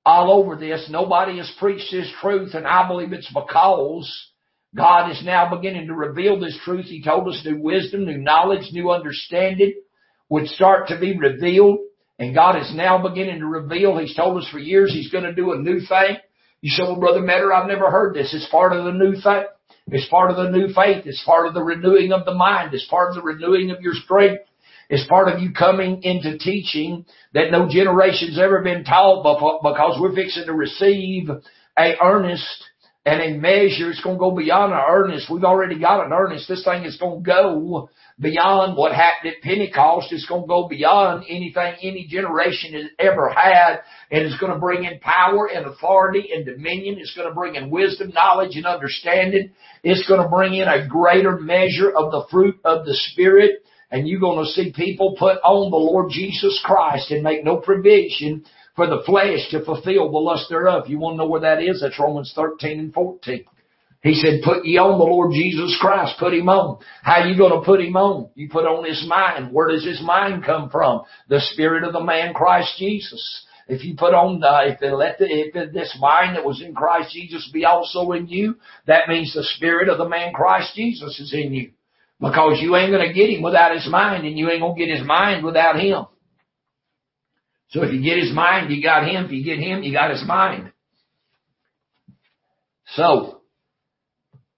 all 0.05 0.33
over 0.33 0.57
this. 0.57 0.89
Nobody 0.91 1.39
has 1.39 1.53
preached 1.59 1.91
this 1.91 2.11
truth 2.21 2.55
and 2.55 2.67
I 2.67 2.87
believe 2.89 3.13
it's 3.13 3.33
because 3.33 4.29
God 4.75 5.11
is 5.11 5.23
now 5.25 5.55
beginning 5.55 5.89
to 5.89 5.95
reveal 5.95 6.41
this 6.41 6.59
truth. 6.65 6.87
He 6.87 7.03
told 7.03 7.29
us 7.29 7.43
new 7.45 7.61
wisdom, 7.61 8.07
new 8.07 8.19
knowledge, 8.19 8.73
new 8.73 8.91
understanding 8.91 9.75
would 10.29 10.49
start 10.49 10.89
to 10.89 10.99
be 10.99 11.17
revealed. 11.17 11.79
And 12.19 12.35
God 12.35 12.59
is 12.59 12.73
now 12.75 13.03
beginning 13.07 13.41
to 13.41 13.47
reveal. 13.47 13.99
He's 13.99 14.17
told 14.17 14.41
us 14.43 14.49
for 14.51 14.59
years 14.59 14.93
He's 14.93 15.11
going 15.11 15.25
to 15.25 15.35
do 15.35 15.53
a 15.53 15.59
new 15.59 15.81
thing. 15.81 16.17
You 16.61 16.71
say, 16.71 16.85
well, 16.85 16.99
Brother 16.99 17.21
Metter, 17.21 17.53
I've 17.53 17.67
never 17.67 17.91
heard 17.91 18.15
this. 18.15 18.33
It's 18.33 18.49
part 18.49 18.73
of 18.73 18.85
the 18.85 18.93
new 18.93 19.21
thing. 19.21 19.45
It's 19.89 20.09
part 20.09 20.31
of 20.31 20.37
the 20.37 20.57
new 20.57 20.73
faith. 20.73 21.05
It's 21.07 21.23
part 21.27 21.47
of 21.47 21.55
the 21.55 21.63
renewing 21.63 22.13
of 22.13 22.25
the 22.25 22.35
mind. 22.35 22.73
It's 22.73 22.87
part 22.87 23.11
of 23.11 23.17
the 23.17 23.23
renewing 23.23 23.71
of 23.71 23.81
your 23.81 23.95
strength. 23.95 24.45
It's 24.93 25.09
part 25.09 25.29
of 25.29 25.41
you 25.41 25.55
coming 25.55 26.03
into 26.03 26.37
teaching 26.37 27.07
that 27.33 27.51
no 27.51 27.67
generation's 27.67 28.39
ever 28.39 28.61
been 28.61 28.85
taught 28.85 29.23
before 29.23 29.61
because 29.63 29.97
we're 29.99 30.15
fixing 30.15 30.45
to 30.45 30.53
receive 30.53 31.31
a 31.79 31.95
earnest 31.99 32.65
and 33.07 33.23
a 33.23 33.39
measure. 33.39 33.91
It's 33.91 34.03
going 34.03 34.17
to 34.17 34.21
go 34.21 34.37
beyond 34.37 34.75
an 34.75 34.83
earnest. 34.87 35.31
We've 35.31 35.45
already 35.45 35.79
got 35.79 36.05
an 36.05 36.13
earnest. 36.13 36.47
This 36.47 36.63
thing 36.63 36.85
is 36.85 36.99
going 36.99 37.25
to 37.25 37.27
go 37.27 37.89
beyond 38.21 38.77
what 38.77 38.95
happened 38.95 39.33
at 39.33 39.43
Pentecost. 39.43 40.13
It's 40.13 40.27
going 40.27 40.43
to 40.43 40.47
go 40.47 40.69
beyond 40.69 41.25
anything 41.27 41.75
any 41.81 42.07
generation 42.07 42.75
has 42.75 42.91
ever 42.99 43.31
had. 43.31 43.81
And 44.11 44.27
it's 44.27 44.39
going 44.39 44.53
to 44.53 44.59
bring 44.59 44.85
in 44.85 45.01
power 45.01 45.47
and 45.47 45.65
authority 45.65 46.29
and 46.35 46.45
dominion. 46.45 46.99
It's 46.99 47.17
going 47.17 47.29
to 47.31 47.35
bring 47.35 47.55
in 47.55 47.71
wisdom, 47.71 48.11
knowledge, 48.11 48.57
and 48.57 48.67
understanding. 48.67 49.53
It's 49.83 50.07
going 50.07 50.23
to 50.23 50.29
bring 50.29 50.53
in 50.53 50.69
a 50.69 50.87
greater 50.87 51.41
measure 51.41 51.89
of 51.89 52.13
the 52.13 52.27
fruit 52.31 52.61
of 52.63 52.85
the 52.85 52.93
Spirit 52.93 53.63
and 53.93 54.09
you're 54.09 54.21
going 54.21 54.43
to 54.43 54.51
see 54.51 54.73
people 54.75 55.15
put 55.19 55.37
on 55.45 55.71
the 55.71 55.77
Lord 55.77 56.11
Jesus 56.11 56.61
Christ 56.65 57.11
and 57.11 57.23
make 57.23 57.45
no 57.45 57.59
provision 57.59 58.45
for 58.75 58.87
the 58.87 59.03
flesh 59.05 59.51
to 59.51 59.63
fulfill 59.65 60.11
the 60.11 60.19
lust 60.19 60.47
thereof. 60.49 60.89
You 60.89 60.99
want 60.99 61.15
to 61.15 61.19
know 61.19 61.29
where 61.29 61.43
that 61.43 61.63
is? 61.63 61.83
That's 61.83 62.01
Romans 62.01 62.33
13 62.35 62.79
and 62.81 62.95
14. 62.95 63.45
He 64.03 64.15
said, 64.15 64.41
put 64.43 64.65
ye 64.65 64.79
on 64.79 64.99
the 64.99 65.05
Lord 65.05 65.33
Jesus 65.33 65.77
Christ. 65.79 66.15
Put 66.19 66.35
him 66.35 66.49
on. 66.49 66.81
How 67.03 67.25
you 67.25 67.37
going 67.37 67.53
to 67.53 67.65
put 67.65 67.81
him 67.81 67.97
on? 67.97 68.31
You 68.35 68.49
put 68.49 68.65
on 68.65 68.85
his 68.85 69.07
mind. 69.07 69.53
Where 69.53 69.69
does 69.69 69.85
his 69.85 70.03
mind 70.03 70.43
come 70.45 70.71
from? 70.71 71.03
The 71.29 71.41
spirit 71.53 71.85
of 71.85 71.93
the 71.93 72.03
man 72.03 72.33
Christ 72.33 72.73
Jesus. 72.79 73.47
If 73.69 73.85
you 73.85 73.95
put 73.95 74.15
on, 74.15 74.43
uh, 74.43 74.73
if 74.73 74.81
they 74.81 74.91
let 74.91 75.19
the, 75.19 75.27
if 75.29 75.73
this 75.73 75.97
mind 76.01 76.37
that 76.37 76.45
was 76.45 76.61
in 76.63 76.75
Christ 76.75 77.13
Jesus 77.13 77.49
be 77.53 77.65
also 77.65 78.11
in 78.13 78.27
you, 78.27 78.57
that 78.87 79.09
means 79.09 79.35
the 79.35 79.45
spirit 79.45 79.89
of 79.89 79.99
the 79.99 80.09
man 80.09 80.33
Christ 80.33 80.75
Jesus 80.75 81.21
is 81.21 81.33
in 81.33 81.53
you. 81.53 81.71
Because 82.23 82.61
you 82.61 82.77
ain't 82.77 82.93
to 82.93 83.13
get 83.13 83.31
him 83.31 83.43
without 83.43 83.75
his 83.75 83.89
mind 83.91 84.25
and 84.25 84.39
you 84.39 84.49
ain't 84.49 84.63
to 84.63 84.75
get 84.79 84.97
his 84.97 85.05
mind 85.05 85.45
without 85.45 85.81
him. 85.81 86.07
So 87.71 87.83
if 87.83 87.93
you 87.93 88.01
get 88.01 88.19
his 88.19 88.33
mind, 88.33 88.71
you 88.71 88.81
got 88.81 89.09
him. 89.09 89.25
If 89.25 89.33
you 89.33 89.43
get 89.43 89.59
him, 89.59 89.83
you 89.83 89.93
got 89.93 90.13
his 90.13 90.23
mind. 90.25 90.71
So, 92.95 93.41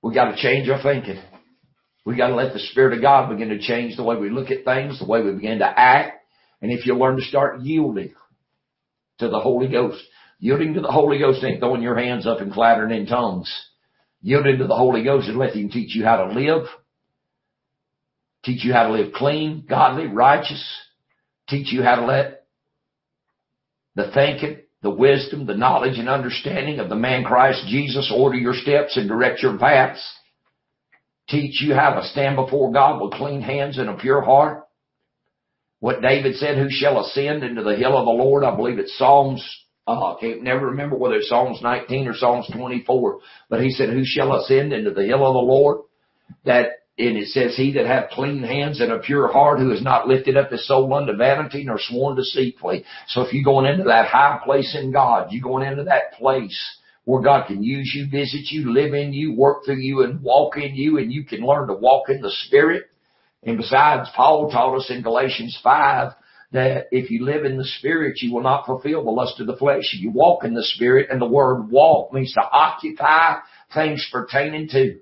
we 0.03 0.13
got 0.13 0.33
to 0.33 0.37
change 0.37 0.69
our 0.69 0.83
thinking. 0.83 1.23
We 2.05 2.17
got 2.17 2.29
to 2.29 2.35
let 2.35 2.53
the 2.53 2.59
Spirit 2.59 2.99
of 2.99 3.01
God 3.01 3.31
begin 3.31 3.49
to 3.49 3.59
change 3.59 3.97
the 3.97 4.03
way 4.03 4.17
we 4.17 4.29
look 4.29 4.51
at 4.51 4.65
things, 4.67 4.99
the 4.99 5.07
way 5.07 5.23
we 5.23 5.33
begin 5.33 5.61
to 5.61 5.67
act. 5.67 6.21
And 6.61 6.71
if 6.71 6.85
you 6.85 6.95
learn 6.95 7.17
to 7.17 7.23
start 7.23 7.63
yielding 7.63 8.13
to 9.21 9.29
the 9.31 9.41
Holy 9.41 9.69
Ghost, 9.69 10.03
yielding 10.39 10.75
to 10.75 10.83
the 10.83 10.93
Holy 10.93 11.19
Ghost 11.19 11.43
ain't 11.43 11.61
throwing 11.61 11.81
your 11.81 11.97
hands 11.97 12.27
up 12.27 12.41
and 12.41 12.53
clattering 12.53 12.95
in 12.95 13.07
tongues. 13.07 13.51
Yielding 14.21 14.59
to 14.59 14.67
the 14.67 14.77
Holy 14.77 15.03
Ghost 15.03 15.29
and 15.29 15.39
letting 15.39 15.63
Him 15.63 15.71
teach 15.71 15.95
you 15.95 16.05
how 16.05 16.27
to 16.27 16.33
live, 16.35 16.67
teach 18.45 18.65
you 18.65 18.73
how 18.73 18.89
to 18.89 18.93
live 18.93 19.13
clean, 19.13 19.65
godly, 19.69 20.07
righteous, 20.07 20.65
teach 21.49 21.73
you 21.73 21.83
how 21.83 21.97
to 21.97 22.07
let 22.07 22.47
the 23.95 24.11
thinking, 24.13 24.59
the 24.83 24.91
wisdom, 24.91 25.47
the 25.47 25.57
knowledge 25.57 25.99
and 25.99 26.09
understanding 26.09 26.79
of 26.79 26.89
the 26.89 26.95
man 26.95 27.25
Christ 27.25 27.65
Jesus 27.69 28.13
order 28.15 28.37
your 28.37 28.55
steps 28.55 28.97
and 28.97 29.09
direct 29.09 29.43
your 29.43 29.57
paths. 29.59 30.03
Teach 31.29 31.63
you 31.63 31.75
how 31.75 31.95
to 31.95 32.07
stand 32.09 32.37
before 32.37 32.71
God 32.71 33.01
with 33.01 33.15
clean 33.15 33.41
hands 33.41 33.79
and 33.79 33.89
a 33.89 33.97
pure 33.97 34.21
heart. 34.21 34.65
What 35.81 36.03
David 36.03 36.37
said, 36.37 36.59
who 36.59 36.69
shall 36.71 37.01
ascend 37.01 37.45
into 37.45 37.63
the 37.63 37.77
hill 37.77 37.97
of 37.97 38.05
the 38.05 38.11
Lord? 38.11 38.45
I 38.45 38.55
believe 38.55 38.79
it's 38.79 38.97
Psalms, 38.99 39.43
uh, 39.87 40.15
I 40.15 40.21
can't 40.21 40.43
never 40.43 40.67
remember 40.67 40.97
whether 40.97 41.17
it's 41.17 41.29
Psalms 41.29 41.61
19 41.63 42.09
or 42.09 42.15
Psalms 42.15 42.49
24, 42.55 43.21
but 43.49 43.63
he 43.63 43.71
said, 43.71 43.91
who 43.91 44.03
shall 44.05 44.35
ascend 44.35 44.73
into 44.73 44.91
the 44.91 45.05
hill 45.05 45.27
of 45.27 45.35
the 45.35 45.39
Lord? 45.39 45.81
That 46.45 46.84
and 46.97 47.17
it 47.17 47.29
says, 47.29 47.57
he 47.57 47.73
that 47.73 47.87
hath 47.87 48.11
clean 48.11 48.45
hands 48.45 48.81
and 48.81 48.93
a 48.93 49.01
pure 49.01 49.27
heart 49.27 49.59
who 49.59 49.71
has 49.71 49.83
not 49.83 50.07
lifted 50.07 50.37
up 50.37 50.53
his 50.53 50.67
soul 50.67 50.95
unto 50.95 51.17
vanity 51.17 51.65
nor 51.65 51.79
sworn 51.79 52.15
deceitfully. 52.15 52.85
So 53.09 53.23
if 53.23 53.33
you're 53.33 53.43
going 53.43 53.67
into 53.67 53.85
that 53.85 54.07
high 54.07 54.41
place 54.45 54.77
in 54.81 54.93
God, 54.93 55.33
you're 55.33 55.43
going 55.43 55.67
into 55.67 55.85
that 55.85 56.13
place 56.13 56.57
where 57.05 57.21
God 57.21 57.49
can 57.49 57.65
use 57.65 57.93
you, 57.95 58.07
visit 58.09 58.51
you, 58.51 58.73
live 58.73 58.95
in 58.95 59.13
you, 59.13 59.35
work 59.35 59.65
through 59.65 59.81
you 59.81 60.05
and 60.05 60.23
walk 60.23 60.57
in 60.57 60.77
you 60.77 60.99
and 60.99 61.13
you 61.13 61.25
can 61.25 61.45
learn 61.45 61.67
to 61.67 61.75
walk 61.75 62.09
in 62.09 62.21
the 62.21 62.31
Spirit. 62.47 62.85
And 63.43 63.59
besides, 63.59 64.09
Paul 64.15 64.51
taught 64.51 64.77
us 64.77 64.89
in 64.89 65.03
Galatians 65.03 65.59
5 65.65 66.13
that 66.53 66.87
if 66.93 67.11
you 67.11 67.25
live 67.25 67.45
in 67.45 67.59
the 67.59 67.65
Spirit, 67.65 68.23
you 68.23 68.33
will 68.33 68.43
not 68.43 68.67
fulfill 68.67 69.03
the 69.03 69.11
lust 69.11 69.41
of 69.41 69.49
the 69.49 69.57
flesh. 69.57 69.93
You 69.99 70.13
walk 70.13 70.45
in 70.45 70.55
the 70.55 70.63
Spirit 70.63 71.09
and 71.11 71.21
the 71.21 71.27
word 71.27 71.71
walk 71.71 72.13
means 72.13 72.33
to 72.35 72.41
occupy 72.41 73.39
things 73.75 74.09
pertaining 74.13 74.69
to 74.69 75.01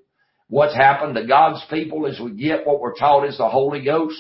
what's 0.52 0.74
happened 0.74 1.14
to 1.14 1.26
God's 1.26 1.64
people 1.70 2.04
is 2.04 2.20
we 2.20 2.32
get 2.32 2.66
what 2.66 2.78
we're 2.78 2.94
taught 2.94 3.26
is 3.26 3.38
the 3.38 3.48
Holy 3.48 3.82
Ghost. 3.82 4.18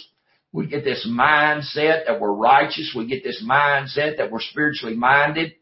We 0.50 0.66
get 0.66 0.82
this 0.82 1.06
mindset 1.06 2.06
that 2.06 2.20
we're 2.20 2.32
righteous. 2.32 2.94
We 2.96 3.06
get 3.06 3.22
this 3.22 3.44
mindset 3.46 4.16
that 4.16 4.30
we're 4.30 4.40
spiritually 4.40 4.96
minded. 4.96 5.52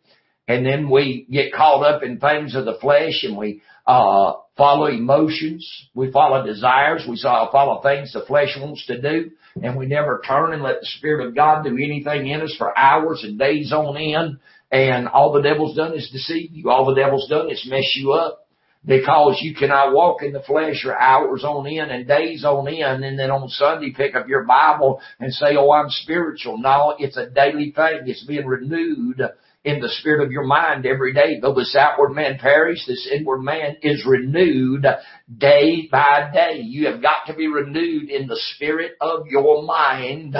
And 0.46 0.64
then 0.64 0.88
we 0.88 1.26
get 1.28 1.52
caught 1.52 1.82
up 1.82 2.04
in 2.04 2.20
things 2.20 2.54
of 2.54 2.66
the 2.66 2.78
flesh 2.80 3.24
and 3.24 3.36
we, 3.36 3.62
uh, 3.84 4.34
follow 4.56 4.86
emotions. 4.86 5.68
We 5.92 6.12
follow 6.12 6.46
desires. 6.46 7.04
We 7.08 7.20
follow 7.20 7.82
things 7.82 8.12
the 8.12 8.24
flesh 8.24 8.56
wants 8.56 8.86
to 8.86 9.00
do. 9.00 9.32
And 9.60 9.76
we 9.76 9.86
never 9.86 10.22
turn 10.24 10.52
and 10.52 10.62
let 10.62 10.78
the 10.78 10.86
Spirit 10.86 11.26
of 11.26 11.34
God 11.34 11.64
do 11.64 11.74
anything 11.74 12.28
in 12.28 12.42
us 12.42 12.54
for 12.56 12.78
hours 12.78 13.24
and 13.24 13.40
days 13.40 13.72
on 13.72 13.96
end. 13.96 14.38
And 14.70 15.08
all 15.08 15.32
the 15.32 15.42
devil's 15.42 15.76
done 15.76 15.94
is 15.94 16.08
deceive 16.12 16.52
you. 16.52 16.70
All 16.70 16.84
the 16.84 17.00
devil's 17.00 17.28
done 17.28 17.50
is 17.50 17.66
mess 17.68 17.92
you 17.96 18.12
up 18.12 18.46
because 18.84 19.38
you 19.42 19.54
cannot 19.54 19.92
walk 19.92 20.22
in 20.22 20.32
the 20.32 20.42
flesh 20.42 20.82
for 20.82 20.98
hours 20.98 21.44
on 21.44 21.66
end 21.66 21.90
and 21.90 22.06
days 22.06 22.44
on 22.44 22.66
end 22.66 23.04
and 23.04 23.18
then 23.18 23.30
on 23.30 23.48
Sunday 23.48 23.92
pick 23.94 24.14
up 24.14 24.28
your 24.28 24.44
Bible 24.44 25.00
and 25.18 25.32
say, 25.32 25.56
oh, 25.58 25.70
I'm 25.70 25.90
spiritual. 25.90 26.58
No, 26.58 26.94
it's 26.98 27.16
a 27.16 27.28
daily 27.28 27.72
thing. 27.76 28.00
It's 28.06 28.24
being 28.24 28.46
renewed 28.46 29.20
in 29.62 29.80
the 29.80 29.90
spirit 29.90 30.24
of 30.24 30.32
your 30.32 30.44
mind 30.44 30.86
every 30.86 31.12
day. 31.12 31.38
Though 31.40 31.54
this 31.54 31.76
outward 31.78 32.14
man 32.14 32.38
perish, 32.38 32.86
this 32.86 33.06
inward 33.12 33.42
man 33.42 33.76
is 33.82 34.06
renewed 34.06 34.86
day 35.36 35.86
by 35.92 36.30
day. 36.32 36.62
You 36.62 36.86
have 36.86 37.02
got 37.02 37.26
to 37.26 37.34
be 37.34 37.48
renewed 37.48 38.08
in 38.08 38.26
the 38.26 38.40
spirit 38.54 38.92
of 39.00 39.26
your 39.26 39.62
mind 39.62 40.34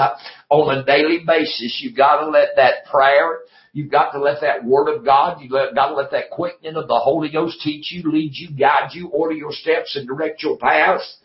on 0.49 0.77
a 0.77 0.83
daily 0.83 1.19
basis. 1.25 1.79
You've 1.83 1.97
got 1.97 2.21
to 2.21 2.31
let 2.31 2.55
that 2.55 2.85
prayer 2.91 3.41
You've 3.73 3.91
got 3.91 4.11
to 4.11 4.19
let 4.19 4.41
that 4.41 4.65
Word 4.65 4.93
of 4.93 5.05
God, 5.05 5.39
you've 5.39 5.51
got 5.51 5.71
to 5.73 5.93
let 5.93 6.11
that 6.11 6.29
quickening 6.29 6.75
of 6.75 6.87
the 6.87 6.99
Holy 6.99 7.31
Ghost 7.31 7.61
teach 7.61 7.91
you, 7.91 8.11
lead 8.11 8.31
you, 8.33 8.49
guide 8.57 8.89
you, 8.93 9.07
order 9.07 9.33
your 9.33 9.53
steps, 9.53 9.95
and 9.95 10.07
direct 10.07 10.43
your 10.43 10.57
paths. 10.57 11.17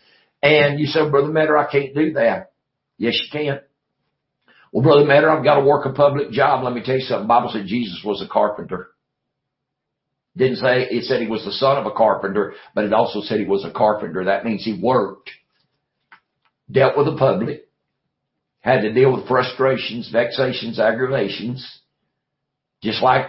And 0.43 0.79
you 0.79 0.87
say, 0.87 1.11
Brother 1.11 1.33
Metter, 1.33 1.57
I 1.59 1.71
can't 1.71 1.95
do 1.95 2.13
that. 2.13 2.53
Yes, 2.99 3.19
you 3.21 3.29
can. 3.33 3.61
Well, 4.73 4.85
Brother 4.85 5.07
Metter, 5.07 5.31
I've 5.31 5.45
got 5.45 5.57
to 5.57 5.65
work 5.65 5.87
a 5.87 5.93
public 5.93 6.31
job. 6.31 6.63
Let 6.63 6.73
me 6.73 6.83
tell 6.85 6.97
you 6.97 7.01
something. 7.01 7.25
The 7.25 7.29
Bible 7.29 7.51
said 7.53 7.67
Jesus 7.67 8.03
was 8.05 8.23
a 8.23 8.29
carpenter. 8.29 8.91
Didn't 10.37 10.59
say, 10.59 10.87
it 10.91 11.05
said 11.05 11.23
he 11.23 11.29
was 11.29 11.45
the 11.45 11.53
son 11.53 11.79
of 11.79 11.87
a 11.87 11.97
carpenter, 11.97 12.55
but 12.75 12.85
it 12.85 12.93
also 12.93 13.23
said 13.23 13.41
he 13.41 13.47
was 13.47 13.65
a 13.65 13.73
carpenter. 13.73 14.25
That 14.27 14.45
means 14.45 14.65
he 14.65 14.79
worked, 14.81 15.31
dealt 16.71 16.97
with 16.97 17.07
the 17.07 17.17
public, 17.17 17.69
had 18.61 18.83
to 18.83 18.93
deal 18.93 19.17
with 19.17 19.27
frustrations, 19.27 20.11
vexations, 20.13 20.79
aggravations, 20.79 21.81
just 22.87 23.03
like 23.03 23.27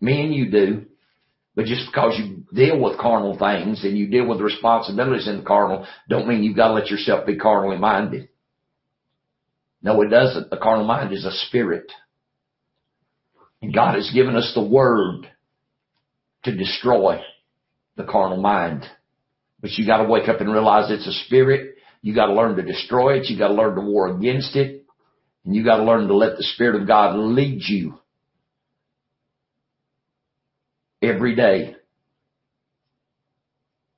me 0.00 0.22
and 0.22 0.34
you 0.34 0.50
do. 0.50 0.84
But 1.54 1.64
just 1.64 1.86
because 1.86 2.18
you 2.18 2.44
deal 2.52 2.78
with 2.78 2.98
carnal 2.98 3.38
things 3.38 3.82
and 3.84 3.96
you 3.96 4.08
deal 4.08 4.26
with 4.26 4.40
responsibilities 4.40 5.26
in 5.26 5.38
the 5.38 5.44
carnal, 5.44 5.86
don't 6.08 6.28
mean 6.28 6.42
you've 6.42 6.56
got 6.56 6.68
to 6.68 6.74
let 6.74 6.90
yourself 6.90 7.24
be 7.24 7.38
carnally 7.38 7.78
minded. 7.78 8.28
No, 9.80 10.02
it 10.02 10.08
doesn't. 10.08 10.50
The 10.50 10.58
carnal 10.58 10.84
mind 10.84 11.14
is 11.14 11.24
a 11.24 11.30
spirit. 11.46 11.90
And 13.62 13.72
God 13.72 13.94
has 13.94 14.10
given 14.12 14.36
us 14.36 14.52
the 14.54 14.66
word 14.66 15.30
to 16.44 16.54
destroy 16.54 17.22
the 17.96 18.04
carnal 18.04 18.40
mind. 18.40 18.84
But 19.60 19.70
you 19.72 19.86
gotta 19.86 20.08
wake 20.08 20.28
up 20.28 20.40
and 20.40 20.52
realize 20.52 20.90
it's 20.90 21.06
a 21.06 21.24
spirit. 21.24 21.76
You 22.02 22.14
gotta 22.14 22.34
learn 22.34 22.56
to 22.56 22.62
destroy 22.62 23.18
it. 23.18 23.30
You 23.30 23.38
gotta 23.38 23.54
learn 23.54 23.76
to 23.76 23.80
war 23.80 24.08
against 24.08 24.56
it. 24.56 24.84
And 25.44 25.54
you 25.54 25.64
gotta 25.64 25.84
learn 25.84 26.08
to 26.08 26.14
let 26.14 26.36
the 26.36 26.42
Spirit 26.42 26.80
of 26.80 26.86
God 26.86 27.16
lead 27.16 27.62
you 27.62 27.98
every 31.08 31.34
day. 31.34 31.76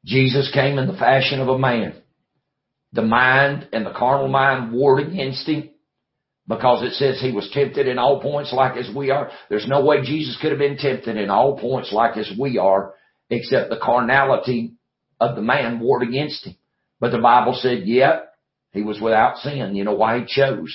Jesus 0.05 0.51
came 0.53 0.79
in 0.79 0.87
the 0.87 0.97
fashion 0.97 1.41
of 1.41 1.49
a 1.49 1.59
man. 1.59 1.95
The 2.93 3.03
mind 3.03 3.69
and 3.73 3.85
the 3.85 3.93
carnal 3.93 4.29
mind 4.29 4.73
warred 4.73 5.07
against 5.07 5.47
him 5.47 5.71
because 6.49 6.83
it 6.83 6.95
says 6.95 7.21
he 7.21 7.33
was 7.33 7.51
tempted 7.53 7.87
in 7.87 7.99
all 7.99 8.23
points 8.23 8.53
like 8.53 8.77
as 8.79 8.89
we 8.95 9.11
are. 9.11 9.31
There's 9.51 9.69
no 9.69 9.85
way 9.85 10.03
Jesus 10.03 10.39
could 10.41 10.51
have 10.51 10.59
been 10.59 10.79
tempted 10.79 11.17
in 11.17 11.29
all 11.29 11.59
points 11.59 11.93
like 11.93 12.17
as 12.17 12.33
we 12.39 12.57
are, 12.57 12.95
except 13.29 13.69
the 13.69 13.77
carnality 13.77 14.75
of 15.21 15.37
the 15.37 15.43
man 15.43 15.81
warred 15.81 16.09
against 16.09 16.47
him. 16.47 16.55
But 17.01 17.13
the 17.13 17.19
Bible 17.19 17.59
said, 17.61 17.83
yeah, 17.85 18.21
he 18.73 18.83
was 18.83 19.01
without 19.01 19.37
sin. 19.39 19.75
You 19.75 19.85
know 19.85 19.95
why 19.95 20.21
he 20.21 20.25
chose? 20.27 20.75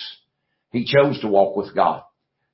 He 0.71 0.85
chose 0.85 1.19
to 1.21 1.27
walk 1.27 1.55
with 1.57 1.75
God. 1.75 2.03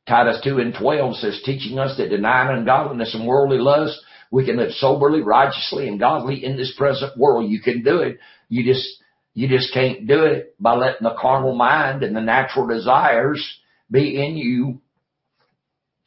Titus 0.09 0.41
2 0.43 0.57
and 0.57 0.73
12 0.73 1.15
says, 1.17 1.41
teaching 1.45 1.77
us 1.77 1.95
that 1.97 2.09
denying 2.09 2.57
ungodliness 2.57 3.13
and 3.13 3.27
worldly 3.27 3.59
lust, 3.59 3.95
we 4.31 4.43
can 4.43 4.57
live 4.57 4.71
soberly, 4.71 5.21
righteously, 5.21 5.87
and 5.87 5.99
godly 5.99 6.43
in 6.43 6.57
this 6.57 6.73
present 6.77 7.15
world. 7.15 7.49
You 7.49 7.61
can 7.61 7.83
do 7.83 7.99
it. 7.99 8.17
You 8.49 8.65
just, 8.65 8.87
you 9.35 9.47
just 9.47 9.71
can't 9.73 10.07
do 10.07 10.25
it 10.25 10.55
by 10.59 10.75
letting 10.75 11.03
the 11.03 11.15
carnal 11.19 11.55
mind 11.55 12.03
and 12.03 12.15
the 12.15 12.21
natural 12.21 12.67
desires 12.67 13.59
be 13.91 14.21
in 14.21 14.35
you 14.35 14.81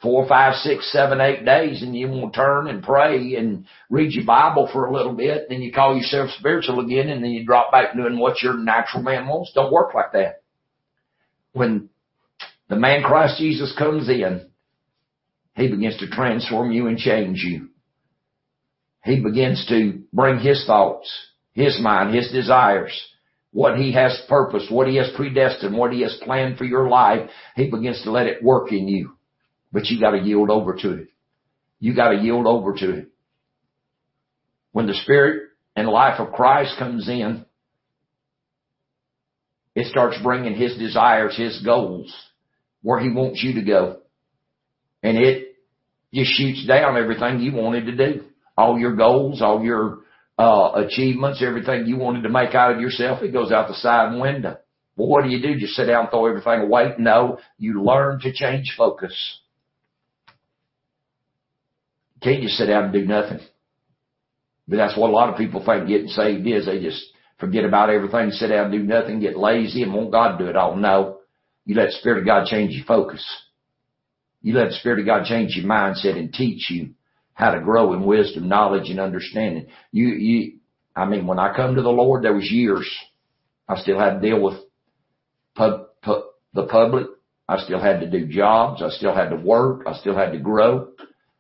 four, 0.03 0.26
five, 0.26 0.55
six, 0.57 0.92
seven, 0.92 1.20
eight 1.20 1.44
days 1.44 1.82
and 1.82 1.96
you 1.96 2.09
will 2.09 2.30
turn 2.30 2.66
and 2.66 2.82
pray 2.82 3.36
and 3.36 3.66
read 3.88 4.12
your 4.12 4.24
Bible 4.24 4.68
for 4.72 4.86
a 4.86 4.92
little 4.92 5.14
bit, 5.14 5.42
And 5.42 5.50
then 5.50 5.62
you 5.62 5.72
call 5.72 5.96
yourself 5.96 6.30
spiritual 6.38 6.80
again 6.80 7.09
and 7.09 7.22
then 7.22 7.30
you 7.30 7.46
drop 7.46 7.70
back 7.70 7.94
doing 7.94 8.18
what 8.18 8.42
your 8.42 8.59
natural 8.59 9.05
man 9.05 9.28
wants. 9.28 9.53
Don't 9.55 9.72
work 9.72 9.94
like 9.94 10.12
that. 10.12 10.42
When 11.53 11.88
the 12.73 12.79
man 12.79 13.03
Christ 13.03 13.37
Jesus 13.37 13.75
comes 13.77 14.09
in, 14.09 14.47
he 15.55 15.68
begins 15.68 15.99
to 15.99 16.09
transform 16.09 16.73
you 16.73 16.87
and 16.87 16.97
change 16.97 17.45
you. 17.45 17.68
He 19.05 19.20
begins 19.20 19.66
to 19.68 20.05
bring 20.11 20.39
his 20.39 20.64
thoughts, 20.66 21.12
his 21.53 21.79
mind, 21.83 22.14
his 22.14 22.33
desires, 22.33 22.99
what 23.51 23.77
he 23.77 23.93
has 23.93 24.18
purposed, 24.27 24.73
what 24.73 24.89
he 24.89 24.97
has 24.97 25.11
predestined, 25.14 25.77
what 25.77 25.93
he 25.93 26.01
has 26.01 26.18
planned 26.25 26.57
for 26.57 26.64
your 26.64 26.89
life. 26.89 27.29
He 27.57 27.70
begins 27.70 28.03
to 28.05 28.11
let 28.11 28.27
it 28.27 28.43
work 28.43 28.73
in 28.73 28.89
you. 28.89 29.18
But 29.70 29.89
you 29.89 30.01
gotta 30.01 30.23
yield 30.23 30.49
over 30.49 30.75
to 30.77 30.95
it. 30.95 31.09
You 31.79 31.95
gotta 31.95 32.23
yield 32.23 32.47
over 32.47 32.73
to 32.73 32.91
it. 33.01 33.09
When 34.70 34.87
the 34.87 34.95
spirit 34.95 35.51
and 35.77 35.87
life 35.89 36.18
of 36.18 36.33
Christ 36.33 36.79
comes 36.79 37.07
in, 37.07 37.45
it 39.75 39.89
starts 39.89 40.16
bringing 40.23 40.55
his 40.55 40.79
desires, 40.79 41.37
his 41.37 41.61
goals, 41.62 42.11
where 42.83 43.01
he 43.01 43.11
wants 43.11 43.43
you 43.43 43.55
to 43.55 43.62
go. 43.62 43.99
And 45.03 45.16
it 45.16 45.57
just 46.12 46.33
shoots 46.33 46.66
down 46.66 46.97
everything 46.97 47.41
you 47.41 47.53
wanted 47.53 47.87
to 47.87 47.97
do. 47.97 48.24
All 48.57 48.78
your 48.78 48.95
goals, 48.95 49.41
all 49.41 49.62
your 49.62 50.01
uh, 50.39 50.72
achievements, 50.87 51.43
everything 51.43 51.87
you 51.87 51.97
wanted 51.97 52.22
to 52.22 52.28
make 52.28 52.55
out 52.55 52.74
of 52.74 52.80
yourself, 52.80 53.22
it 53.22 53.33
goes 53.33 53.51
out 53.51 53.68
the 53.68 53.74
side 53.74 54.18
window. 54.20 54.59
Well, 54.97 55.09
what 55.09 55.24
do 55.24 55.30
you 55.30 55.41
do? 55.41 55.59
Just 55.59 55.74
sit 55.74 55.87
down 55.87 56.03
and 56.03 56.11
throw 56.11 56.26
everything 56.26 56.61
away? 56.61 56.93
No, 56.99 57.39
you 57.57 57.83
learn 57.83 58.20
to 58.20 58.33
change 58.33 58.74
focus. 58.76 59.41
Can't 62.22 62.43
just 62.43 62.57
sit 62.57 62.66
down 62.66 62.85
and 62.85 62.93
do 62.93 63.05
nothing. 63.05 63.41
But 64.68 64.76
that's 64.76 64.97
what 64.97 65.11
a 65.11 65.12
lot 65.12 65.30
of 65.30 65.39
people 65.39 65.64
think 65.64 65.89
getting 65.89 66.09
saved 66.09 66.47
is. 66.47 66.66
They 66.66 66.80
just 66.80 67.03
forget 67.39 67.64
about 67.64 67.91
everything, 67.91 68.30
sit 68.30 68.49
down 68.49 68.66
and 68.66 68.72
do 68.72 68.83
nothing, 68.83 69.20
get 69.20 69.37
lazy 69.37 69.83
and 69.83 69.93
want 69.93 70.12
God 70.12 70.37
to 70.37 70.45
do 70.45 70.51
it 70.51 70.57
all. 70.57 70.76
No. 70.76 71.18
You 71.65 71.75
let 71.77 71.87
the 71.87 71.93
Spirit 71.93 72.19
of 72.19 72.27
God 72.27 72.47
change 72.47 72.73
your 72.73 72.85
focus. 72.85 73.25
You 74.43 74.55
let 74.55 74.69
the 74.69 74.75
Spirit 74.75 75.01
of 75.01 75.07
God 75.07 75.25
change 75.25 75.57
your 75.57 75.67
mindset 75.67 76.19
and 76.19 76.33
teach 76.33 76.71
you 76.71 76.91
how 77.35 77.53
to 77.53 77.61
grow 77.61 77.93
in 77.93 78.05
wisdom, 78.05 78.49
knowledge, 78.49 78.91
and 78.91 79.01
understanding. 79.01 79.67
You, 79.93 80.09
you, 80.09 80.53
I 80.95 81.07
mean, 81.07 81.27
when 81.27 81.39
I 81.39 81.55
come 81.55 81.77
to 81.77 81.83
the 81.83 81.89
Lord, 81.89 82.25
there 82.25 82.35
was 82.35 82.51
years. 82.51 82.89
I 83.69 83.81
still 83.81 83.99
had 83.99 84.15
to 84.15 84.21
deal 84.21 84.41
with 84.43 84.59
pub, 85.55 85.87
pub, 86.03 86.23
the 86.53 86.67
public. 86.67 87.07
I 87.49 87.59
still 87.59 87.81
had 87.81 88.01
to 88.01 88.11
do 88.11 88.27
jobs. 88.27 88.83
I 88.83 88.91
still 88.91 89.15
had 89.15 89.31
to 89.31 89.37
work. 89.37 89.85
I 89.87 89.95
still 89.95 90.17
had 90.17 90.33
to 90.33 90.39
grow. 90.39 90.89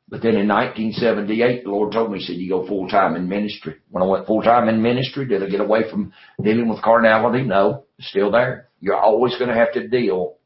But 0.08 0.22
then 0.22 0.36
in 0.36 0.46
1978, 0.48 1.64
the 1.64 1.70
Lord 1.70 1.92
told 1.92 2.12
me, 2.12 2.18
he 2.18 2.24
said, 2.24 2.36
you 2.36 2.50
go 2.50 2.66
full 2.66 2.86
time 2.88 3.16
in 3.16 3.28
ministry. 3.28 3.76
When 3.88 4.02
I 4.02 4.06
went 4.06 4.26
full 4.26 4.42
time 4.42 4.68
in 4.68 4.82
ministry, 4.82 5.26
did 5.26 5.42
I 5.42 5.48
get 5.48 5.60
away 5.60 5.88
from 5.90 6.12
dealing 6.42 6.68
with 6.68 6.82
carnality? 6.82 7.44
No, 7.44 7.84
still 7.98 8.30
there. 8.30 8.68
You're 8.82 8.98
always 8.98 9.36
going 9.38 9.48
to 9.48 9.54
have 9.54 9.72
to 9.74 9.86
deal 9.86 10.38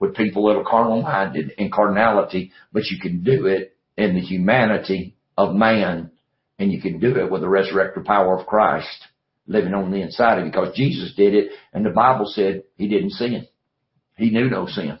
with 0.00 0.16
people 0.16 0.46
that 0.46 0.56
are 0.56 0.64
carnal 0.64 1.02
minded 1.02 1.52
in 1.58 1.70
carnality, 1.70 2.50
but 2.72 2.84
you 2.86 2.98
can 2.98 3.22
do 3.22 3.44
it 3.46 3.76
in 3.98 4.14
the 4.14 4.20
humanity 4.20 5.16
of 5.36 5.54
man 5.54 6.12
and 6.58 6.72
you 6.72 6.80
can 6.80 6.98
do 6.98 7.14
it 7.16 7.30
with 7.30 7.42
the 7.42 7.48
resurrected 7.48 8.06
power 8.06 8.38
of 8.38 8.46
Christ 8.46 8.88
living 9.46 9.74
on 9.74 9.90
the 9.90 10.00
inside 10.00 10.38
of 10.38 10.46
you 10.46 10.50
because 10.50 10.74
Jesus 10.74 11.12
did 11.14 11.34
it 11.34 11.50
and 11.74 11.84
the 11.84 11.90
Bible 11.90 12.24
said 12.24 12.64
he 12.76 12.88
didn't 12.88 13.10
sin. 13.10 13.46
He 14.16 14.30
knew 14.30 14.48
no 14.48 14.66
sin. 14.66 14.98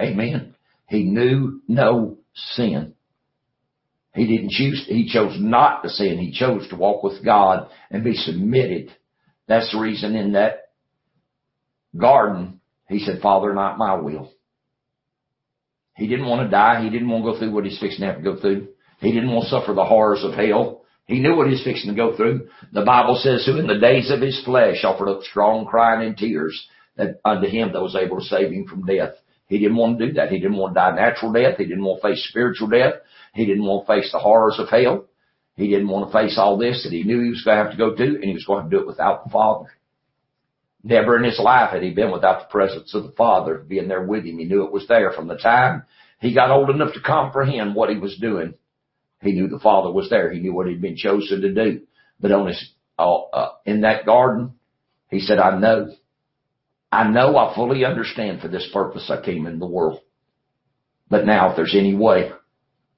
Amen. 0.00 0.54
He 0.86 1.02
knew 1.02 1.60
no 1.66 2.18
sin. 2.34 2.94
He 4.14 4.28
didn't 4.28 4.50
choose, 4.50 4.84
he 4.86 5.10
chose 5.12 5.36
not 5.40 5.82
to 5.82 5.88
sin. 5.88 6.18
He 6.18 6.30
chose 6.30 6.68
to 6.68 6.76
walk 6.76 7.02
with 7.02 7.24
God 7.24 7.68
and 7.90 8.04
be 8.04 8.14
submitted. 8.14 8.92
That's 9.48 9.72
the 9.72 9.80
reason 9.80 10.14
in 10.14 10.34
that 10.34 10.61
garden, 11.96 12.60
he 12.88 13.00
said, 13.00 13.20
Father, 13.20 13.54
not 13.54 13.78
my 13.78 13.94
will. 13.94 14.32
He 15.96 16.06
didn't 16.06 16.26
want 16.26 16.42
to 16.42 16.50
die. 16.50 16.82
He 16.82 16.90
didn't 16.90 17.08
want 17.08 17.24
to 17.24 17.32
go 17.32 17.38
through 17.38 17.52
what 17.52 17.64
he's 17.64 17.78
fixing 17.78 18.00
to 18.00 18.06
have 18.06 18.16
to 18.16 18.22
go 18.22 18.40
through. 18.40 18.68
He 19.00 19.12
didn't 19.12 19.32
want 19.32 19.44
to 19.44 19.50
suffer 19.50 19.74
the 19.74 19.84
horrors 19.84 20.24
of 20.24 20.34
hell. 20.34 20.84
He 21.06 21.20
knew 21.20 21.36
what 21.36 21.48
he's 21.48 21.64
fixing 21.64 21.90
to 21.90 21.96
go 21.96 22.16
through. 22.16 22.48
The 22.72 22.84
Bible 22.84 23.18
says, 23.22 23.44
who 23.44 23.58
in 23.58 23.66
the 23.66 23.78
days 23.78 24.10
of 24.10 24.20
his 24.20 24.42
flesh 24.44 24.84
offered 24.84 25.08
up 25.08 25.22
strong 25.22 25.66
crying 25.66 26.06
and 26.06 26.16
tears 26.16 26.66
that 26.96 27.20
unto 27.24 27.48
him 27.48 27.72
that 27.72 27.82
was 27.82 27.96
able 27.96 28.18
to 28.18 28.24
save 28.24 28.52
him 28.52 28.66
from 28.66 28.86
death. 28.86 29.14
He 29.48 29.58
didn't 29.58 29.76
want 29.76 29.98
to 29.98 30.06
do 30.06 30.12
that. 30.14 30.30
He 30.30 30.38
didn't 30.38 30.56
want 30.56 30.74
to 30.74 30.80
die 30.80 30.94
natural 30.94 31.32
death. 31.32 31.58
He 31.58 31.64
didn't 31.64 31.84
want 31.84 32.00
to 32.00 32.08
face 32.08 32.26
spiritual 32.28 32.68
death. 32.68 32.94
He 33.34 33.44
didn't 33.44 33.64
want 33.64 33.86
to 33.86 33.92
face 33.92 34.10
the 34.12 34.18
horrors 34.18 34.58
of 34.58 34.68
hell. 34.68 35.06
He 35.56 35.68
didn't 35.68 35.88
want 35.88 36.10
to 36.10 36.12
face 36.12 36.38
all 36.38 36.56
this 36.56 36.84
that 36.84 36.92
he 36.92 37.02
knew 37.02 37.22
he 37.22 37.30
was 37.30 37.42
going 37.44 37.58
to 37.58 37.64
have 37.64 37.72
to 37.72 37.78
go 37.78 37.94
to 37.94 38.02
and 38.02 38.24
he 38.24 38.32
was 38.32 38.46
going 38.46 38.64
to 38.64 38.70
do 38.70 38.80
it 38.80 38.86
without 38.86 39.24
the 39.24 39.30
Father. 39.30 39.68
Never 40.84 41.16
in 41.16 41.24
his 41.24 41.38
life 41.38 41.70
had 41.70 41.82
he 41.82 41.90
been 41.90 42.10
without 42.10 42.40
the 42.40 42.52
presence 42.52 42.94
of 42.94 43.04
the 43.04 43.12
Father 43.12 43.56
being 43.56 43.88
there 43.88 44.02
with 44.02 44.24
him. 44.24 44.38
He 44.38 44.44
knew 44.46 44.64
it 44.64 44.72
was 44.72 44.88
there 44.88 45.12
from 45.12 45.28
the 45.28 45.36
time 45.36 45.84
he 46.22 46.32
got 46.32 46.52
old 46.52 46.70
enough 46.70 46.94
to 46.94 47.00
comprehend 47.00 47.74
what 47.74 47.90
he 47.90 47.98
was 47.98 48.16
doing. 48.16 48.54
He 49.20 49.32
knew 49.32 49.48
the 49.48 49.58
Father 49.58 49.90
was 49.90 50.08
there. 50.08 50.30
He 50.30 50.38
knew 50.38 50.54
what 50.54 50.68
he'd 50.68 50.80
been 50.80 50.96
chosen 50.96 51.40
to 51.40 51.52
do. 51.52 51.80
But 52.20 52.30
on 52.30 52.46
his, 52.46 52.72
uh, 52.96 53.22
uh, 53.22 53.52
in 53.66 53.80
that 53.80 54.06
garden, 54.06 54.52
he 55.10 55.18
said, 55.18 55.40
I 55.40 55.58
know 55.58 55.92
I 56.92 57.08
know 57.08 57.36
I 57.36 57.54
fully 57.56 57.84
understand 57.84 58.40
for 58.40 58.48
this 58.48 58.68
purpose 58.72 59.10
I 59.10 59.20
came 59.20 59.46
in 59.46 59.58
the 59.58 59.66
world. 59.66 60.00
But 61.10 61.26
now 61.26 61.50
if 61.50 61.56
there's 61.56 61.74
any 61.76 61.94
way, 61.94 62.30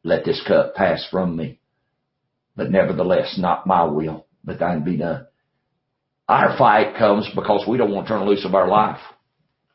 let 0.03 0.27
this 0.27 0.43
cup 0.47 0.75
pass 0.75 1.07
from 1.11 1.35
me. 1.35 1.61
But 2.57 2.71
nevertheless, 2.71 3.37
not 3.39 3.67
my 3.67 3.85
will, 3.85 4.27
but 4.45 4.59
thine 4.59 4.85
be 4.85 4.99
done. 4.99 5.27
Our 6.29 6.57
fight 6.57 6.97
comes 6.97 7.29
because 7.35 7.67
we 7.69 7.77
don't 7.77 7.91
want 7.91 8.07
to 8.07 8.15
turn 8.15 8.27
loose 8.27 8.45
of 8.45 8.55
our 8.55 8.69
life. 8.69 9.01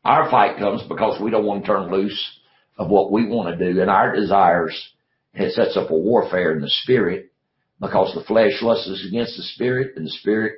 Our 0.04 0.30
fight 0.32 0.58
comes 0.58 0.82
because 0.88 1.22
we 1.22 1.30
don't 1.30 1.46
want 1.46 1.64
to 1.64 1.68
turn 1.68 1.92
loose 1.92 2.40
of 2.78 2.90
what 2.90 3.12
we 3.12 3.28
want 3.28 3.58
to 3.58 3.74
do 3.74 3.82
and 3.82 3.90
our 3.90 4.16
desires. 4.16 4.94
It 5.34 5.54
sets 5.54 5.78
up 5.78 5.92
a 5.92 5.98
warfare 5.98 6.54
in 6.54 6.62
the 6.62 6.70
spirit 6.70 7.32
because 7.80 8.14
the 8.16 8.24
flesh 8.24 8.62
lusts 8.62 9.06
against 9.08 9.38
the 9.38 9.44
spirit 9.44 9.94
and 9.96 10.06
the 10.06 10.12
spirit 10.12 10.54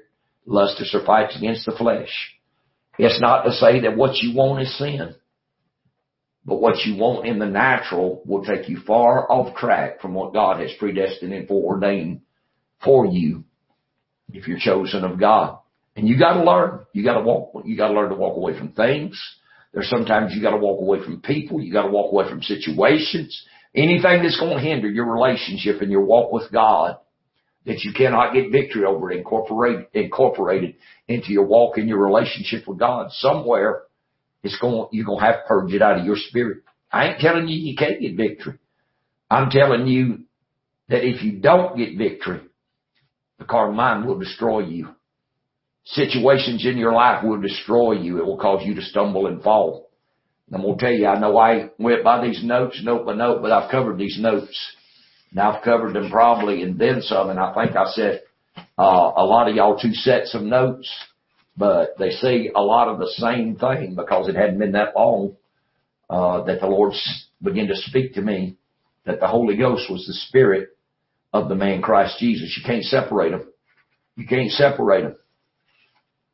lusts 0.45 0.93
or 0.93 1.05
fights 1.05 1.35
against 1.35 1.65
the 1.65 1.73
flesh. 1.73 2.09
It's 2.97 3.19
not 3.19 3.43
to 3.43 3.51
say 3.51 3.81
that 3.81 3.97
what 3.97 4.15
you 4.17 4.35
want 4.35 4.61
is 4.61 4.77
sin. 4.77 5.15
But 6.45 6.61
what 6.61 6.85
you 6.85 6.95
want 6.95 7.27
in 7.27 7.37
the 7.37 7.45
natural 7.45 8.21
will 8.25 8.43
take 8.43 8.67
you 8.67 8.79
far 8.85 9.31
off 9.31 9.55
track 9.55 10.01
from 10.01 10.13
what 10.13 10.33
God 10.33 10.59
has 10.59 10.71
predestined 10.79 11.33
and 11.33 11.47
foreordained 11.47 12.21
for 12.83 13.05
you 13.05 13.43
if 14.33 14.47
you're 14.47 14.57
chosen 14.57 15.03
of 15.03 15.19
God. 15.19 15.59
And 15.95 16.07
you 16.07 16.17
gotta 16.17 16.43
learn. 16.43 16.85
You 16.93 17.03
gotta 17.03 17.21
walk, 17.21 17.63
you 17.65 17.77
gotta 17.77 17.93
learn 17.93 18.09
to 18.09 18.15
walk 18.15 18.37
away 18.37 18.57
from 18.57 18.71
things. 18.73 19.21
There's 19.73 19.89
sometimes 19.89 20.33
you 20.33 20.41
gotta 20.41 20.57
walk 20.57 20.81
away 20.81 21.03
from 21.03 21.21
people. 21.21 21.61
You 21.61 21.71
gotta 21.71 21.89
walk 21.91 22.11
away 22.11 22.29
from 22.29 22.41
situations. 22.41 23.45
Anything 23.75 24.23
that's 24.23 24.39
to 24.39 24.59
hinder 24.59 24.89
your 24.89 25.11
relationship 25.11 25.81
and 25.81 25.91
your 25.91 26.03
walk 26.03 26.31
with 26.31 26.51
God 26.51 26.97
that 27.65 27.83
you 27.83 27.93
cannot 27.93 28.33
get 28.33 28.51
victory 28.51 28.85
over 28.85 29.11
incorporate, 29.11 29.87
incorporated 29.93 30.75
into 31.07 31.31
your 31.31 31.45
walk 31.45 31.77
in 31.77 31.87
your 31.87 32.03
relationship 32.03 32.67
with 32.67 32.79
God 32.79 33.11
somewhere 33.11 33.83
it's 34.43 34.57
going, 34.59 34.87
you're 34.91 35.05
going 35.05 35.19
to 35.19 35.25
have 35.25 35.43
to 35.43 35.47
purge 35.47 35.73
it 35.73 35.81
out 35.81 35.99
of 35.99 36.05
your 36.05 36.15
spirit. 36.15 36.63
I 36.91 37.09
ain't 37.09 37.19
telling 37.19 37.47
you 37.47 37.57
you 37.57 37.75
can't 37.75 38.01
get 38.01 38.15
victory. 38.15 38.57
I'm 39.29 39.49
telling 39.49 39.87
you 39.87 40.21
that 40.89 41.07
if 41.07 41.23
you 41.23 41.39
don't 41.39 41.77
get 41.77 41.97
victory, 41.97 42.41
the 43.39 43.45
carnal 43.45 43.73
mind 43.73 44.05
will 44.05 44.19
destroy 44.19 44.61
you. 44.61 44.89
Situations 45.84 46.65
in 46.65 46.77
your 46.77 46.93
life 46.93 47.23
will 47.23 47.41
destroy 47.41 47.93
you. 47.93 48.19
It 48.19 48.25
will 48.25 48.38
cause 48.38 48.61
you 48.65 48.75
to 48.75 48.82
stumble 48.82 49.27
and 49.27 49.41
fall. 49.41 49.89
And 50.47 50.55
I'm 50.55 50.61
going 50.61 50.77
to 50.77 50.84
tell 50.84 50.93
you, 50.93 51.07
I 51.07 51.19
know 51.19 51.38
I 51.38 51.69
went 51.79 52.03
by 52.03 52.25
these 52.25 52.43
notes 52.43 52.82
note 52.84 53.05
by 53.05 53.15
note, 53.15 53.41
but 53.41 53.51
I've 53.51 53.71
covered 53.71 53.97
these 53.97 54.17
notes. 54.19 54.75
Now 55.34 55.53
I've 55.53 55.63
covered 55.63 55.93
them 55.93 56.11
probably 56.11 56.61
and 56.61 56.77
then 56.77 57.01
some, 57.01 57.29
and 57.29 57.39
I 57.39 57.53
think 57.53 57.75
I 57.75 57.89
said, 57.91 58.21
uh, 58.77 59.11
a 59.15 59.25
lot 59.25 59.47
of 59.47 59.55
y'all 59.55 59.79
two 59.79 59.93
sets 59.93 60.36
of 60.36 60.41
notes, 60.41 60.89
but 61.55 61.97
they 61.97 62.09
say 62.11 62.51
a 62.53 62.61
lot 62.61 62.89
of 62.89 62.99
the 62.99 63.07
same 63.15 63.55
thing 63.55 63.95
because 63.95 64.27
it 64.27 64.36
hadn't 64.36 64.59
been 64.59 64.73
that 64.73 64.95
long, 64.95 65.38
uh, 66.09 66.43
that 66.43 66.59
the 66.59 66.67
Lord 66.67 66.93
began 67.41 67.67
to 67.67 67.75
speak 67.75 68.15
to 68.15 68.21
me 68.21 68.57
that 69.05 69.19
the 69.19 69.27
Holy 69.27 69.55
Ghost 69.55 69.89
was 69.89 70.05
the 70.05 70.13
Spirit 70.13 70.69
of 71.34 71.49
the 71.49 71.55
man 71.55 71.82
Christ 71.82 72.19
Jesus. 72.19 72.57
You 72.57 72.63
can't 72.65 72.84
separate 72.84 73.32
them. 73.32 73.47
You 74.15 74.27
can't 74.27 74.51
separate 74.51 75.03
them. 75.03 75.15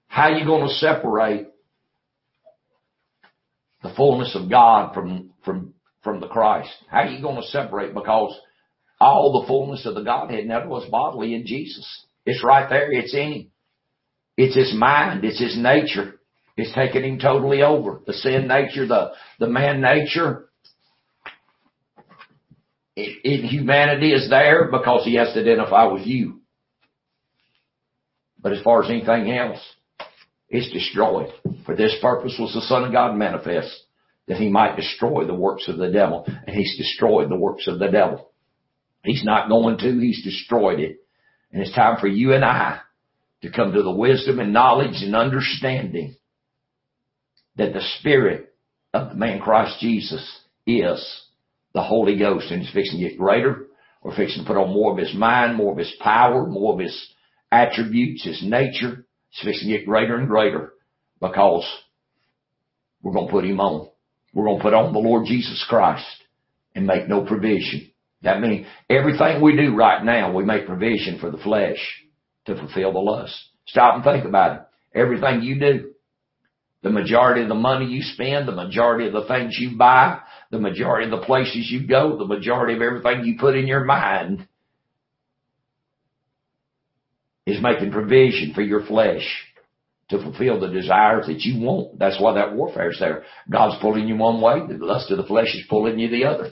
How 0.07 0.23
are 0.23 0.37
you 0.37 0.45
going 0.45 0.67
to 0.67 0.73
separate 0.73 1.47
the 3.83 3.93
fullness 3.95 4.35
of 4.35 4.49
God 4.49 4.93
from, 4.93 5.31
from, 5.45 5.73
from 6.03 6.19
the 6.19 6.27
Christ? 6.27 6.71
How 6.89 6.99
are 6.99 7.07
you 7.07 7.21
going 7.21 7.41
to 7.41 7.47
separate? 7.47 7.93
Because 7.93 8.37
all 8.99 9.41
the 9.41 9.47
fullness 9.47 9.85
of 9.85 9.95
the 9.95 10.03
Godhead 10.03 10.45
never 10.45 10.67
was 10.67 10.89
bodily 10.89 11.35
in 11.35 11.45
Jesus. 11.45 11.87
It's 12.25 12.43
right 12.43 12.69
there. 12.69 12.91
It's 12.91 13.13
in 13.13 13.31
Him. 13.31 13.51
It's 14.35 14.55
His 14.55 14.73
mind. 14.75 15.23
It's 15.23 15.39
His 15.39 15.57
nature. 15.57 16.19
It's 16.55 16.73
taken 16.73 17.03
Him 17.03 17.19
totally 17.19 17.61
over. 17.61 18.01
The 18.05 18.13
sin 18.13 18.47
nature, 18.47 18.87
the, 18.87 19.11
the 19.39 19.47
man 19.47 19.81
nature, 19.81 20.49
it, 22.95 23.19
it, 23.23 23.47
humanity 23.47 24.11
is 24.11 24.29
there 24.29 24.69
because 24.71 25.05
He 25.05 25.15
has 25.15 25.33
to 25.33 25.41
identify 25.41 25.85
with 25.85 26.07
you. 26.07 26.41
But 28.41 28.53
as 28.53 28.63
far 28.63 28.83
as 28.83 28.89
anything 28.89 29.31
else, 29.31 29.59
it's 30.49 30.71
destroyed. 30.71 31.31
For 31.65 31.75
this 31.75 31.95
purpose 32.01 32.35
was 32.39 32.53
the 32.53 32.61
Son 32.61 32.83
of 32.83 32.91
God 32.91 33.15
manifest, 33.15 33.83
that 34.27 34.37
He 34.37 34.49
might 34.49 34.75
destroy 34.75 35.25
the 35.25 35.33
works 35.33 35.67
of 35.67 35.77
the 35.77 35.91
devil. 35.91 36.25
And 36.25 36.55
He's 36.55 36.77
destroyed 36.77 37.29
the 37.29 37.35
works 37.35 37.67
of 37.67 37.79
the 37.79 37.89
devil. 37.89 38.31
He's 39.03 39.23
not 39.23 39.49
going 39.49 39.77
to, 39.79 39.99
He's 39.99 40.23
destroyed 40.23 40.79
it. 40.79 40.97
And 41.51 41.61
it's 41.61 41.75
time 41.75 41.97
for 41.99 42.07
you 42.07 42.33
and 42.33 42.43
I 42.43 42.79
to 43.41 43.51
come 43.51 43.73
to 43.73 43.83
the 43.83 43.91
wisdom 43.91 44.39
and 44.39 44.53
knowledge 44.53 45.01
and 45.01 45.15
understanding 45.15 46.15
that 47.55 47.73
the 47.73 47.81
Spirit 47.99 48.53
of 48.93 49.09
the 49.09 49.15
man 49.15 49.39
Christ 49.39 49.79
Jesus 49.79 50.41
is 50.65 51.23
the 51.73 51.81
Holy 51.83 52.17
Ghost 52.17 52.51
and 52.51 52.61
He's 52.61 52.73
fixing 52.73 52.99
to 52.99 53.09
get 53.09 53.17
greater. 53.17 53.67
We're 54.01 54.15
fixing 54.15 54.43
to 54.43 54.47
put 54.47 54.57
on 54.57 54.73
more 54.73 54.91
of 54.91 54.97
His 54.97 55.13
mind, 55.13 55.55
more 55.55 55.73
of 55.73 55.77
His 55.77 55.93
power, 55.99 56.45
more 56.45 56.73
of 56.73 56.79
His 56.79 57.13
attributes, 57.51 58.23
His 58.23 58.41
nature. 58.43 59.05
It's 59.37 59.45
fixing 59.45 59.69
to 59.69 59.77
get 59.77 59.85
greater 59.85 60.17
and 60.17 60.27
greater 60.27 60.73
because 61.21 61.65
we're 63.01 63.13
going 63.13 63.27
to 63.27 63.31
put 63.31 63.45
Him 63.45 63.59
on. 63.59 63.89
We're 64.33 64.45
going 64.45 64.57
to 64.57 64.63
put 64.63 64.73
on 64.73 64.93
the 64.93 64.99
Lord 64.99 65.25
Jesus 65.25 65.65
Christ 65.67 66.05
and 66.75 66.85
make 66.85 67.07
no 67.07 67.25
provision 67.25 67.89
that 68.23 68.41
means 68.41 68.65
everything 68.89 69.41
we 69.41 69.55
do 69.55 69.75
right 69.75 70.03
now, 70.03 70.33
we 70.33 70.43
make 70.43 70.65
provision 70.65 71.19
for 71.19 71.29
the 71.29 71.37
flesh 71.37 71.77
to 72.45 72.55
fulfill 72.55 72.93
the 72.93 72.99
lust. 72.99 73.35
Stop 73.67 73.95
and 73.95 74.03
think 74.03 74.25
about 74.25 74.55
it. 74.55 74.99
Everything 74.99 75.41
you 75.41 75.59
do, 75.59 75.91
the 76.81 76.89
majority 76.89 77.43
of 77.43 77.49
the 77.49 77.55
money 77.55 77.85
you 77.85 78.01
spend, 78.01 78.47
the 78.47 78.53
majority 78.53 79.07
of 79.07 79.13
the 79.13 79.27
things 79.27 79.57
you 79.59 79.77
buy, 79.77 80.19
the 80.49 80.59
majority 80.59 81.05
of 81.05 81.19
the 81.19 81.25
places 81.25 81.69
you 81.69 81.85
go, 81.85 82.17
the 82.17 82.25
majority 82.25 82.73
of 82.75 82.81
everything 82.81 83.25
you 83.25 83.37
put 83.39 83.55
in 83.55 83.67
your 83.67 83.83
mind 83.83 84.47
is 87.47 87.63
making 87.63 87.91
provision 87.91 88.53
for 88.53 88.61
your 88.61 88.85
flesh 88.85 89.25
to 90.09 90.21
fulfill 90.21 90.59
the 90.59 90.67
desires 90.67 91.25
that 91.27 91.39
you 91.41 91.61
want. 91.65 91.97
That's 91.97 92.19
why 92.21 92.33
that 92.33 92.53
warfare 92.53 92.91
is 92.91 92.99
there. 92.99 93.23
God's 93.49 93.81
pulling 93.81 94.07
you 94.07 94.17
one 94.17 94.41
way, 94.41 94.67
the 94.67 94.83
lust 94.85 95.09
of 95.11 95.17
the 95.17 95.23
flesh 95.23 95.55
is 95.55 95.65
pulling 95.69 95.97
you 95.97 96.09
the 96.09 96.25
other. 96.25 96.51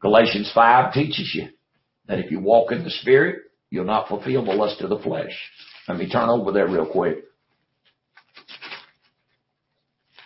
Galatians 0.00 0.50
5 0.54 0.94
teaches 0.94 1.30
you 1.34 1.48
that 2.08 2.18
if 2.18 2.30
you 2.30 2.40
walk 2.40 2.72
in 2.72 2.84
the 2.84 2.90
Spirit, 2.90 3.42
you'll 3.70 3.84
not 3.84 4.08
fulfill 4.08 4.44
the 4.44 4.52
lust 4.52 4.80
of 4.80 4.88
the 4.88 4.98
flesh. 4.98 5.32
Let 5.86 5.98
me 5.98 6.10
turn 6.10 6.30
over 6.30 6.50
there 6.50 6.66
real 6.66 6.86
quick. 6.90 7.24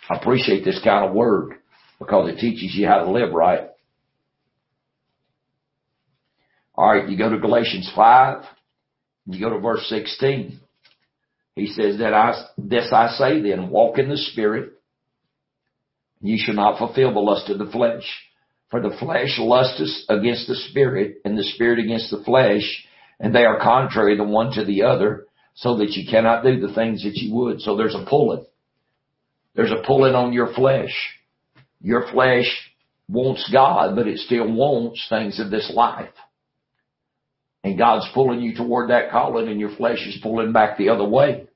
I 0.09 0.15
appreciate 0.15 0.63
this 0.63 0.81
kind 0.81 1.05
of 1.05 1.13
word 1.13 1.55
because 1.99 2.29
it 2.29 2.39
teaches 2.39 2.73
you 2.73 2.87
how 2.87 3.03
to 3.03 3.11
live 3.11 3.33
right. 3.33 3.67
Alright, 6.77 7.09
you 7.09 7.17
go 7.17 7.29
to 7.29 7.39
Galatians 7.39 7.91
5, 7.93 8.45
you 9.27 9.39
go 9.39 9.49
to 9.49 9.59
verse 9.59 9.85
16. 9.89 10.59
He 11.55 11.67
says 11.67 11.97
that 11.99 12.13
I, 12.13 12.45
this 12.57 12.91
I 12.93 13.09
say 13.09 13.41
then, 13.41 13.69
walk 13.69 13.97
in 13.97 14.09
the 14.09 14.17
Spirit, 14.17 14.73
you 16.21 16.37
shall 16.39 16.55
not 16.55 16.77
fulfill 16.77 17.13
the 17.13 17.19
lust 17.19 17.49
of 17.49 17.59
the 17.59 17.71
flesh. 17.71 18.03
For 18.69 18.81
the 18.81 18.95
flesh 18.99 19.37
lusteth 19.39 19.89
against 20.09 20.47
the 20.47 20.55
spirit, 20.55 21.21
and 21.23 21.37
the 21.37 21.43
spirit 21.43 21.79
against 21.79 22.11
the 22.11 22.23
flesh, 22.23 22.85
and 23.19 23.33
they 23.33 23.45
are 23.45 23.59
contrary 23.59 24.17
the 24.17 24.23
one 24.23 24.51
to 24.53 24.65
the 24.65 24.83
other, 24.83 25.25
so 25.55 25.77
that 25.77 25.91
you 25.91 26.09
cannot 26.09 26.43
do 26.43 26.59
the 26.59 26.73
things 26.73 27.03
that 27.03 27.15
you 27.15 27.33
would. 27.33 27.61
So 27.61 27.77
there's 27.77 27.95
a 27.95 28.05
pulling. 28.07 28.45
There's 29.55 29.71
a 29.71 29.85
pulling 29.85 30.15
on 30.15 30.33
your 30.33 30.53
flesh. 30.53 30.93
Your 31.81 32.11
flesh 32.11 32.45
wants 33.07 33.49
God, 33.51 33.95
but 33.95 34.07
it 34.07 34.19
still 34.19 34.51
wants 34.51 35.05
things 35.09 35.39
of 35.39 35.49
this 35.49 35.71
life. 35.73 36.09
And 37.67 37.77
God's 37.77 38.07
pulling 38.13 38.39
you 38.39 38.55
toward 38.55 38.91
that 38.91 39.11
calling 39.11 39.49
and 39.49 39.59
your 39.59 39.75
flesh 39.75 39.97
is 40.07 40.17
pulling 40.23 40.53
back 40.53 40.77
the 40.77 40.87
other 40.87 41.03
way. 41.03 41.47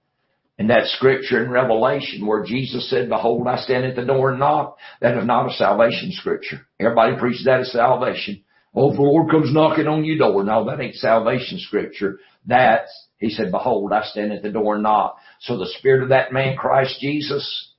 And 0.60 0.70
that 0.70 0.88
scripture 0.88 1.42
in 1.42 1.50
Revelation 1.50 2.28
where 2.28 2.44
Jesus 2.44 2.90
said, 2.90 3.08
behold, 3.08 3.48
I 3.48 3.56
stand 3.56 3.86
at 3.86 3.96
the 3.96 4.04
door 4.04 4.32
and 4.32 4.40
knock, 4.40 4.78
that 5.00 5.18
is 5.18 5.26
not 5.26 5.50
a 5.50 5.54
salvation 5.54 6.12
scripture. 6.12 6.68
Everybody 6.82 7.16
preaches 7.18 7.46
that 7.46 7.62
as 7.62 7.72
salvation. 7.72 8.44
Oh, 8.76 8.94
the 8.94 9.02
Lord 9.02 9.32
comes 9.32 9.54
knocking 9.54 9.88
on 9.88 10.04
your 10.04 10.18
door. 10.18 10.44
No, 10.44 10.66
that 10.66 10.82
ain't 10.82 10.96
salvation 10.96 11.60
scripture. 11.60 12.20
That's, 12.46 12.92
he 13.18 13.30
said, 13.30 13.50
behold, 13.50 13.94
I 13.94 14.04
stand 14.04 14.34
at 14.34 14.44
the 14.44 14.52
door 14.52 14.74
and 14.74 14.84
knock. 14.84 15.16
So 15.40 15.58
the 15.58 15.74
spirit 15.80 16.04
of 16.04 16.10
that 16.10 16.34
man, 16.34 16.58
Christ 16.58 17.00
Jesus, 17.00 17.70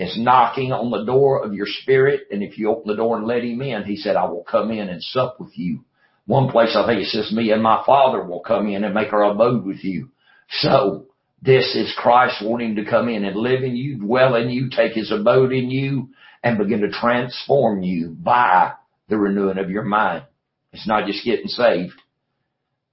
is 0.00 0.18
knocking 0.18 0.72
on 0.72 0.90
the 0.90 1.04
door 1.04 1.44
of 1.44 1.54
your 1.54 1.66
spirit. 1.68 2.22
And 2.32 2.42
if 2.42 2.58
you 2.58 2.68
open 2.68 2.88
the 2.88 2.96
door 2.96 3.16
and 3.16 3.28
let 3.28 3.44
him 3.44 3.62
in, 3.62 3.84
he 3.84 3.96
said, 3.96 4.16
I 4.16 4.24
will 4.24 4.42
come 4.42 4.72
in 4.72 4.88
and 4.88 5.00
sup 5.00 5.36
with 5.38 5.56
you. 5.56 5.84
One 6.26 6.50
place 6.50 6.74
I 6.76 6.86
think 6.86 7.02
it 7.02 7.08
says 7.08 7.32
me 7.32 7.52
and 7.52 7.62
my 7.62 7.82
father 7.86 8.24
will 8.24 8.40
come 8.40 8.66
in 8.68 8.84
and 8.84 8.94
make 8.94 9.12
our 9.12 9.30
abode 9.30 9.64
with 9.64 9.84
you. 9.84 10.10
So 10.50 11.06
this 11.40 11.76
is 11.76 11.94
Christ 11.96 12.42
wanting 12.42 12.76
to 12.76 12.84
come 12.84 13.08
in 13.08 13.24
and 13.24 13.36
live 13.36 13.62
in 13.62 13.76
you, 13.76 13.98
dwell 13.98 14.34
in 14.34 14.50
you, 14.50 14.68
take 14.70 14.92
his 14.92 15.12
abode 15.12 15.52
in 15.52 15.70
you, 15.70 16.08
and 16.42 16.58
begin 16.58 16.80
to 16.80 16.90
transform 16.90 17.82
you 17.82 18.10
by 18.10 18.72
the 19.08 19.16
renewing 19.16 19.58
of 19.58 19.70
your 19.70 19.84
mind. 19.84 20.24
It's 20.72 20.86
not 20.86 21.06
just 21.06 21.24
getting 21.24 21.46
saved. 21.46 21.94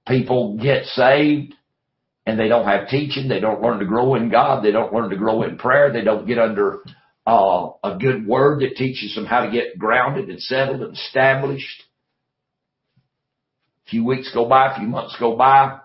People 0.06 0.58
get 0.60 0.84
saved 0.84 1.54
and 2.26 2.38
they 2.38 2.48
don't 2.48 2.66
have 2.66 2.88
teaching. 2.88 3.28
They 3.28 3.40
don't 3.40 3.62
learn 3.62 3.80
to 3.80 3.86
grow 3.86 4.14
in 4.14 4.30
God. 4.30 4.64
They 4.64 4.72
don't 4.72 4.92
learn 4.92 5.10
to 5.10 5.16
grow 5.16 5.42
in 5.42 5.58
prayer. 5.58 5.92
They 5.92 6.02
don't 6.02 6.26
get 6.26 6.38
under 6.38 6.80
uh, 7.26 7.70
a 7.82 7.98
good 7.98 8.26
word 8.26 8.60
that 8.60 8.76
teaches 8.76 9.14
them 9.14 9.26
how 9.26 9.44
to 9.44 9.52
get 9.52 9.78
grounded 9.78 10.28
and 10.28 10.40
settled 10.40 10.82
and 10.82 10.94
established. 10.94 11.82
A 13.86 13.90
few 13.90 14.04
weeks 14.04 14.30
go 14.32 14.48
by, 14.48 14.72
a 14.72 14.78
few 14.78 14.86
months 14.86 15.16
go 15.18 15.36
by, 15.36 15.78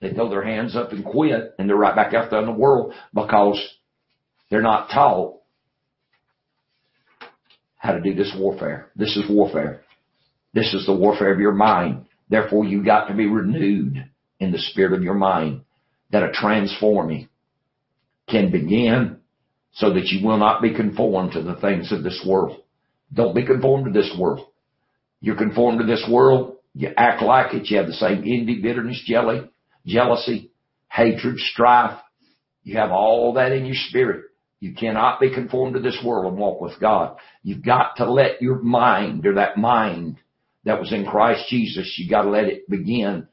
they 0.00 0.12
throw 0.12 0.28
their 0.28 0.44
hands 0.44 0.76
up 0.76 0.92
and 0.92 1.04
quit 1.04 1.54
and 1.58 1.68
they're 1.68 1.76
right 1.76 1.96
back 1.96 2.14
out 2.14 2.30
there 2.30 2.40
in 2.40 2.46
the 2.46 2.52
world 2.52 2.92
because 3.14 3.58
they're 4.50 4.62
not 4.62 4.90
taught 4.90 5.40
how 7.76 7.92
to 7.92 8.00
do 8.00 8.14
this 8.14 8.34
warfare. 8.36 8.90
This 8.96 9.16
is 9.16 9.24
warfare. 9.28 9.82
This 10.52 10.72
is 10.74 10.86
the 10.86 10.94
warfare 10.94 11.32
of 11.32 11.40
your 11.40 11.52
mind. 11.52 12.06
Therefore 12.28 12.64
you 12.64 12.84
got 12.84 13.06
to 13.06 13.14
be 13.14 13.26
renewed 13.26 14.04
in 14.40 14.52
the 14.52 14.58
spirit 14.58 14.92
of 14.92 15.02
your 15.02 15.14
mind 15.14 15.62
that 16.10 16.22
a 16.22 16.32
transforming 16.32 17.28
can 18.28 18.50
begin 18.50 19.18
so 19.72 19.92
that 19.94 20.06
you 20.06 20.26
will 20.26 20.38
not 20.38 20.62
be 20.62 20.74
conformed 20.74 21.32
to 21.32 21.42
the 21.42 21.56
things 21.56 21.92
of 21.92 22.02
this 22.02 22.24
world. 22.26 22.62
Don't 23.12 23.34
be 23.34 23.44
conformed 23.44 23.86
to 23.86 23.98
this 23.98 24.14
world. 24.18 24.46
You're 25.20 25.36
conformed 25.36 25.80
to 25.80 25.86
this 25.86 26.04
world. 26.10 26.56
You 26.74 26.90
act 26.96 27.22
like 27.22 27.54
it. 27.54 27.70
You 27.70 27.78
have 27.78 27.86
the 27.86 27.92
same 27.92 28.18
envy, 28.18 28.60
bitterness, 28.60 29.02
jelly, 29.06 29.48
jealousy, 29.86 30.50
hatred, 30.88 31.38
strife. 31.38 31.98
You 32.64 32.78
have 32.78 32.90
all 32.90 33.34
that 33.34 33.52
in 33.52 33.64
your 33.64 33.76
spirit. 33.76 34.24
You 34.60 34.74
cannot 34.74 35.20
be 35.20 35.32
conformed 35.32 35.74
to 35.74 35.80
this 35.80 36.00
world 36.04 36.26
and 36.26 36.38
walk 36.38 36.60
with 36.60 36.80
God. 36.80 37.16
You've 37.42 37.64
got 37.64 37.96
to 37.96 38.10
let 38.10 38.40
your 38.40 38.60
mind 38.60 39.26
or 39.26 39.34
that 39.34 39.58
mind 39.58 40.16
that 40.64 40.80
was 40.80 40.92
in 40.92 41.04
Christ 41.04 41.44
Jesus, 41.48 41.94
you 41.98 42.08
got 42.08 42.22
to 42.22 42.30
let 42.30 42.44
it 42.44 42.68
begin 42.68 43.28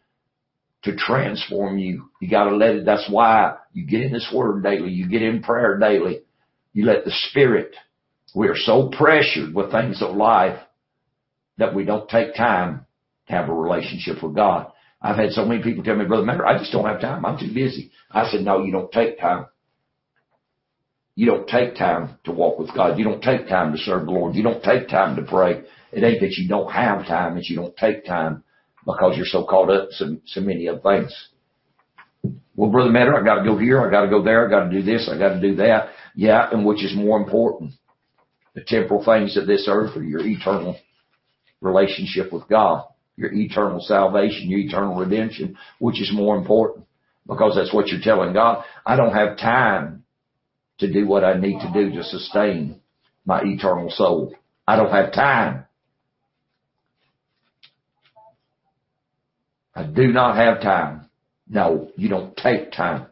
to 0.84 0.96
transform 0.96 1.78
you. 1.78 2.10
You 2.20 2.30
got 2.30 2.46
to 2.46 2.56
let 2.56 2.76
it. 2.76 2.86
That's 2.86 3.10
why 3.10 3.56
you 3.74 3.86
get 3.86 4.02
in 4.02 4.12
this 4.12 4.30
word 4.34 4.64
daily. 4.64 4.92
You 4.92 5.08
get 5.08 5.22
in 5.22 5.42
prayer 5.42 5.78
daily. 5.78 6.22
You 6.74 6.86
let 6.86 7.06
the 7.06 7.12
spirit. 7.30 7.76
We 8.36 8.48
are 8.48 8.58
so 8.58 8.90
pressured 8.90 9.54
with 9.54 9.72
things 9.72 10.02
of 10.02 10.16
life 10.16 10.60
that 11.58 11.76
we 11.76 11.86
don't 11.86 12.10
take 12.10 12.36
time 12.36 12.86
have 13.32 13.50
a 13.50 13.54
relationship 13.54 14.22
with 14.22 14.36
God. 14.36 14.72
I've 15.02 15.18
had 15.18 15.32
so 15.32 15.46
many 15.46 15.64
people 15.64 15.84
tell 15.84 15.96
me, 15.96 16.06
Brother 16.06 16.26
Matter, 16.26 16.46
I 16.46 16.60
just 16.60 16.72
don't 16.72 16.86
have 16.86 17.02
time. 17.02 17.26
I'm 17.26 17.40
too 17.40 17.54
busy. 17.54 17.92
I 18.12 18.30
said, 18.30 18.42
no, 18.42 18.64
you 18.64 18.72
don't 18.72 18.92
take 18.92 19.20
time. 19.20 19.48
You 21.16 21.26
don't 21.26 21.48
take 21.48 21.76
time 21.76 22.18
to 22.26 22.32
walk 22.32 22.60
with 22.60 22.74
God. 22.74 22.98
You 23.00 23.04
don't 23.04 23.22
take 23.22 23.48
time 23.48 23.72
to 23.72 23.78
serve 23.80 24.06
the 24.06 24.12
Lord. 24.12 24.36
You 24.36 24.44
don't 24.44 24.64
take 24.64 24.88
time 24.88 25.16
to 25.16 25.24
pray. 25.24 25.64
It 25.92 26.04
ain't 26.04 26.22
that 26.22 26.38
you 26.38 26.48
don't 26.48 26.72
have 26.72 27.06
time, 27.06 27.38
it's 27.38 27.50
you 27.50 27.58
don't 27.58 27.76
take 27.76 28.06
time 28.06 28.44
because 28.86 29.18
you're 29.18 29.26
so 29.26 29.46
caught 29.46 29.70
up 29.70 29.90
in 29.90 29.92
so, 29.92 30.18
so 30.26 30.42
many 30.42 30.70
other 30.70 30.80
things. 30.80 31.30
Well, 32.56 32.70
Brother 32.70 32.92
Matter, 32.92 33.16
I 33.16 33.24
gotta 33.24 33.44
go 33.44 33.58
here, 33.58 33.86
I 33.86 33.90
gotta 33.90 34.10
go 34.10 34.24
there, 34.24 34.48
I 34.48 34.50
gotta 34.50 34.70
do 34.70 34.82
this, 34.82 35.10
I 35.12 35.18
gotta 35.18 35.42
do 35.42 35.56
that. 35.56 35.90
Yeah, 36.16 36.50
and 36.52 36.66
which 36.66 36.84
is 36.84 36.96
more 36.96 37.20
important? 37.20 37.74
The 38.56 38.62
temporal 38.62 39.04
things 39.04 39.38
of 39.38 39.48
this 39.48 39.68
earth 39.70 39.96
or 39.96 40.04
your 40.04 40.22
eternal 40.22 40.78
relationship 41.62 42.32
with 42.34 42.48
God, 42.48 42.86
your 43.22 43.32
eternal 43.34 43.80
salvation, 43.80 44.50
your 44.50 44.60
eternal 44.60 44.96
redemption, 44.96 45.56
which 45.80 46.02
is 46.02 46.12
more 46.12 46.36
important? 46.36 46.86
Because 47.28 47.56
that's 47.56 47.74
what 47.74 47.88
you're 47.88 48.02
telling 48.02 48.34
God. 48.34 48.66
I 48.86 48.96
don't 48.96 49.14
have 49.14 49.38
time 49.38 50.04
to 50.80 50.92
do 50.92 51.08
what 51.08 51.24
I 51.24 51.40
need 51.40 51.60
to 51.60 51.72
do 51.72 51.96
to 51.96 52.04
sustain 52.04 52.82
my 53.24 53.42
eternal 53.44 53.92
soul. 53.92 54.36
I 54.68 54.76
don't 54.76 54.92
have 54.92 55.14
time. 55.14 55.66
I 59.76 59.84
do 59.84 60.08
not 60.08 60.36
have 60.36 60.62
time. 60.62 61.10
No, 61.48 61.92
you 61.96 62.10
don't 62.10 62.36
take 62.36 62.72
time 62.72 63.06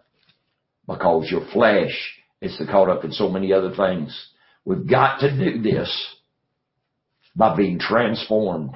because 0.88 1.30
your 1.30 1.46
flesh 1.54 2.20
is 2.42 2.60
caught 2.72 2.90
up 2.90 3.06
in 3.06 3.12
so 3.12 3.30
many 3.30 3.54
other 3.54 3.76
things. 3.76 4.30
We've 4.66 4.90
got 4.90 5.20
to 5.20 5.30
do 5.30 5.62
this 5.62 6.16
by 7.36 7.56
being 7.56 7.78
transformed 7.80 8.76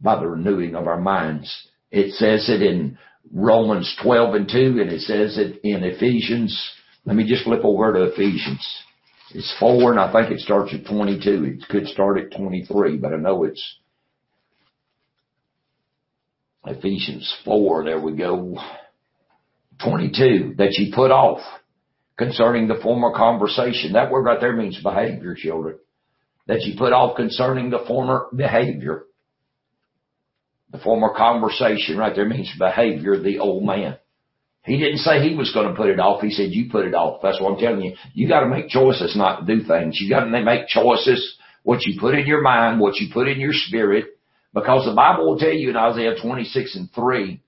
by 0.00 0.18
the 0.18 0.26
renewing 0.26 0.74
of 0.74 0.86
our 0.86 1.00
minds. 1.00 1.68
It 1.90 2.12
says 2.14 2.48
it 2.48 2.62
in 2.62 2.98
Romans 3.32 3.96
12 4.02 4.34
and 4.34 4.48
2 4.48 4.56
and 4.80 4.92
it 4.92 5.00
says 5.00 5.38
it 5.38 5.60
in 5.64 5.84
Ephesians 5.84 6.74
let 7.08 7.16
me 7.16 7.26
just 7.26 7.44
flip 7.44 7.64
over 7.64 7.94
to 7.94 8.12
Ephesians. 8.12 8.84
It's 9.34 9.56
four 9.58 9.92
and 9.92 9.98
I 9.98 10.12
think 10.12 10.30
it 10.30 10.40
starts 10.40 10.74
at 10.74 10.84
22. 10.84 11.44
It 11.44 11.68
could 11.70 11.86
start 11.86 12.18
at 12.18 12.36
23, 12.36 12.98
but 12.98 13.14
I 13.14 13.16
know 13.16 13.44
it's 13.44 13.78
Ephesians 16.66 17.34
4. 17.46 17.84
There 17.84 17.98
we 17.98 18.14
go. 18.14 18.58
22. 19.82 20.56
That 20.58 20.72
you 20.72 20.92
put 20.94 21.10
off 21.10 21.40
concerning 22.18 22.68
the 22.68 22.78
former 22.82 23.14
conversation. 23.16 23.94
That 23.94 24.10
word 24.10 24.24
right 24.24 24.38
there 24.38 24.54
means 24.54 24.78
behavior, 24.82 25.34
children. 25.34 25.78
That 26.46 26.60
you 26.60 26.74
put 26.76 26.92
off 26.92 27.16
concerning 27.16 27.70
the 27.70 27.84
former 27.86 28.26
behavior. 28.36 29.04
The 30.70 30.78
former 30.78 31.14
conversation 31.16 31.96
right 31.96 32.14
there 32.14 32.28
means 32.28 32.52
behavior, 32.58 33.18
the 33.18 33.38
old 33.38 33.64
man. 33.64 33.96
He 34.64 34.76
didn't 34.78 34.98
say 34.98 35.26
he 35.26 35.34
was 35.34 35.52
going 35.52 35.68
to 35.68 35.74
put 35.74 35.88
it 35.88 35.98
off. 35.98 36.20
He 36.20 36.30
said, 36.30 36.50
you 36.50 36.70
put 36.70 36.84
it 36.84 36.94
off. 36.94 37.20
That's 37.22 37.40
what 37.40 37.52
I'm 37.52 37.58
telling 37.58 37.80
you. 37.80 37.94
You 38.12 38.28
got 38.28 38.40
to 38.40 38.48
make 38.48 38.68
choices 38.68 39.16
not 39.16 39.40
to 39.40 39.46
do 39.46 39.66
things. 39.66 39.98
You 39.98 40.10
got 40.10 40.24
to 40.24 40.42
make 40.42 40.68
choices 40.68 41.36
what 41.62 41.84
you 41.84 41.98
put 41.98 42.14
in 42.14 42.26
your 42.26 42.42
mind, 42.42 42.80
what 42.80 42.96
you 42.96 43.08
put 43.12 43.28
in 43.28 43.40
your 43.40 43.52
spirit, 43.52 44.18
because 44.52 44.84
the 44.84 44.94
Bible 44.94 45.26
will 45.26 45.38
tell 45.38 45.52
you 45.52 45.70
in 45.70 45.76
Isaiah 45.76 46.14
26 46.20 46.76
and 46.76 46.90
3, 46.92 47.40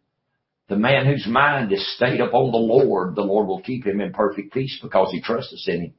the 0.69 0.77
man 0.77 1.07
whose 1.07 1.27
mind 1.27 1.73
is 1.73 1.95
stayed 1.97 2.21
upon 2.21 2.53
the 2.53 2.59
Lord, 2.59 3.17
the 3.17 3.23
Lord 3.23 3.49
will 3.49 3.61
keep 3.61 3.87
him 3.87 4.01
in 4.01 4.13
perfect 4.13 4.53
peace 4.53 4.79
because 4.83 5.11
he 5.11 5.21
trusts 5.21 5.67
in 5.69 5.81
him. 5.81 5.95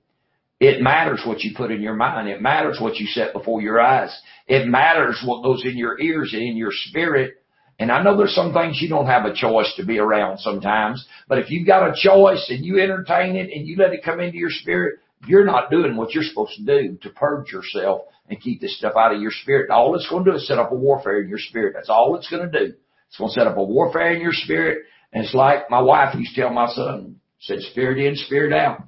It 0.62 0.82
matters 0.82 1.22
what 1.26 1.41
you 1.41 1.51
put 1.53 1.72
in 1.72 1.82
your 1.82 1.95
mind. 1.95 2.30
It 2.30 2.41
matters 2.41 2.78
what 2.80 2.95
you 2.95 3.07
set 3.07 3.34
before 3.34 3.62
your 3.62 3.82
eyes. 3.82 4.18
It 4.47 4.68
matters 4.68 5.22
what 5.26 5.43
goes 5.43 5.66
in 5.66 5.76
your 5.76 5.99
ears 5.99 6.32
and 6.34 6.41
in 6.41 6.55
your 6.55 6.72
spirit 6.72 7.41
and 7.82 7.91
I 7.91 8.03
know 8.03 8.16
there's 8.16 8.36
some 8.36 8.53
things 8.53 8.78
you 8.80 8.89
don't 8.89 9.07
have 9.07 9.26
a 9.26 9.34
choice 9.34 9.74
to 9.78 9.84
be 9.84 9.97
around 9.97 10.38
sometimes, 10.38 11.03
but 11.28 11.39
if 11.39 11.49
you've 11.49 11.66
got 11.66 11.89
a 11.89 11.95
choice 11.95 12.45
and 12.51 12.64
you 12.64 12.80
entertain 12.80 13.36
it 13.36 13.49
and 13.51 13.66
you 13.66 13.76
let 13.76 13.91
it 13.91 14.03
come 14.03 14.20
into 14.20 14.38
your 14.38 14.51
spirit, 14.51 14.99
you're 15.26 15.45
not 15.45 15.72
doing 15.72 15.97
what 15.97 16.14
you're 16.14 16.24
supposed 16.24 16.53
to 16.57 16.64
do 16.64 16.99
to 17.01 17.09
purge 17.09 17.51
yourself 17.51 18.03
and 18.30 18.39
keep 18.39 18.62
this 18.62 18.78
stuff 18.78 18.93
out 18.95 19.16
of 19.16 19.20
your 19.20 19.32
spirit. 19.32 19.72
All 19.72 19.95
it's 19.95 20.07
going 20.07 20.26
to 20.26 20.32
do 20.32 20.38
is 20.38 20.47
set 20.47 20.59
up 20.59 20.72
a 20.72 20.76
warfare 20.76 21.24
in 21.24 21.28
your 21.28 21.39
spirit. 21.39 21.74
That's 21.76 21.89
all 21.89 22.16
it's 22.16 22.30
going 22.30 22.51
to 22.51 22.59
do. 22.59 22.76
It's 23.07 23.18
going 23.18 23.32
to 23.32 23.34
set 23.34 23.47
up 23.47 23.57
a 23.57 23.64
warfare 23.64 24.14
in 24.14 24.22
your 24.22 24.32
spirit. 24.32 24.86
And 25.12 25.26
it's 25.26 25.34
like 25.34 25.72
my 25.72 25.82
wife 25.82 26.14
used 26.14 26.36
to 26.36 26.41
tell 26.41 26.53
my 26.53 26.68
son, 26.68 27.16
said 27.39 27.62
spirit 27.72 27.97
in, 27.97 28.16
spirit 28.16 28.53
out. 28.53 28.84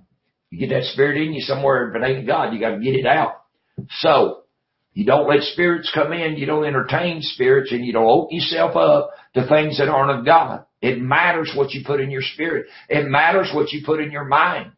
You 0.53 0.59
get 0.59 0.69
that 0.69 0.83
spirit 0.83 1.19
in 1.19 1.33
you 1.33 1.41
somewhere, 1.41 1.95
it 1.95 2.07
ain't 2.07 2.27
God, 2.27 2.53
you 2.53 2.59
got 2.59 2.75
to 2.75 2.79
get 2.79 2.93
it 2.93 3.07
out. 3.07 3.41
So 4.01 4.43
you 4.93 5.03
don't 5.03 5.27
let 5.27 5.41
spirits 5.41 5.91
come 5.91 6.13
in. 6.13 6.37
You 6.37 6.45
don't 6.45 6.65
entertain 6.65 7.23
spirits 7.23 7.71
and 7.71 7.83
you 7.83 7.91
don't 7.91 8.05
open 8.05 8.37
yourself 8.37 8.75
up 8.75 9.09
to 9.33 9.47
things 9.47 9.79
that 9.79 9.89
aren't 9.89 10.19
of 10.19 10.25
God. 10.27 10.65
It 10.79 11.01
matters 11.01 11.51
what 11.55 11.71
you 11.71 11.81
put 11.83 12.01
in 12.01 12.11
your 12.11 12.21
spirit. 12.21 12.67
It 12.87 13.07
matters 13.07 13.49
what 13.51 13.71
you 13.71 13.81
put 13.83 13.99
in 13.99 14.11
your 14.11 14.25
mind 14.25 14.73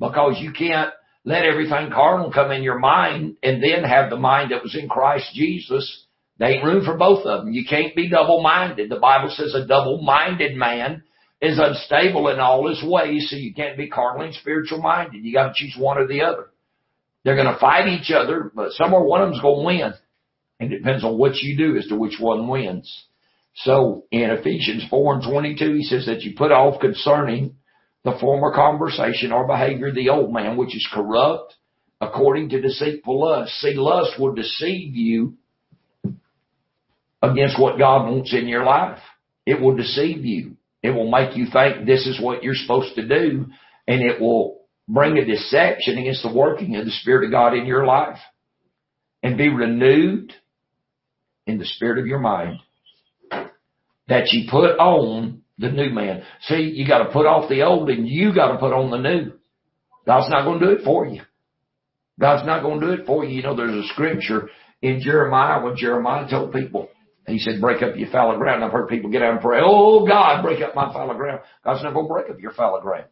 because 0.00 0.38
you 0.40 0.50
can't 0.50 0.90
let 1.24 1.44
everything 1.44 1.92
carnal 1.94 2.32
come 2.32 2.50
in 2.50 2.64
your 2.64 2.80
mind 2.80 3.36
and 3.44 3.62
then 3.62 3.84
have 3.84 4.10
the 4.10 4.16
mind 4.16 4.50
that 4.50 4.64
was 4.64 4.76
in 4.76 4.88
Christ 4.88 5.26
Jesus. 5.34 6.04
There 6.40 6.50
ain't 6.50 6.64
room 6.64 6.84
for 6.84 6.96
both 6.96 7.24
of 7.24 7.44
them. 7.44 7.54
You 7.54 7.64
can't 7.64 7.94
be 7.94 8.10
double-minded. 8.10 8.90
The 8.90 8.98
Bible 8.98 9.30
says 9.30 9.54
a 9.54 9.68
double-minded 9.68 10.56
man 10.56 11.04
is 11.40 11.58
unstable 11.58 12.28
in 12.28 12.40
all 12.40 12.68
his 12.68 12.82
ways, 12.82 13.28
so 13.30 13.36
you 13.36 13.54
can't 13.54 13.76
be 13.76 13.88
carnally 13.88 14.26
and 14.26 14.34
spiritual 14.34 14.80
minded. 14.80 15.24
You 15.24 15.32
gotta 15.32 15.52
choose 15.54 15.76
one 15.78 15.98
or 15.98 16.06
the 16.06 16.22
other. 16.22 16.48
They're 17.26 17.34
going 17.34 17.52
to 17.52 17.58
fight 17.58 17.88
each 17.88 18.12
other, 18.12 18.52
but 18.54 18.70
somewhere 18.70 19.02
one 19.02 19.20
of 19.20 19.30
them's 19.30 19.42
going 19.42 19.58
to 19.58 19.66
win. 19.66 19.94
And 20.60 20.72
it 20.72 20.78
depends 20.78 21.02
on 21.02 21.18
what 21.18 21.34
you 21.34 21.56
do 21.56 21.76
as 21.76 21.88
to 21.88 21.96
which 21.96 22.20
one 22.20 22.46
wins. 22.46 23.04
So 23.56 24.04
in 24.12 24.30
Ephesians 24.30 24.84
4 24.88 25.14
and 25.14 25.22
22, 25.24 25.74
he 25.74 25.82
says 25.82 26.06
that 26.06 26.22
you 26.22 26.34
put 26.36 26.52
off 26.52 26.80
concerning 26.80 27.56
the 28.04 28.16
former 28.20 28.54
conversation 28.54 29.32
or 29.32 29.44
behavior 29.44 29.88
of 29.88 29.96
the 29.96 30.10
old 30.10 30.32
man, 30.32 30.56
which 30.56 30.76
is 30.76 30.88
corrupt 30.92 31.56
according 32.00 32.50
to 32.50 32.60
deceitful 32.60 33.20
lust. 33.20 33.50
See, 33.54 33.74
lust 33.74 34.20
will 34.20 34.32
deceive 34.32 34.94
you 34.94 35.34
against 37.20 37.60
what 37.60 37.76
God 37.76 38.08
wants 38.08 38.32
in 38.32 38.46
your 38.46 38.64
life. 38.64 39.00
It 39.44 39.60
will 39.60 39.74
deceive 39.74 40.24
you. 40.24 40.58
It 40.86 40.94
will 40.94 41.10
make 41.10 41.36
you 41.36 41.46
think 41.52 41.86
this 41.86 42.06
is 42.06 42.20
what 42.20 42.42
you're 42.42 42.54
supposed 42.54 42.94
to 42.94 43.06
do 43.06 43.46
and 43.88 44.02
it 44.02 44.20
will 44.20 44.60
bring 44.88 45.18
a 45.18 45.24
deception 45.24 45.98
against 45.98 46.22
the 46.22 46.32
working 46.32 46.76
of 46.76 46.84
the 46.84 46.90
Spirit 46.90 47.24
of 47.24 47.32
God 47.32 47.54
in 47.54 47.66
your 47.66 47.84
life 47.84 48.18
and 49.22 49.36
be 49.36 49.48
renewed 49.48 50.32
in 51.46 51.58
the 51.58 51.64
spirit 51.64 51.98
of 51.98 52.06
your 52.06 52.18
mind 52.18 52.58
that 54.08 54.28
you 54.32 54.48
put 54.50 54.78
on 54.78 55.42
the 55.58 55.70
new 55.70 55.90
man. 55.90 56.22
See, 56.42 56.72
you 56.74 56.86
got 56.86 56.98
to 56.98 57.12
put 57.12 57.26
off 57.26 57.48
the 57.48 57.62
old 57.62 57.88
and 57.90 58.08
you 58.08 58.34
got 58.34 58.52
to 58.52 58.58
put 58.58 58.72
on 58.72 58.90
the 58.90 58.98
new. 58.98 59.32
God's 60.06 60.30
not 60.30 60.44
going 60.44 60.60
to 60.60 60.66
do 60.66 60.72
it 60.72 60.84
for 60.84 61.06
you. 61.06 61.22
God's 62.20 62.46
not 62.46 62.62
going 62.62 62.80
to 62.80 62.86
do 62.86 62.92
it 62.92 63.06
for 63.06 63.24
you. 63.24 63.36
You 63.36 63.42
know, 63.42 63.56
there's 63.56 63.84
a 63.84 63.88
scripture 63.88 64.48
in 64.80 65.00
Jeremiah 65.00 65.62
when 65.62 65.76
Jeremiah 65.76 66.28
told 66.28 66.52
people, 66.52 66.88
he 67.26 67.38
said, 67.38 67.60
break 67.60 67.82
up 67.82 67.96
your 67.96 68.10
fallow 68.10 68.38
ground. 68.38 68.62
I've 68.62 68.72
heard 68.72 68.88
people 68.88 69.10
get 69.10 69.22
out 69.22 69.32
and 69.32 69.40
pray, 69.40 69.60
oh 69.62 70.06
God, 70.06 70.42
break 70.42 70.62
up 70.62 70.74
my 70.74 70.92
fallow 70.92 71.14
ground. 71.14 71.40
God's 71.64 71.82
not 71.82 71.94
going 71.94 72.06
to 72.06 72.12
break 72.12 72.30
up 72.30 72.40
your 72.40 72.52
fallow 72.52 72.80
ground. 72.80 73.06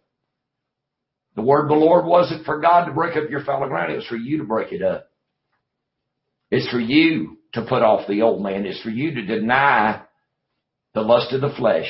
The 1.34 1.42
word 1.42 1.64
of 1.64 1.68
the 1.70 1.84
Lord 1.84 2.06
wasn't 2.06 2.44
for 2.44 2.60
God 2.60 2.84
to 2.84 2.92
break 2.92 3.16
up 3.16 3.28
your 3.28 3.44
fallow 3.44 3.68
ground. 3.68 3.92
It 3.92 3.96
was 3.96 4.06
for 4.06 4.16
you 4.16 4.38
to 4.38 4.44
break 4.44 4.72
it 4.72 4.82
up. 4.82 5.10
It's 6.50 6.70
for 6.70 6.78
you 6.78 7.38
to 7.54 7.62
put 7.62 7.82
off 7.82 8.06
the 8.06 8.22
old 8.22 8.42
man. 8.42 8.66
It's 8.66 8.82
for 8.82 8.90
you 8.90 9.14
to 9.14 9.26
deny 9.26 10.02
the 10.94 11.00
lust 11.00 11.32
of 11.32 11.40
the 11.40 11.54
flesh. 11.56 11.88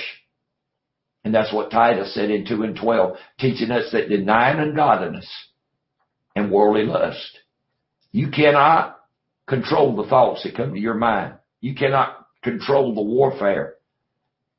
And 1.24 1.34
that's 1.34 1.52
what 1.52 1.70
Titus 1.70 2.14
said 2.14 2.30
in 2.30 2.46
2 2.46 2.62
and 2.62 2.76
12, 2.76 3.16
teaching 3.38 3.70
us 3.70 3.90
that 3.92 4.08
denying 4.08 4.60
ungodliness 4.60 5.28
and 6.34 6.50
worldly 6.50 6.84
lust. 6.84 7.38
You 8.12 8.30
cannot 8.30 8.98
control 9.46 9.96
the 9.96 10.08
thoughts 10.08 10.42
that 10.44 10.56
come 10.56 10.72
to 10.72 10.80
your 10.80 10.94
mind. 10.94 11.34
You 11.64 11.74
cannot 11.74 12.26
control 12.42 12.94
the 12.94 13.00
warfare 13.00 13.76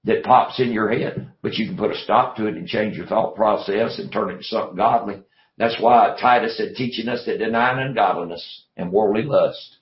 that 0.05 0.23
pops 0.23 0.59
in 0.59 0.71
your 0.71 0.89
head, 0.89 1.33
but 1.43 1.53
you 1.53 1.67
can 1.67 1.77
put 1.77 1.91
a 1.91 1.99
stop 1.99 2.35
to 2.37 2.47
it 2.47 2.55
and 2.55 2.67
change 2.67 2.97
your 2.97 3.05
thought 3.05 3.35
process 3.35 3.99
and 3.99 4.11
turn 4.11 4.31
it 4.31 4.37
to 4.37 4.43
something 4.43 4.75
godly. 4.75 5.21
That's 5.55 5.79
why 5.79 6.17
Titus 6.19 6.57
said 6.57 6.73
teaching 6.75 7.07
us 7.07 7.23
to 7.25 7.37
deny 7.37 7.79
ungodliness 7.79 8.63
and 8.75 8.91
worldly 8.91 9.21
lust. 9.21 9.77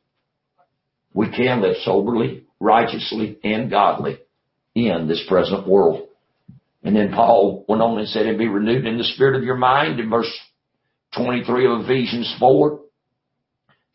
We 1.13 1.29
can 1.29 1.61
live 1.61 1.77
soberly, 1.85 2.43
righteously, 2.59 3.39
and 3.41 3.69
godly 3.69 4.17
in 4.75 5.07
this 5.07 5.23
present 5.25 5.65
world. 5.65 6.09
And 6.83 6.93
then 6.93 7.13
Paul 7.13 7.63
went 7.69 7.81
on 7.81 7.99
and 7.99 8.09
said, 8.09 8.25
and 8.25 8.37
be 8.37 8.49
renewed 8.49 8.85
in 8.85 8.97
the 8.97 9.05
spirit 9.05 9.37
of 9.37 9.45
your 9.45 9.55
mind 9.55 10.01
in 10.01 10.09
verse 10.09 10.29
23 11.15 11.67
of 11.67 11.85
Ephesians 11.85 12.35
4. 12.37 12.81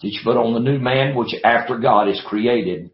That 0.01 0.09
you 0.09 0.21
put 0.25 0.39
on 0.39 0.55
the 0.55 0.71
new 0.71 0.79
man, 0.79 1.15
which 1.15 1.35
after 1.45 1.77
God 1.77 2.09
is 2.09 2.23
created 2.27 2.91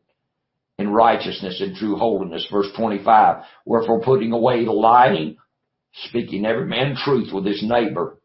in 0.79 0.89
righteousness 0.91 1.61
and 1.61 1.77
true 1.77 1.97
holiness. 1.97 2.47
Verse 2.51 2.68
25. 2.77 3.45
Wherefore 3.64 4.01
putting 4.01 4.33
away 4.33 4.64
the 4.64 4.72
lying, 4.72 5.37
speaking 6.09 6.45
every 6.45 6.66
man 6.66 6.97
truth 6.97 7.33
with 7.33 7.47
his 7.47 7.62
neighbor, 7.62 8.18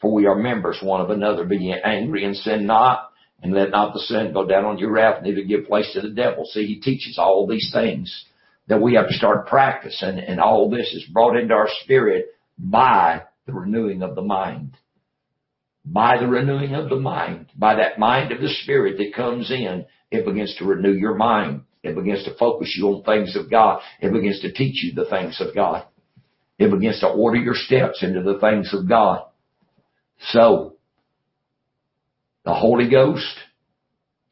for 0.00 0.12
we 0.12 0.26
are 0.26 0.34
members 0.34 0.78
one 0.82 1.00
of 1.00 1.10
another. 1.10 1.44
Be 1.44 1.72
angry 1.72 2.24
and 2.24 2.36
sin 2.36 2.66
not, 2.66 3.10
and 3.42 3.54
let 3.54 3.70
not 3.70 3.94
the 3.94 4.00
sin 4.00 4.32
go 4.32 4.46
down 4.46 4.64
on 4.64 4.78
your 4.78 4.92
wrath, 4.92 5.22
neither 5.22 5.42
give 5.42 5.66
place 5.66 5.90
to 5.92 6.00
the 6.00 6.10
devil. 6.10 6.44
See, 6.44 6.66
he 6.66 6.80
teaches 6.80 7.18
all 7.18 7.46
these 7.46 7.70
things 7.72 8.24
that 8.66 8.80
we 8.80 8.94
have 8.94 9.08
to 9.08 9.14
start 9.14 9.46
practicing, 9.46 10.18
and 10.18 10.40
all 10.40 10.70
this 10.70 10.92
is 10.94 11.04
brought 11.12 11.36
into 11.36 11.54
our 11.54 11.68
spirit 11.82 12.26
by 12.58 13.22
the 13.46 13.52
renewing 13.52 14.02
of 14.02 14.14
the 14.14 14.22
mind. 14.22 14.76
By 15.84 16.18
the 16.18 16.26
renewing 16.26 16.74
of 16.74 16.88
the 16.88 16.96
mind, 16.96 17.50
by 17.54 17.74
that 17.74 17.98
mind 17.98 18.32
of 18.32 18.40
the 18.40 18.48
spirit 18.62 18.96
that 18.96 19.14
comes 19.14 19.50
in, 19.50 19.84
it 20.10 20.24
begins 20.24 20.54
to 20.58 20.64
renew 20.64 20.92
your 20.92 21.14
mind. 21.14 21.62
It 21.84 21.94
begins 21.94 22.24
to 22.24 22.34
focus 22.36 22.74
you 22.76 22.88
on 22.88 23.02
things 23.02 23.36
of 23.36 23.50
God. 23.50 23.80
It 24.00 24.10
begins 24.10 24.40
to 24.40 24.50
teach 24.50 24.82
you 24.82 24.94
the 24.94 25.08
things 25.08 25.40
of 25.40 25.54
God. 25.54 25.84
It 26.58 26.70
begins 26.70 27.00
to 27.00 27.08
order 27.08 27.36
your 27.36 27.54
steps 27.54 28.02
into 28.02 28.22
the 28.22 28.38
things 28.40 28.72
of 28.72 28.88
God. 28.88 29.26
So, 30.28 30.76
the 32.44 32.54
Holy 32.54 32.88
Ghost 32.88 33.36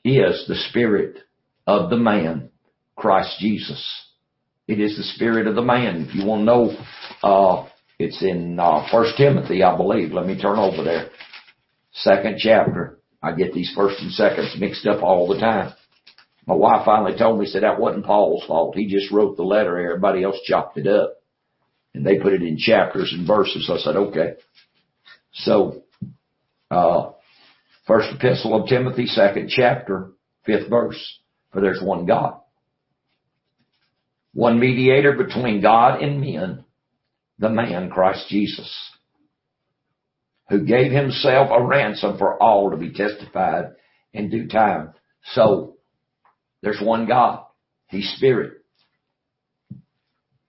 is 0.03 0.47
the 0.49 0.55
Spirit 0.71 1.19
of 1.67 1.91
the 1.91 1.97
man, 1.97 2.49
Christ 2.97 3.39
Jesus. 3.39 4.07
It 4.67 4.81
is 4.81 4.97
the 4.97 5.03
Spirit 5.03 5.47
of 5.47 5.55
the 5.55 5.63
man. 5.63 6.07
If 6.09 6.15
you 6.15 6.25
want 6.25 6.41
to 6.41 6.45
know, 6.45 6.77
uh, 7.23 7.69
it's 7.99 8.23
in, 8.23 8.59
uh, 8.59 8.87
First 8.91 9.19
Timothy, 9.19 9.63
I 9.63 9.77
believe. 9.77 10.13
Let 10.13 10.27
me 10.27 10.41
turn 10.41 10.59
over 10.59 10.83
there. 10.83 11.11
Second 11.93 12.39
chapter. 12.39 12.99
I 13.23 13.33
get 13.33 13.53
these 13.53 13.73
first 13.77 14.01
and 14.01 14.11
seconds 14.13 14.57
mixed 14.59 14.87
up 14.87 15.03
all 15.03 15.29
the 15.29 15.39
time. 15.39 15.75
My 16.47 16.55
wife 16.55 16.85
finally 16.85 17.17
told 17.17 17.39
me, 17.39 17.47
said 17.47 17.63
that 17.63 17.79
wasn't 17.79 18.05
Paul's 18.05 18.45
fault. 18.47 18.77
He 18.77 18.89
just 18.89 19.13
wrote 19.13 19.37
the 19.37 19.45
letter. 19.45 19.79
Everybody 19.79 20.25
else 20.25 20.41
chopped 20.45 20.77
it 20.77 20.87
up. 20.87 21.15
And 21.95 22.05
they 22.05 22.19
put 22.19 22.33
it 22.33 22.43
in 22.43 22.57
chapters 22.59 23.15
and 23.17 23.27
verses. 23.27 23.71
I 23.73 23.79
said, 23.79 23.97
okay. 23.97 24.35
So, 25.33 25.83
uh, 26.71 27.11
first 27.87 28.09
epistle 28.15 28.61
of 28.61 28.69
Timothy, 28.69 29.07
second 29.07 29.51
chapter, 29.51 30.13
fifth 30.45 30.69
verse. 30.69 31.19
For 31.53 31.61
there's 31.61 31.83
one 31.83 32.07
God. 32.07 32.41
One 34.35 34.59
mediator 34.59 35.13
between 35.13 35.61
God 35.61 36.01
and 36.03 36.21
men, 36.21 36.65
the 37.39 37.51
man 37.51 37.91
Christ 37.91 38.27
Jesus, 38.29 38.91
who 40.49 40.65
gave 40.65 40.91
himself 40.91 41.51
a 41.53 41.63
ransom 41.63 42.17
for 42.19 42.43
all 42.43 42.71
to 42.71 42.77
be 42.77 42.93
testified 42.93 43.73
in 44.15 44.31
due 44.31 44.49
time. 44.49 44.95
So, 45.35 45.77
there's 46.63 46.81
one 46.81 47.07
God. 47.07 47.45
He's 47.89 48.13
spirit. 48.17 48.53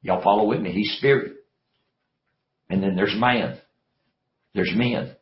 Y'all 0.01 0.23
follow 0.23 0.45
with 0.47 0.61
me? 0.61 0.71
He's 0.71 0.95
spirit. 0.97 1.33
And 2.69 2.83
then 2.83 2.95
there's 2.95 3.15
man. 3.17 3.57
There's 4.53 4.71
men. 4.75 5.15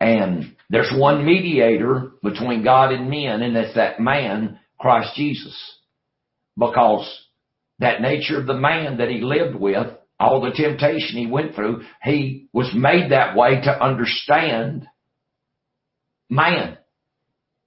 And 0.00 0.56
there's 0.70 0.92
one 0.94 1.24
mediator 1.24 2.12
between 2.22 2.62
God 2.62 2.92
and 2.92 3.10
men, 3.10 3.42
and 3.42 3.56
that's 3.56 3.74
that 3.74 4.00
man, 4.00 4.60
Christ 4.78 5.14
Jesus. 5.16 5.56
Because 6.56 7.08
that 7.78 8.00
nature 8.00 8.38
of 8.40 8.46
the 8.46 8.54
man 8.54 8.98
that 8.98 9.08
he 9.08 9.20
lived 9.20 9.56
with, 9.56 9.88
all 10.20 10.40
the 10.40 10.50
temptation 10.50 11.16
he 11.16 11.26
went 11.26 11.54
through, 11.54 11.82
he 12.02 12.48
was 12.52 12.70
made 12.74 13.12
that 13.12 13.36
way 13.36 13.60
to 13.62 13.84
understand 13.84 14.86
man. 16.28 16.76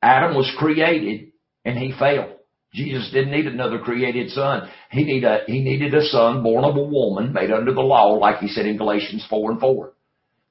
Adam 0.01 0.35
was 0.35 0.51
created 0.57 1.30
and 1.65 1.77
he 1.77 1.93
failed. 1.97 2.37
Jesus 2.73 3.11
didn't 3.11 3.31
need 3.31 3.47
another 3.47 3.79
created 3.79 4.29
son. 4.29 4.69
He 4.91 5.03
needed 5.03 5.25
a, 5.25 5.39
he 5.45 5.61
needed 5.61 5.93
a 5.93 6.05
son 6.05 6.41
born 6.41 6.63
of 6.63 6.77
a 6.77 6.83
woman 6.83 7.33
made 7.33 7.51
under 7.51 7.73
the 7.73 7.81
law, 7.81 8.13
like 8.13 8.37
he 8.37 8.47
said 8.47 8.65
in 8.65 8.77
Galatians 8.77 9.25
4 9.29 9.51
and 9.51 9.59
4. 9.59 9.93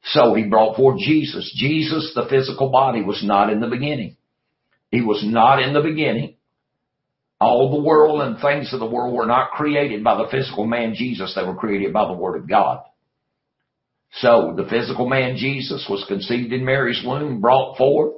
So 0.05 0.35
he 0.35 0.45
brought 0.45 0.77
forth 0.77 0.99
Jesus. 0.99 1.51
Jesus, 1.57 2.13
the 2.15 2.27
physical 2.29 2.71
body, 2.71 3.03
was 3.03 3.23
not 3.25 3.51
in 3.51 3.61
the 3.61 3.69
beginning. 3.69 4.17
He 4.91 5.01
was 5.03 5.23
not 5.25 5.63
in 5.63 5.73
the 5.73 5.83
beginning. 5.83 6.37
All 7.41 7.71
the 7.71 7.87
world 7.87 8.21
and 8.21 8.39
things 8.39 8.73
of 8.75 8.81
the 8.81 8.87
world 8.87 9.15
were 9.15 9.27
not 9.27 9.53
created 9.53 10.05
by 10.05 10.17
the 10.17 10.29
physical 10.31 10.67
man 10.67 10.95
Jesus. 10.95 11.35
They 11.35 11.45
were 11.45 11.57
created 11.57 11.93
by 11.93 12.07
the 12.07 12.13
Word 12.13 12.37
of 12.37 12.49
God. 12.49 12.83
So 14.15 14.55
the 14.57 14.69
physical 14.69 15.09
man 15.09 15.37
Jesus 15.37 15.87
was 15.89 16.05
conceived 16.07 16.53
in 16.53 16.65
Mary's 16.65 17.03
womb, 17.05 17.41
brought 17.41 17.79
forth, 17.79 18.17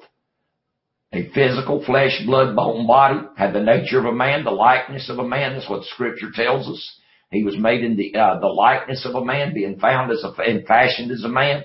a 1.12 1.28
physical 1.34 1.84
flesh, 1.84 2.22
blood, 2.24 2.56
bone 2.56 2.86
body, 2.86 3.20
had 3.36 3.52
the 3.52 3.60
nature 3.60 3.98
of 3.98 4.06
a 4.06 4.12
man, 4.12 4.44
the 4.44 4.50
likeness 4.50 5.10
of 5.10 5.18
a 5.18 5.28
man. 5.28 5.54
That's 5.54 5.68
what 5.68 5.84
scripture 5.84 6.30
tells 6.34 6.66
us. 6.66 6.98
He 7.30 7.44
was 7.44 7.56
made 7.58 7.84
in 7.84 7.96
the, 7.96 8.14
uh, 8.14 8.40
the 8.40 8.46
likeness 8.46 9.06
of 9.06 9.14
a 9.14 9.24
man, 9.24 9.54
being 9.54 9.78
found 9.78 10.10
as 10.10 10.24
a, 10.24 10.32
and 10.42 10.66
fashioned 10.66 11.10
as 11.10 11.24
a 11.24 11.28
man. 11.28 11.64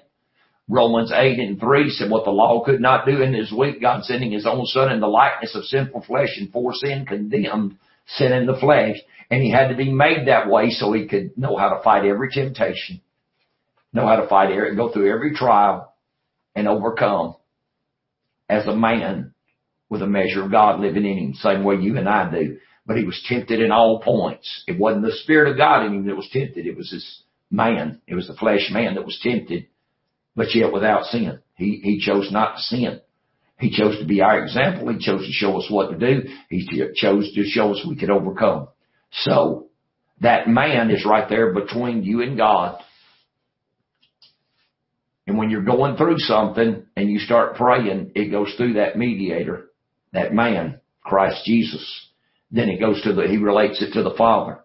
Romans 0.69 1.13
8 1.15 1.39
and 1.39 1.59
3 1.59 1.89
said 1.91 2.11
what 2.11 2.25
the 2.25 2.31
law 2.31 2.63
could 2.65 2.81
not 2.81 3.05
do 3.05 3.21
in 3.21 3.33
his 3.33 3.51
weak, 3.53 3.81
God 3.81 4.03
sending 4.03 4.31
his 4.31 4.45
own 4.45 4.65
son 4.65 4.91
in 4.91 4.99
the 4.99 5.07
likeness 5.07 5.55
of 5.55 5.63
sinful 5.63 6.03
flesh 6.03 6.37
and 6.37 6.51
for 6.51 6.73
sin 6.73 7.05
condemned 7.05 7.77
sin 8.05 8.33
in 8.33 8.45
the 8.45 8.57
flesh. 8.59 8.97
And 9.31 9.41
he 9.41 9.49
had 9.49 9.69
to 9.69 9.75
be 9.75 9.91
made 9.91 10.27
that 10.27 10.49
way 10.49 10.71
so 10.71 10.91
he 10.91 11.07
could 11.07 11.37
know 11.37 11.55
how 11.55 11.69
to 11.69 11.83
fight 11.83 12.05
every 12.05 12.29
temptation, 12.31 12.99
know 13.93 14.05
how 14.05 14.17
to 14.17 14.27
fight, 14.27 14.49
go 14.75 14.91
through 14.91 15.13
every 15.13 15.33
trial 15.35 15.93
and 16.53 16.67
overcome 16.67 17.35
as 18.49 18.67
a 18.67 18.75
man 18.75 19.33
with 19.89 20.01
a 20.01 20.07
measure 20.07 20.43
of 20.43 20.51
God 20.51 20.79
living 20.79 21.05
in 21.05 21.17
him, 21.17 21.33
same 21.35 21.63
way 21.63 21.75
you 21.75 21.97
and 21.97 22.09
I 22.09 22.29
do. 22.29 22.57
But 22.85 22.97
he 22.97 23.03
was 23.03 23.21
tempted 23.27 23.59
in 23.59 23.71
all 23.71 24.01
points. 24.01 24.63
It 24.67 24.79
wasn't 24.79 25.05
the 25.05 25.11
Spirit 25.23 25.51
of 25.51 25.57
God 25.57 25.85
in 25.85 25.93
him 25.93 26.07
that 26.07 26.15
was 26.15 26.29
tempted. 26.31 26.65
It 26.65 26.77
was 26.77 26.89
his 26.91 27.23
man. 27.51 28.01
It 28.07 28.15
was 28.15 28.27
the 28.27 28.35
flesh 28.35 28.69
man 28.71 28.95
that 28.95 29.05
was 29.05 29.19
tempted, 29.21 29.67
but 30.35 30.55
yet 30.55 30.71
without 30.71 31.05
sin. 31.05 31.39
He, 31.55 31.79
he 31.83 31.99
chose 31.99 32.31
not 32.31 32.55
to 32.55 32.61
sin. 32.61 33.01
He 33.59 33.75
chose 33.75 33.97
to 33.99 34.05
be 34.05 34.21
our 34.21 34.43
example. 34.43 34.89
He 34.89 34.99
chose 34.99 35.25
to 35.25 35.31
show 35.31 35.57
us 35.57 35.65
what 35.69 35.89
to 35.89 35.97
do. 35.97 36.29
He 36.49 36.67
chose 36.95 37.33
to 37.33 37.43
show 37.45 37.71
us 37.71 37.85
we 37.87 37.97
could 37.97 38.11
overcome. 38.11 38.67
So 39.11 39.67
that 40.21 40.47
man 40.47 40.91
is 40.91 41.05
right 41.05 41.27
there 41.27 41.53
between 41.53 42.03
you 42.03 42.21
and 42.21 42.37
God. 42.37 42.81
And 45.25 45.37
when 45.37 45.49
you're 45.49 45.63
going 45.63 45.97
through 45.97 46.19
something 46.19 46.85
and 46.95 47.09
you 47.09 47.19
start 47.19 47.55
praying, 47.55 48.11
it 48.15 48.29
goes 48.29 48.53
through 48.55 48.73
that 48.73 48.97
mediator 48.97 49.66
that 50.13 50.33
man, 50.33 50.79
Christ 51.01 51.45
Jesus. 51.45 52.07
Then 52.51 52.69
it 52.69 52.79
goes 52.79 53.01
to 53.03 53.13
the, 53.13 53.27
he 53.27 53.37
relates 53.37 53.81
it 53.81 53.93
to 53.93 54.03
the 54.03 54.15
Father. 54.17 54.59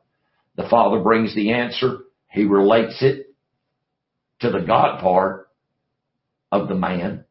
The 0.57 0.69
Father 0.69 1.01
brings 1.01 1.35
the 1.35 1.53
answer. 1.53 1.99
He 2.31 2.45
relates 2.45 3.03
it 3.03 3.35
to 4.41 4.51
the 4.51 4.61
God 4.61 5.01
part 5.01 5.49
of 6.51 6.69
the 6.69 6.75
man. 6.75 7.25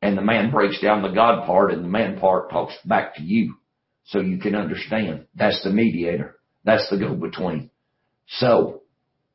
And 0.00 0.18
the 0.18 0.22
man 0.22 0.50
breaks 0.50 0.80
down 0.80 1.02
the 1.02 1.08
God 1.08 1.46
part 1.46 1.72
and 1.72 1.84
the 1.84 1.88
man 1.88 2.18
part 2.18 2.50
talks 2.50 2.74
back 2.84 3.16
to 3.16 3.22
you 3.22 3.54
so 4.04 4.20
you 4.20 4.38
can 4.38 4.54
understand. 4.54 5.26
That's 5.34 5.62
the 5.62 5.70
mediator. 5.70 6.38
That's 6.64 6.88
the 6.90 6.98
go-between. 6.98 7.70
So 8.26 8.82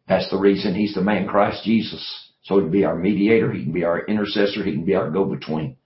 that's 0.07 0.29
the 0.29 0.37
reason 0.37 0.75
he's 0.75 0.93
the 0.93 1.01
man 1.01 1.27
Christ 1.27 1.63
Jesus. 1.63 2.31
So 2.43 2.57
he 2.57 2.63
can 2.63 2.71
be 2.71 2.85
our 2.85 2.95
mediator. 2.95 3.51
He 3.51 3.63
can 3.63 3.73
be 3.73 3.83
our 3.83 4.05
intercessor. 4.05 4.63
He 4.63 4.73
can 4.73 4.85
be 4.85 4.95
our 4.95 5.09
go-between. 5.09 5.77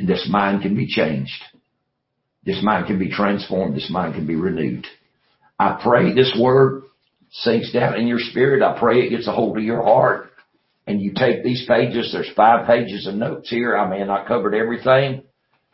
And 0.00 0.08
this 0.08 0.26
mind 0.30 0.62
can 0.62 0.74
be 0.74 0.86
changed. 0.86 1.42
This 2.42 2.60
mind 2.62 2.86
can 2.86 2.98
be 2.98 3.10
transformed. 3.10 3.76
This 3.76 3.90
mind 3.90 4.14
can 4.14 4.26
be 4.26 4.34
renewed. 4.34 4.86
I 5.58 5.78
pray 5.82 6.14
this 6.14 6.34
word 6.40 6.84
sinks 7.30 7.70
down 7.70 8.00
in 8.00 8.06
your 8.06 8.18
spirit. 8.18 8.62
I 8.62 8.78
pray 8.80 9.00
it 9.00 9.10
gets 9.10 9.28
a 9.28 9.32
hold 9.32 9.58
of 9.58 9.62
your 9.62 9.82
heart 9.82 10.30
and 10.86 11.02
you 11.02 11.12
take 11.14 11.44
these 11.44 11.66
pages. 11.68 12.12
There's 12.12 12.32
five 12.34 12.66
pages 12.66 13.06
of 13.06 13.14
notes 13.14 13.50
here. 13.50 13.76
I 13.76 13.90
mean, 13.90 14.08
I 14.08 14.26
covered 14.26 14.54
everything, 14.54 15.22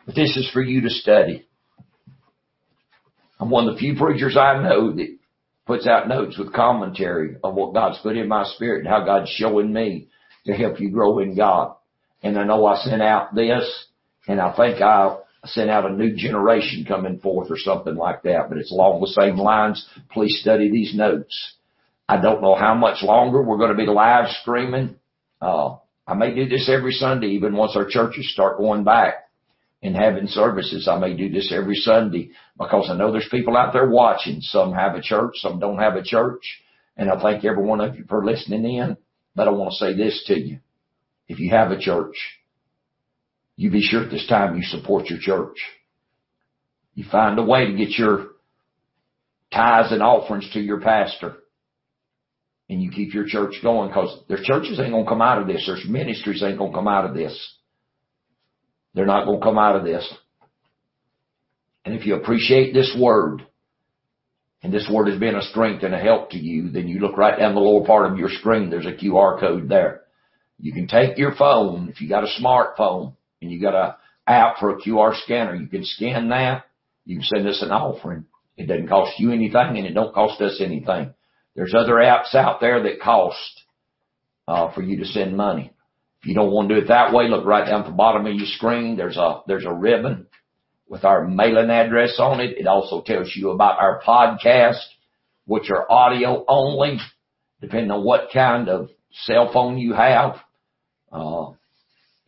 but 0.07 0.17
this 0.17 0.37
is 0.37 0.51
for 0.53 0.61
you 0.61 0.81
to 0.81 0.91
study. 0.91 1.47
I'm 3.39 3.49
one 3.49 3.69
of 3.69 3.75
the 3.75 3.79
few 3.79 3.95
preachers 3.95 4.37
I 4.37 4.61
know 4.61 4.93
that 4.93 5.17
puts 5.67 5.87
out 5.87 6.09
notes 6.09 6.37
with 6.37 6.53
commentary 6.53 7.37
of 7.45 7.55
what 7.55 7.75
God's 7.75 8.01
put 8.03 8.17
in 8.17 8.27
my 8.27 8.43
spirit 8.57 8.81
and 8.81 8.89
how 8.89 9.05
God's 9.05 9.31
showing 9.31 9.73
me 9.73 10.09
to 10.47 10.53
help 10.53 10.81
you 10.81 10.91
grow 10.91 11.21
in 11.21 11.37
God. 11.37 11.77
And 12.25 12.37
I 12.37 12.43
know 12.43 12.67
I 12.67 12.77
sent 12.79 13.03
out 13.03 13.33
this 13.33 13.87
and 14.27 14.41
I 14.41 14.55
think 14.57 14.81
I 14.81 15.19
sent 15.45 15.71
out 15.71 15.87
a 15.91 15.95
new 15.95 16.15
generation 16.17 16.85
coming 16.87 17.19
forth 17.21 17.51
or 17.51 17.59
something 17.59 17.95
like 17.95 18.23
that, 18.23 18.49
but 18.49 18.59
it's 18.59 18.73
along 18.73 19.01
the 19.01 19.21
same 19.21 19.37
lines. 19.37 19.87
Please 20.11 20.39
study 20.41 20.71
these 20.71 20.95
notes. 20.95 21.55
I 22.09 22.21
don't 22.21 22.43
know 22.43 22.55
how 22.55 22.75
much 22.75 23.03
longer 23.03 23.43
we're 23.43 23.59
going 23.59 23.71
to 23.71 23.77
be 23.77 23.87
live 23.87 24.29
streaming. 24.43 24.97
Uh, 25.41 25.77
I 26.07 26.15
may 26.15 26.35
do 26.35 26.49
this 26.49 26.69
every 26.73 26.93
Sunday, 26.93 27.29
even 27.29 27.55
once 27.57 27.77
our 27.77 27.87
churches 27.89 28.33
start 28.33 28.59
going 28.59 28.85
back. 28.85 29.15
and 29.83 29.95
having 29.95 30.27
services. 30.27 30.89
I 30.89 30.99
may 30.99 31.15
do 31.15 31.29
this 31.29 31.53
every 31.55 31.75
Sunday 31.77 32.31
because 32.59 32.89
I 32.91 32.97
know 32.97 33.13
there's 33.13 33.29
people 33.31 33.57
out 33.57 33.73
there 33.73 33.89
watching. 33.89 34.41
Some 34.41 34.73
have 34.73 34.95
a 34.95 35.03
church, 35.03 35.35
some 35.37 35.61
don't 35.61 35.79
have 35.79 35.95
a 35.97 36.03
church. 36.03 36.43
And 36.97 37.11
I 37.11 37.21
thank 37.21 37.45
every 37.45 37.63
one 37.63 37.81
of 37.81 37.95
you 37.97 38.05
for 38.09 38.25
listening 38.25 38.65
in. 38.65 38.97
But 39.35 39.49
I 39.49 39.51
want 39.51 39.73
to 39.73 39.77
say 39.77 39.95
this 39.95 40.25
to 40.29 40.39
you. 40.39 40.59
If 41.29 41.39
you 41.39 41.51
have 41.51 41.71
a 41.71 41.79
church, 41.79 42.17
you 43.57 43.71
be 43.71 43.81
sure 43.81 44.05
at 44.05 44.11
this 44.11 44.27
time 44.29 44.57
you 44.57 44.63
support 44.63 45.07
your 45.07 45.19
church. 45.19 45.57
You 46.95 47.05
find 47.11 47.39
a 47.39 47.43
way 47.43 47.67
to 47.67 47.77
get 47.77 47.91
your 47.99 48.29
tithes 49.53 49.93
and 49.93 50.03
offerings 50.03 50.51
to 50.53 50.61
your 50.61 50.81
pastor. 50.81 51.37
And 52.69 52.83
you 52.83 52.91
keep 52.91 53.15
your 53.15 53.27
church 53.27 53.55
going 53.63 53.89
because 53.89 54.19
their 54.29 54.43
churches 54.43 54.79
ain't 54.81 54.93
gonna 54.93 55.09
come 55.09 55.23
out 55.23 55.41
of 55.41 55.47
this. 55.47 55.65
There's 55.67 55.87
ministries 55.89 56.43
ain't 56.43 56.59
gonna 56.59 56.73
come 56.73 56.89
out 56.89 57.05
of 57.05 57.15
this. 57.15 57.59
They're 58.95 59.07
not 59.07 59.25
gonna 59.25 59.41
come 59.41 59.59
out 59.59 59.77
of 59.77 59.85
this. 59.85 60.07
And 61.85 61.95
if 61.95 62.07
you 62.07 62.17
appreciate 62.17 62.75
this 62.75 62.95
word, 62.99 63.47
and 64.63 64.73
this 64.73 64.89
word 64.91 65.07
has 65.09 65.21
been 65.21 65.37
a 65.37 65.43
strength 65.43 65.85
and 65.85 65.95
a 65.95 65.99
help 65.99 66.31
to 66.31 66.39
you, 66.39 66.71
then 66.71 66.89
you 66.89 66.99
look 66.99 67.17
right 67.17 67.39
down 67.39 67.55
the 67.55 67.61
lower 67.61 67.87
part 67.87 68.11
of 68.11 68.19
your 68.19 68.31
screen. 68.31 68.69
There's 68.69 68.87
a 68.87 68.93
QR 68.93 69.39
code 69.39 69.69
there. 69.69 70.03
You 70.59 70.73
can 70.73 70.89
take 70.89 71.19
your 71.19 71.35
phone, 71.37 71.89
if 71.89 72.01
you 72.01 72.09
got 72.09 72.25
a 72.25 72.43
smartphone 72.43 73.15
and 73.41 73.51
you 73.51 73.61
got 73.61 73.75
a 73.75 73.97
app 74.27 74.59
for 74.59 74.71
a 74.71 74.81
QR 74.81 75.15
scanner, 75.23 75.55
you 75.55 75.67
can 75.67 75.85
scan 75.85 76.29
that. 76.31 76.65
You 77.05 77.17
can 77.17 77.25
send 77.25 77.47
us 77.47 77.63
an 77.63 77.71
offering. 77.71 78.25
It 78.57 78.67
doesn't 78.67 78.89
cost 78.89 79.19
you 79.19 79.33
anything 79.33 79.77
and 79.77 79.87
it 79.87 79.95
don't 79.95 80.15
cost 80.15 80.41
us 80.41 80.61
anything. 80.61 81.15
There's 81.55 81.75
other 81.75 81.95
apps 81.95 82.35
out 82.35 82.61
there 82.61 82.83
that 82.83 83.01
cost, 83.01 83.63
uh, 84.49 84.73
for 84.73 84.83
you 84.83 84.99
to 84.99 85.05
send 85.05 85.37
money. 85.37 85.73
If 86.21 86.29
you 86.29 86.35
don't 86.35 86.51
want 86.51 86.69
to 86.69 86.75
do 86.75 86.81
it 86.83 86.89
that 86.89 87.13
way, 87.13 87.29
look 87.29 87.45
right 87.47 87.67
down 87.67 87.83
at 87.83 87.87
the 87.87 87.93
bottom 87.93 88.27
of 88.27 88.35
your 88.35 88.47
screen. 88.47 88.97
There's 88.97 89.17
a, 89.17 89.43
there's 89.47 89.65
a 89.65 89.73
ribbon 89.73 90.27
with 90.89 91.05
our 91.05 91.27
mailing 91.27 91.71
address 91.71 92.17
on 92.19 92.41
it. 92.41 92.59
It 92.59 92.67
also 92.67 93.03
tells 93.03 93.33
you 93.35 93.51
about 93.51 93.81
our 93.81 94.01
podcast, 94.03 94.83
which 95.47 95.71
are 95.71 95.91
audio 95.91 96.45
only, 96.49 96.99
depending 97.61 97.91
on 97.91 98.05
what 98.05 98.29
kind 98.33 98.69
of 98.69 98.91
cell 99.13 99.51
phone 99.53 99.79
you 99.79 99.95
have. 99.95 100.37
Uh, 101.13 101.53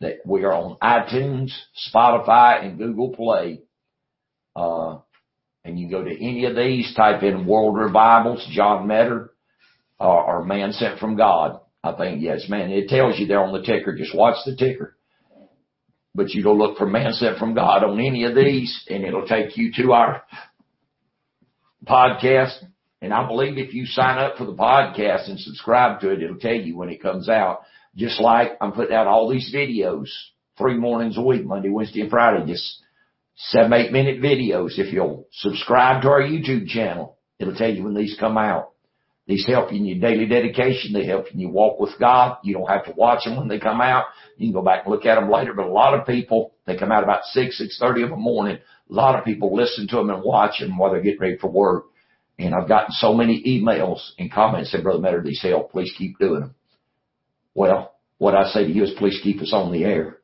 that 0.01 0.19
we 0.25 0.43
are 0.43 0.53
on 0.53 0.77
iTunes, 0.81 1.51
Spotify, 1.93 2.63
and 2.63 2.77
Google 2.77 3.13
Play. 3.15 3.61
Uh, 4.55 4.99
and 5.65 5.77
you 5.77 5.89
go 5.89 6.03
to 6.03 6.11
any 6.11 6.45
of 6.45 6.55
these, 6.55 6.93
type 6.95 7.21
in 7.21 7.45
World 7.45 7.77
Revivals, 7.77 8.47
John 8.51 8.87
Metter, 8.87 9.31
uh, 9.99 10.03
or 10.03 10.45
Man 10.45 10.71
Sent 10.71 10.99
from 10.99 11.17
God. 11.17 11.59
I 11.83 11.93
think, 11.93 12.21
yes, 12.21 12.45
man, 12.49 12.71
it 12.71 12.89
tells 12.89 13.19
you 13.19 13.27
there 13.27 13.43
on 13.43 13.53
the 13.53 13.65
ticker. 13.65 13.95
Just 13.95 14.15
watch 14.15 14.37
the 14.45 14.55
ticker. 14.55 14.95
But 16.15 16.29
you 16.31 16.43
go 16.43 16.53
look 16.53 16.77
for 16.77 16.87
Man 16.87 17.13
Sent 17.13 17.37
from 17.37 17.53
God 17.53 17.83
on 17.83 17.99
any 17.99 18.23
of 18.23 18.35
these, 18.35 18.85
and 18.89 19.03
it'll 19.03 19.27
take 19.27 19.57
you 19.57 19.71
to 19.77 19.91
our 19.93 20.23
podcast. 21.85 22.63
And 23.01 23.13
I 23.13 23.27
believe 23.27 23.57
if 23.57 23.73
you 23.73 23.85
sign 23.85 24.17
up 24.17 24.37
for 24.37 24.45
the 24.45 24.55
podcast 24.55 25.29
and 25.29 25.39
subscribe 25.39 26.01
to 26.01 26.11
it, 26.11 26.21
it'll 26.21 26.39
tell 26.39 26.53
you 26.53 26.77
when 26.77 26.89
it 26.89 27.01
comes 27.01 27.29
out. 27.29 27.61
Just 27.95 28.21
like 28.21 28.51
I'm 28.61 28.71
putting 28.71 28.95
out 28.95 29.07
all 29.07 29.29
these 29.29 29.53
videos 29.53 30.07
three 30.57 30.77
mornings 30.77 31.17
a 31.17 31.21
week, 31.21 31.45
Monday, 31.45 31.69
Wednesday, 31.69 32.01
and 32.01 32.09
Friday, 32.09 32.45
just 32.45 32.81
seven, 33.35 33.73
eight 33.73 33.91
minute 33.91 34.21
videos. 34.21 34.77
If 34.77 34.93
you'll 34.93 35.27
subscribe 35.31 36.01
to 36.03 36.09
our 36.09 36.21
YouTube 36.21 36.67
channel, 36.67 37.17
it'll 37.39 37.55
tell 37.55 37.69
you 37.69 37.83
when 37.83 37.95
these 37.95 38.15
come 38.19 38.37
out. 38.37 38.71
These 39.27 39.45
help 39.45 39.71
you 39.71 39.77
in 39.77 39.85
your 39.85 39.99
daily 39.99 40.25
dedication. 40.25 40.91
They 40.91 41.05
help 41.05 41.25
you 41.25 41.33
in 41.33 41.39
your 41.39 41.51
walk 41.51 41.79
with 41.79 41.91
God. 41.99 42.39
You 42.43 42.55
don't 42.55 42.67
have 42.67 42.85
to 42.85 42.93
watch 42.93 43.25
them 43.25 43.37
when 43.37 43.47
they 43.47 43.59
come 43.59 43.79
out. 43.79 44.05
You 44.37 44.47
can 44.47 44.53
go 44.53 44.63
back 44.63 44.85
and 44.85 44.93
look 44.93 45.05
at 45.05 45.15
them 45.15 45.29
later. 45.29 45.53
But 45.53 45.67
a 45.67 45.71
lot 45.71 45.93
of 45.93 46.07
people, 46.07 46.53
they 46.65 46.75
come 46.75 46.91
out 46.91 47.03
about 47.03 47.23
six, 47.25 47.59
six 47.59 47.77
thirty 47.79 48.01
of 48.01 48.09
the 48.09 48.15
morning. 48.15 48.57
A 48.89 48.93
lot 48.93 49.19
of 49.19 49.25
people 49.25 49.55
listen 49.55 49.87
to 49.89 49.97
them 49.97 50.09
and 50.09 50.23
watch 50.23 50.59
them 50.59 50.77
while 50.77 50.91
they're 50.91 51.01
getting 51.01 51.19
ready 51.19 51.37
for 51.37 51.49
work. 51.49 51.85
And 52.39 52.55
I've 52.55 52.67
gotten 52.67 52.91
so 52.93 53.13
many 53.13 53.43
emails 53.45 53.99
and 54.17 54.31
comments 54.31 54.71
saying, 54.71 54.83
Brother 54.83 54.99
Metter, 54.99 55.21
these 55.21 55.43
help. 55.43 55.71
Please 55.71 55.93
keep 55.95 56.17
doing 56.17 56.39
them. 56.39 56.55
Well, 57.59 57.93
what 58.19 58.35
I 58.35 58.45
say 58.51 58.63
to 58.63 58.71
you 58.71 58.85
is 58.85 58.93
please 58.97 59.19
keep 59.21 59.41
us 59.41 59.51
on 59.51 59.73
the 59.73 59.83
air. 59.83 60.19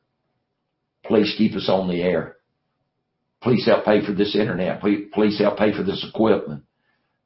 Please 1.03 1.36
keep 1.38 1.53
us 1.53 1.67
on 1.67 1.89
the 1.89 2.01
air. 2.01 2.38
Please 3.43 3.65
help 3.65 3.83
pay 3.83 4.05
for 4.05 4.13
this 4.13 4.38
internet. 4.38 4.79
Please, 4.79 5.38
help 5.38 5.57
pay 5.57 5.75
for 5.75 5.83
this 5.83 6.05
equipment. 6.07 6.63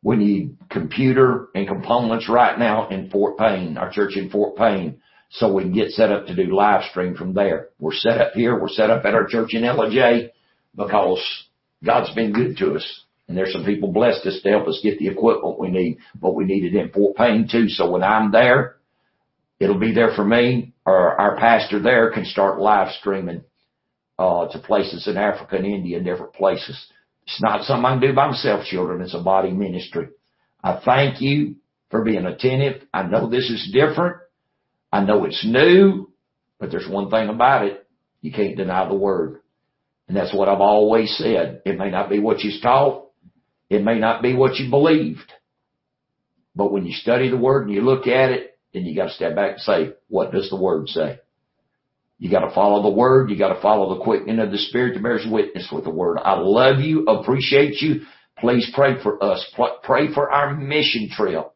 We 0.01 0.15
need 0.15 0.57
computer 0.71 1.49
and 1.53 1.67
components 1.67 2.27
right 2.27 2.57
now 2.57 2.89
in 2.89 3.11
Fort 3.11 3.37
Payne, 3.37 3.77
our 3.77 3.91
church 3.91 4.17
in 4.17 4.31
Fort 4.31 4.57
Payne, 4.57 4.99
so 5.29 5.53
we 5.53 5.61
can 5.61 5.73
get 5.73 5.91
set 5.91 6.11
up 6.11 6.25
to 6.25 6.35
do 6.35 6.55
live 6.55 6.89
stream 6.89 7.13
from 7.13 7.35
there. 7.35 7.69
We're 7.77 7.93
set 7.93 8.19
up 8.19 8.33
here. 8.33 8.59
We're 8.59 8.67
set 8.69 8.89
up 8.89 9.05
at 9.05 9.13
our 9.13 9.27
church 9.27 9.53
in 9.53 9.61
LJ 9.61 10.31
because 10.75 11.23
God's 11.85 12.15
been 12.15 12.33
good 12.33 12.57
to 12.57 12.73
us. 12.73 13.03
And 13.27 13.37
there's 13.37 13.53
some 13.53 13.63
people 13.63 13.93
blessed 13.93 14.25
us 14.25 14.39
to 14.41 14.49
help 14.49 14.67
us 14.67 14.79
get 14.81 14.97
the 14.97 15.09
equipment 15.09 15.59
we 15.59 15.69
need, 15.69 15.99
but 16.19 16.33
we 16.33 16.45
need 16.45 16.63
it 16.63 16.73
in 16.73 16.89
Fort 16.89 17.15
Payne 17.15 17.47
too. 17.47 17.69
So 17.69 17.91
when 17.91 18.01
I'm 18.01 18.31
there, 18.31 18.78
it'll 19.59 19.79
be 19.79 19.93
there 19.93 20.11
for 20.15 20.23
me 20.23 20.73
or 20.85 21.19
our 21.19 21.37
pastor 21.37 21.79
there 21.81 22.11
can 22.11 22.25
start 22.25 22.59
live 22.59 22.93
streaming 22.99 23.43
uh, 24.17 24.47
to 24.49 24.59
places 24.59 25.07
in 25.07 25.17
Africa 25.17 25.57
and 25.57 25.65
India 25.65 25.97
and 25.97 26.05
different 26.05 26.33
places. 26.33 26.77
It's 27.23 27.41
not 27.41 27.63
something 27.63 27.85
I 27.85 27.91
can 27.93 28.01
do 28.01 28.13
by 28.13 28.27
myself, 28.27 28.65
children. 28.65 29.01
It's 29.01 29.13
a 29.13 29.21
body 29.21 29.51
ministry. 29.51 30.07
I 30.63 30.81
thank 30.83 31.21
you 31.21 31.55
for 31.91 32.03
being 32.03 32.25
attentive. 32.25 32.83
I 32.93 33.03
know 33.03 33.29
this 33.29 33.49
is 33.49 33.71
different. 33.71 34.17
I 34.91 35.03
know 35.03 35.25
it's 35.25 35.45
new, 35.45 36.11
but 36.59 36.71
there's 36.71 36.89
one 36.89 37.09
thing 37.09 37.29
about 37.29 37.65
it. 37.65 37.87
You 38.21 38.31
can't 38.31 38.57
deny 38.57 38.87
the 38.87 38.95
word. 38.95 39.41
And 40.07 40.17
that's 40.17 40.33
what 40.33 40.49
I've 40.49 40.59
always 40.59 41.15
said. 41.17 41.61
It 41.65 41.77
may 41.77 41.91
not 41.91 42.09
be 42.09 42.19
what 42.19 42.39
you 42.39 42.51
taught. 42.61 43.09
It 43.69 43.83
may 43.83 43.99
not 43.99 44.23
be 44.23 44.35
what 44.35 44.55
you 44.55 44.69
believed. 44.69 45.31
But 46.55 46.71
when 46.73 46.85
you 46.85 46.93
study 46.93 47.29
the 47.29 47.37
word 47.37 47.67
and 47.67 47.75
you 47.75 47.81
look 47.81 48.07
at 48.07 48.31
it, 48.31 48.58
then 48.73 48.85
you 48.85 48.95
got 48.95 49.05
to 49.05 49.13
step 49.13 49.35
back 49.35 49.53
and 49.53 49.61
say, 49.61 49.93
what 50.07 50.31
does 50.31 50.49
the 50.49 50.59
word 50.59 50.89
say? 50.89 51.19
You 52.19 52.29
got 52.29 52.47
to 52.47 52.53
follow 52.53 52.83
the 52.83 52.95
word. 52.95 53.29
You 53.29 53.37
got 53.37 53.53
to 53.53 53.61
follow 53.61 53.95
the 53.95 54.03
quickening 54.03 54.39
of 54.39 54.51
the 54.51 54.57
spirit 54.57 54.93
that 54.93 55.03
bears 55.03 55.25
witness 55.29 55.69
with 55.71 55.85
the 55.85 55.89
word. 55.89 56.19
I 56.23 56.37
love 56.37 56.79
you. 56.79 57.05
Appreciate 57.05 57.81
you. 57.81 58.01
Please 58.37 58.69
pray 58.73 59.01
for 59.01 59.23
us. 59.23 59.45
Pray 59.83 60.13
for 60.13 60.29
our 60.29 60.55
mission 60.55 61.09
trip 61.11 61.51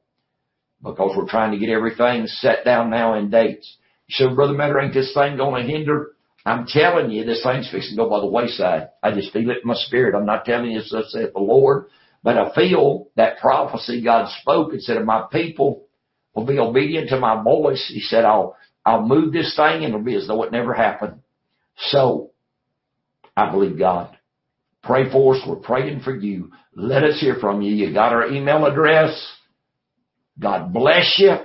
because 0.82 1.14
we're 1.16 1.30
trying 1.30 1.52
to 1.52 1.58
get 1.58 1.70
everything 1.70 2.28
set 2.28 2.66
down 2.66 2.90
now 2.90 3.16
in 3.16 3.30
dates. 3.30 3.78
Say, 4.10 4.34
Brother 4.34 4.54
Matter, 4.54 4.80
ain't 4.80 4.94
this 4.94 5.14
thing 5.14 5.38
going 5.38 5.66
to 5.66 5.72
hinder? 5.72 6.12
I'm 6.46 6.66
telling 6.68 7.10
you, 7.10 7.24
this 7.24 7.42
thing's 7.42 7.72
fixing 7.72 7.96
to 7.96 8.04
go 8.04 8.10
by 8.10 8.20
the 8.20 8.28
wayside. 8.28 8.90
I 9.02 9.14
just 9.14 9.32
feel 9.32 9.50
it 9.50 9.60
in 9.64 9.68
my 9.68 9.76
spirit. 9.76 10.14
I'm 10.14 10.26
not 10.26 10.44
telling 10.44 10.72
you 10.72 10.80
this, 10.80 10.94
saith 11.10 11.34
the 11.34 11.40
Lord, 11.40 11.86
but 12.22 12.38
I 12.38 12.54
feel 12.54 13.08
that 13.16 13.40
prophecy 13.40 14.04
God 14.04 14.30
spoke 14.42 14.74
and 14.74 14.84
said, 14.84 14.98
if 14.98 15.06
my 15.06 15.26
people 15.32 15.86
will 16.34 16.46
be 16.46 16.60
obedient 16.60 17.10
to 17.10 17.20
my 17.20 17.42
voice, 17.42 17.86
he 17.94 18.00
said, 18.00 18.26
I'll 18.26 18.56
I'll 18.86 19.06
move 19.06 19.32
this 19.32 19.56
thing 19.56 19.84
and 19.84 19.94
it'll 19.94 20.02
be 20.02 20.16
as 20.16 20.28
though 20.28 20.44
it 20.44 20.52
never 20.52 20.74
happened. 20.74 21.22
So, 21.78 22.32
I 23.36 23.50
believe 23.50 23.78
God. 23.78 24.18
Pray 24.84 25.10
for 25.10 25.36
us. 25.36 25.42
We're 25.48 25.56
praying 25.56 26.02
for 26.02 26.16
you. 26.16 26.52
Let 26.76 27.04
us 27.04 27.20
hear 27.20 27.36
from 27.36 27.62
you. 27.62 27.74
You 27.74 27.94
got 27.94 28.12
our 28.12 28.28
email 28.28 28.66
address. 28.66 29.18
God 30.40 30.74
bless 30.74 31.16
you. 31.18 31.36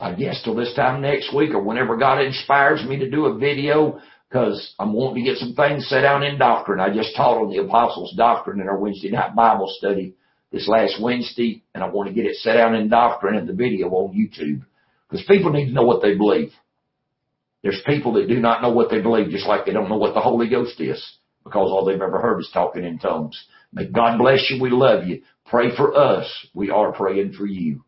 I 0.00 0.14
guess 0.14 0.42
till 0.42 0.54
this 0.54 0.74
time 0.74 1.00
next 1.00 1.34
week 1.34 1.52
or 1.52 1.62
whenever 1.62 1.96
God 1.96 2.22
inspires 2.22 2.84
me 2.84 2.98
to 2.98 3.10
do 3.10 3.26
a 3.26 3.38
video 3.38 4.00
because 4.28 4.74
I'm 4.78 4.92
wanting 4.92 5.24
to 5.24 5.30
get 5.30 5.38
some 5.38 5.54
things 5.54 5.88
set 5.88 6.04
out 6.04 6.22
in 6.22 6.38
doctrine. 6.38 6.80
I 6.80 6.94
just 6.94 7.16
taught 7.16 7.40
on 7.40 7.50
the 7.50 7.58
apostles 7.58 8.14
doctrine 8.16 8.60
in 8.60 8.68
our 8.68 8.78
Wednesday 8.78 9.10
night 9.10 9.34
Bible 9.34 9.72
study 9.78 10.14
this 10.52 10.68
last 10.68 11.00
Wednesday 11.00 11.62
and 11.74 11.82
I 11.82 11.88
want 11.88 12.08
to 12.08 12.14
get 12.14 12.26
it 12.26 12.36
set 12.36 12.56
out 12.56 12.74
in 12.74 12.88
doctrine 12.88 13.36
in 13.36 13.46
the 13.46 13.52
video 13.52 13.88
on 13.88 14.14
YouTube. 14.14 14.64
Because 15.08 15.24
people 15.26 15.52
need 15.52 15.66
to 15.66 15.72
know 15.72 15.84
what 15.84 16.02
they 16.02 16.14
believe. 16.16 16.52
There's 17.62 17.82
people 17.86 18.12
that 18.14 18.28
do 18.28 18.38
not 18.38 18.62
know 18.62 18.70
what 18.70 18.90
they 18.90 19.00
believe, 19.00 19.30
just 19.30 19.46
like 19.46 19.66
they 19.66 19.72
don't 19.72 19.88
know 19.88 19.96
what 19.96 20.14
the 20.14 20.20
Holy 20.20 20.48
Ghost 20.48 20.80
is, 20.80 21.04
because 21.42 21.70
all 21.70 21.84
they've 21.84 22.00
ever 22.00 22.20
heard 22.20 22.40
is 22.40 22.50
talking 22.52 22.84
in 22.84 22.98
tongues. 22.98 23.44
May 23.72 23.86
God 23.86 24.18
bless 24.18 24.50
you. 24.50 24.62
We 24.62 24.70
love 24.70 25.06
you. 25.06 25.22
Pray 25.46 25.74
for 25.76 25.96
us. 25.96 26.26
We 26.54 26.70
are 26.70 26.92
praying 26.92 27.32
for 27.32 27.46
you. 27.46 27.84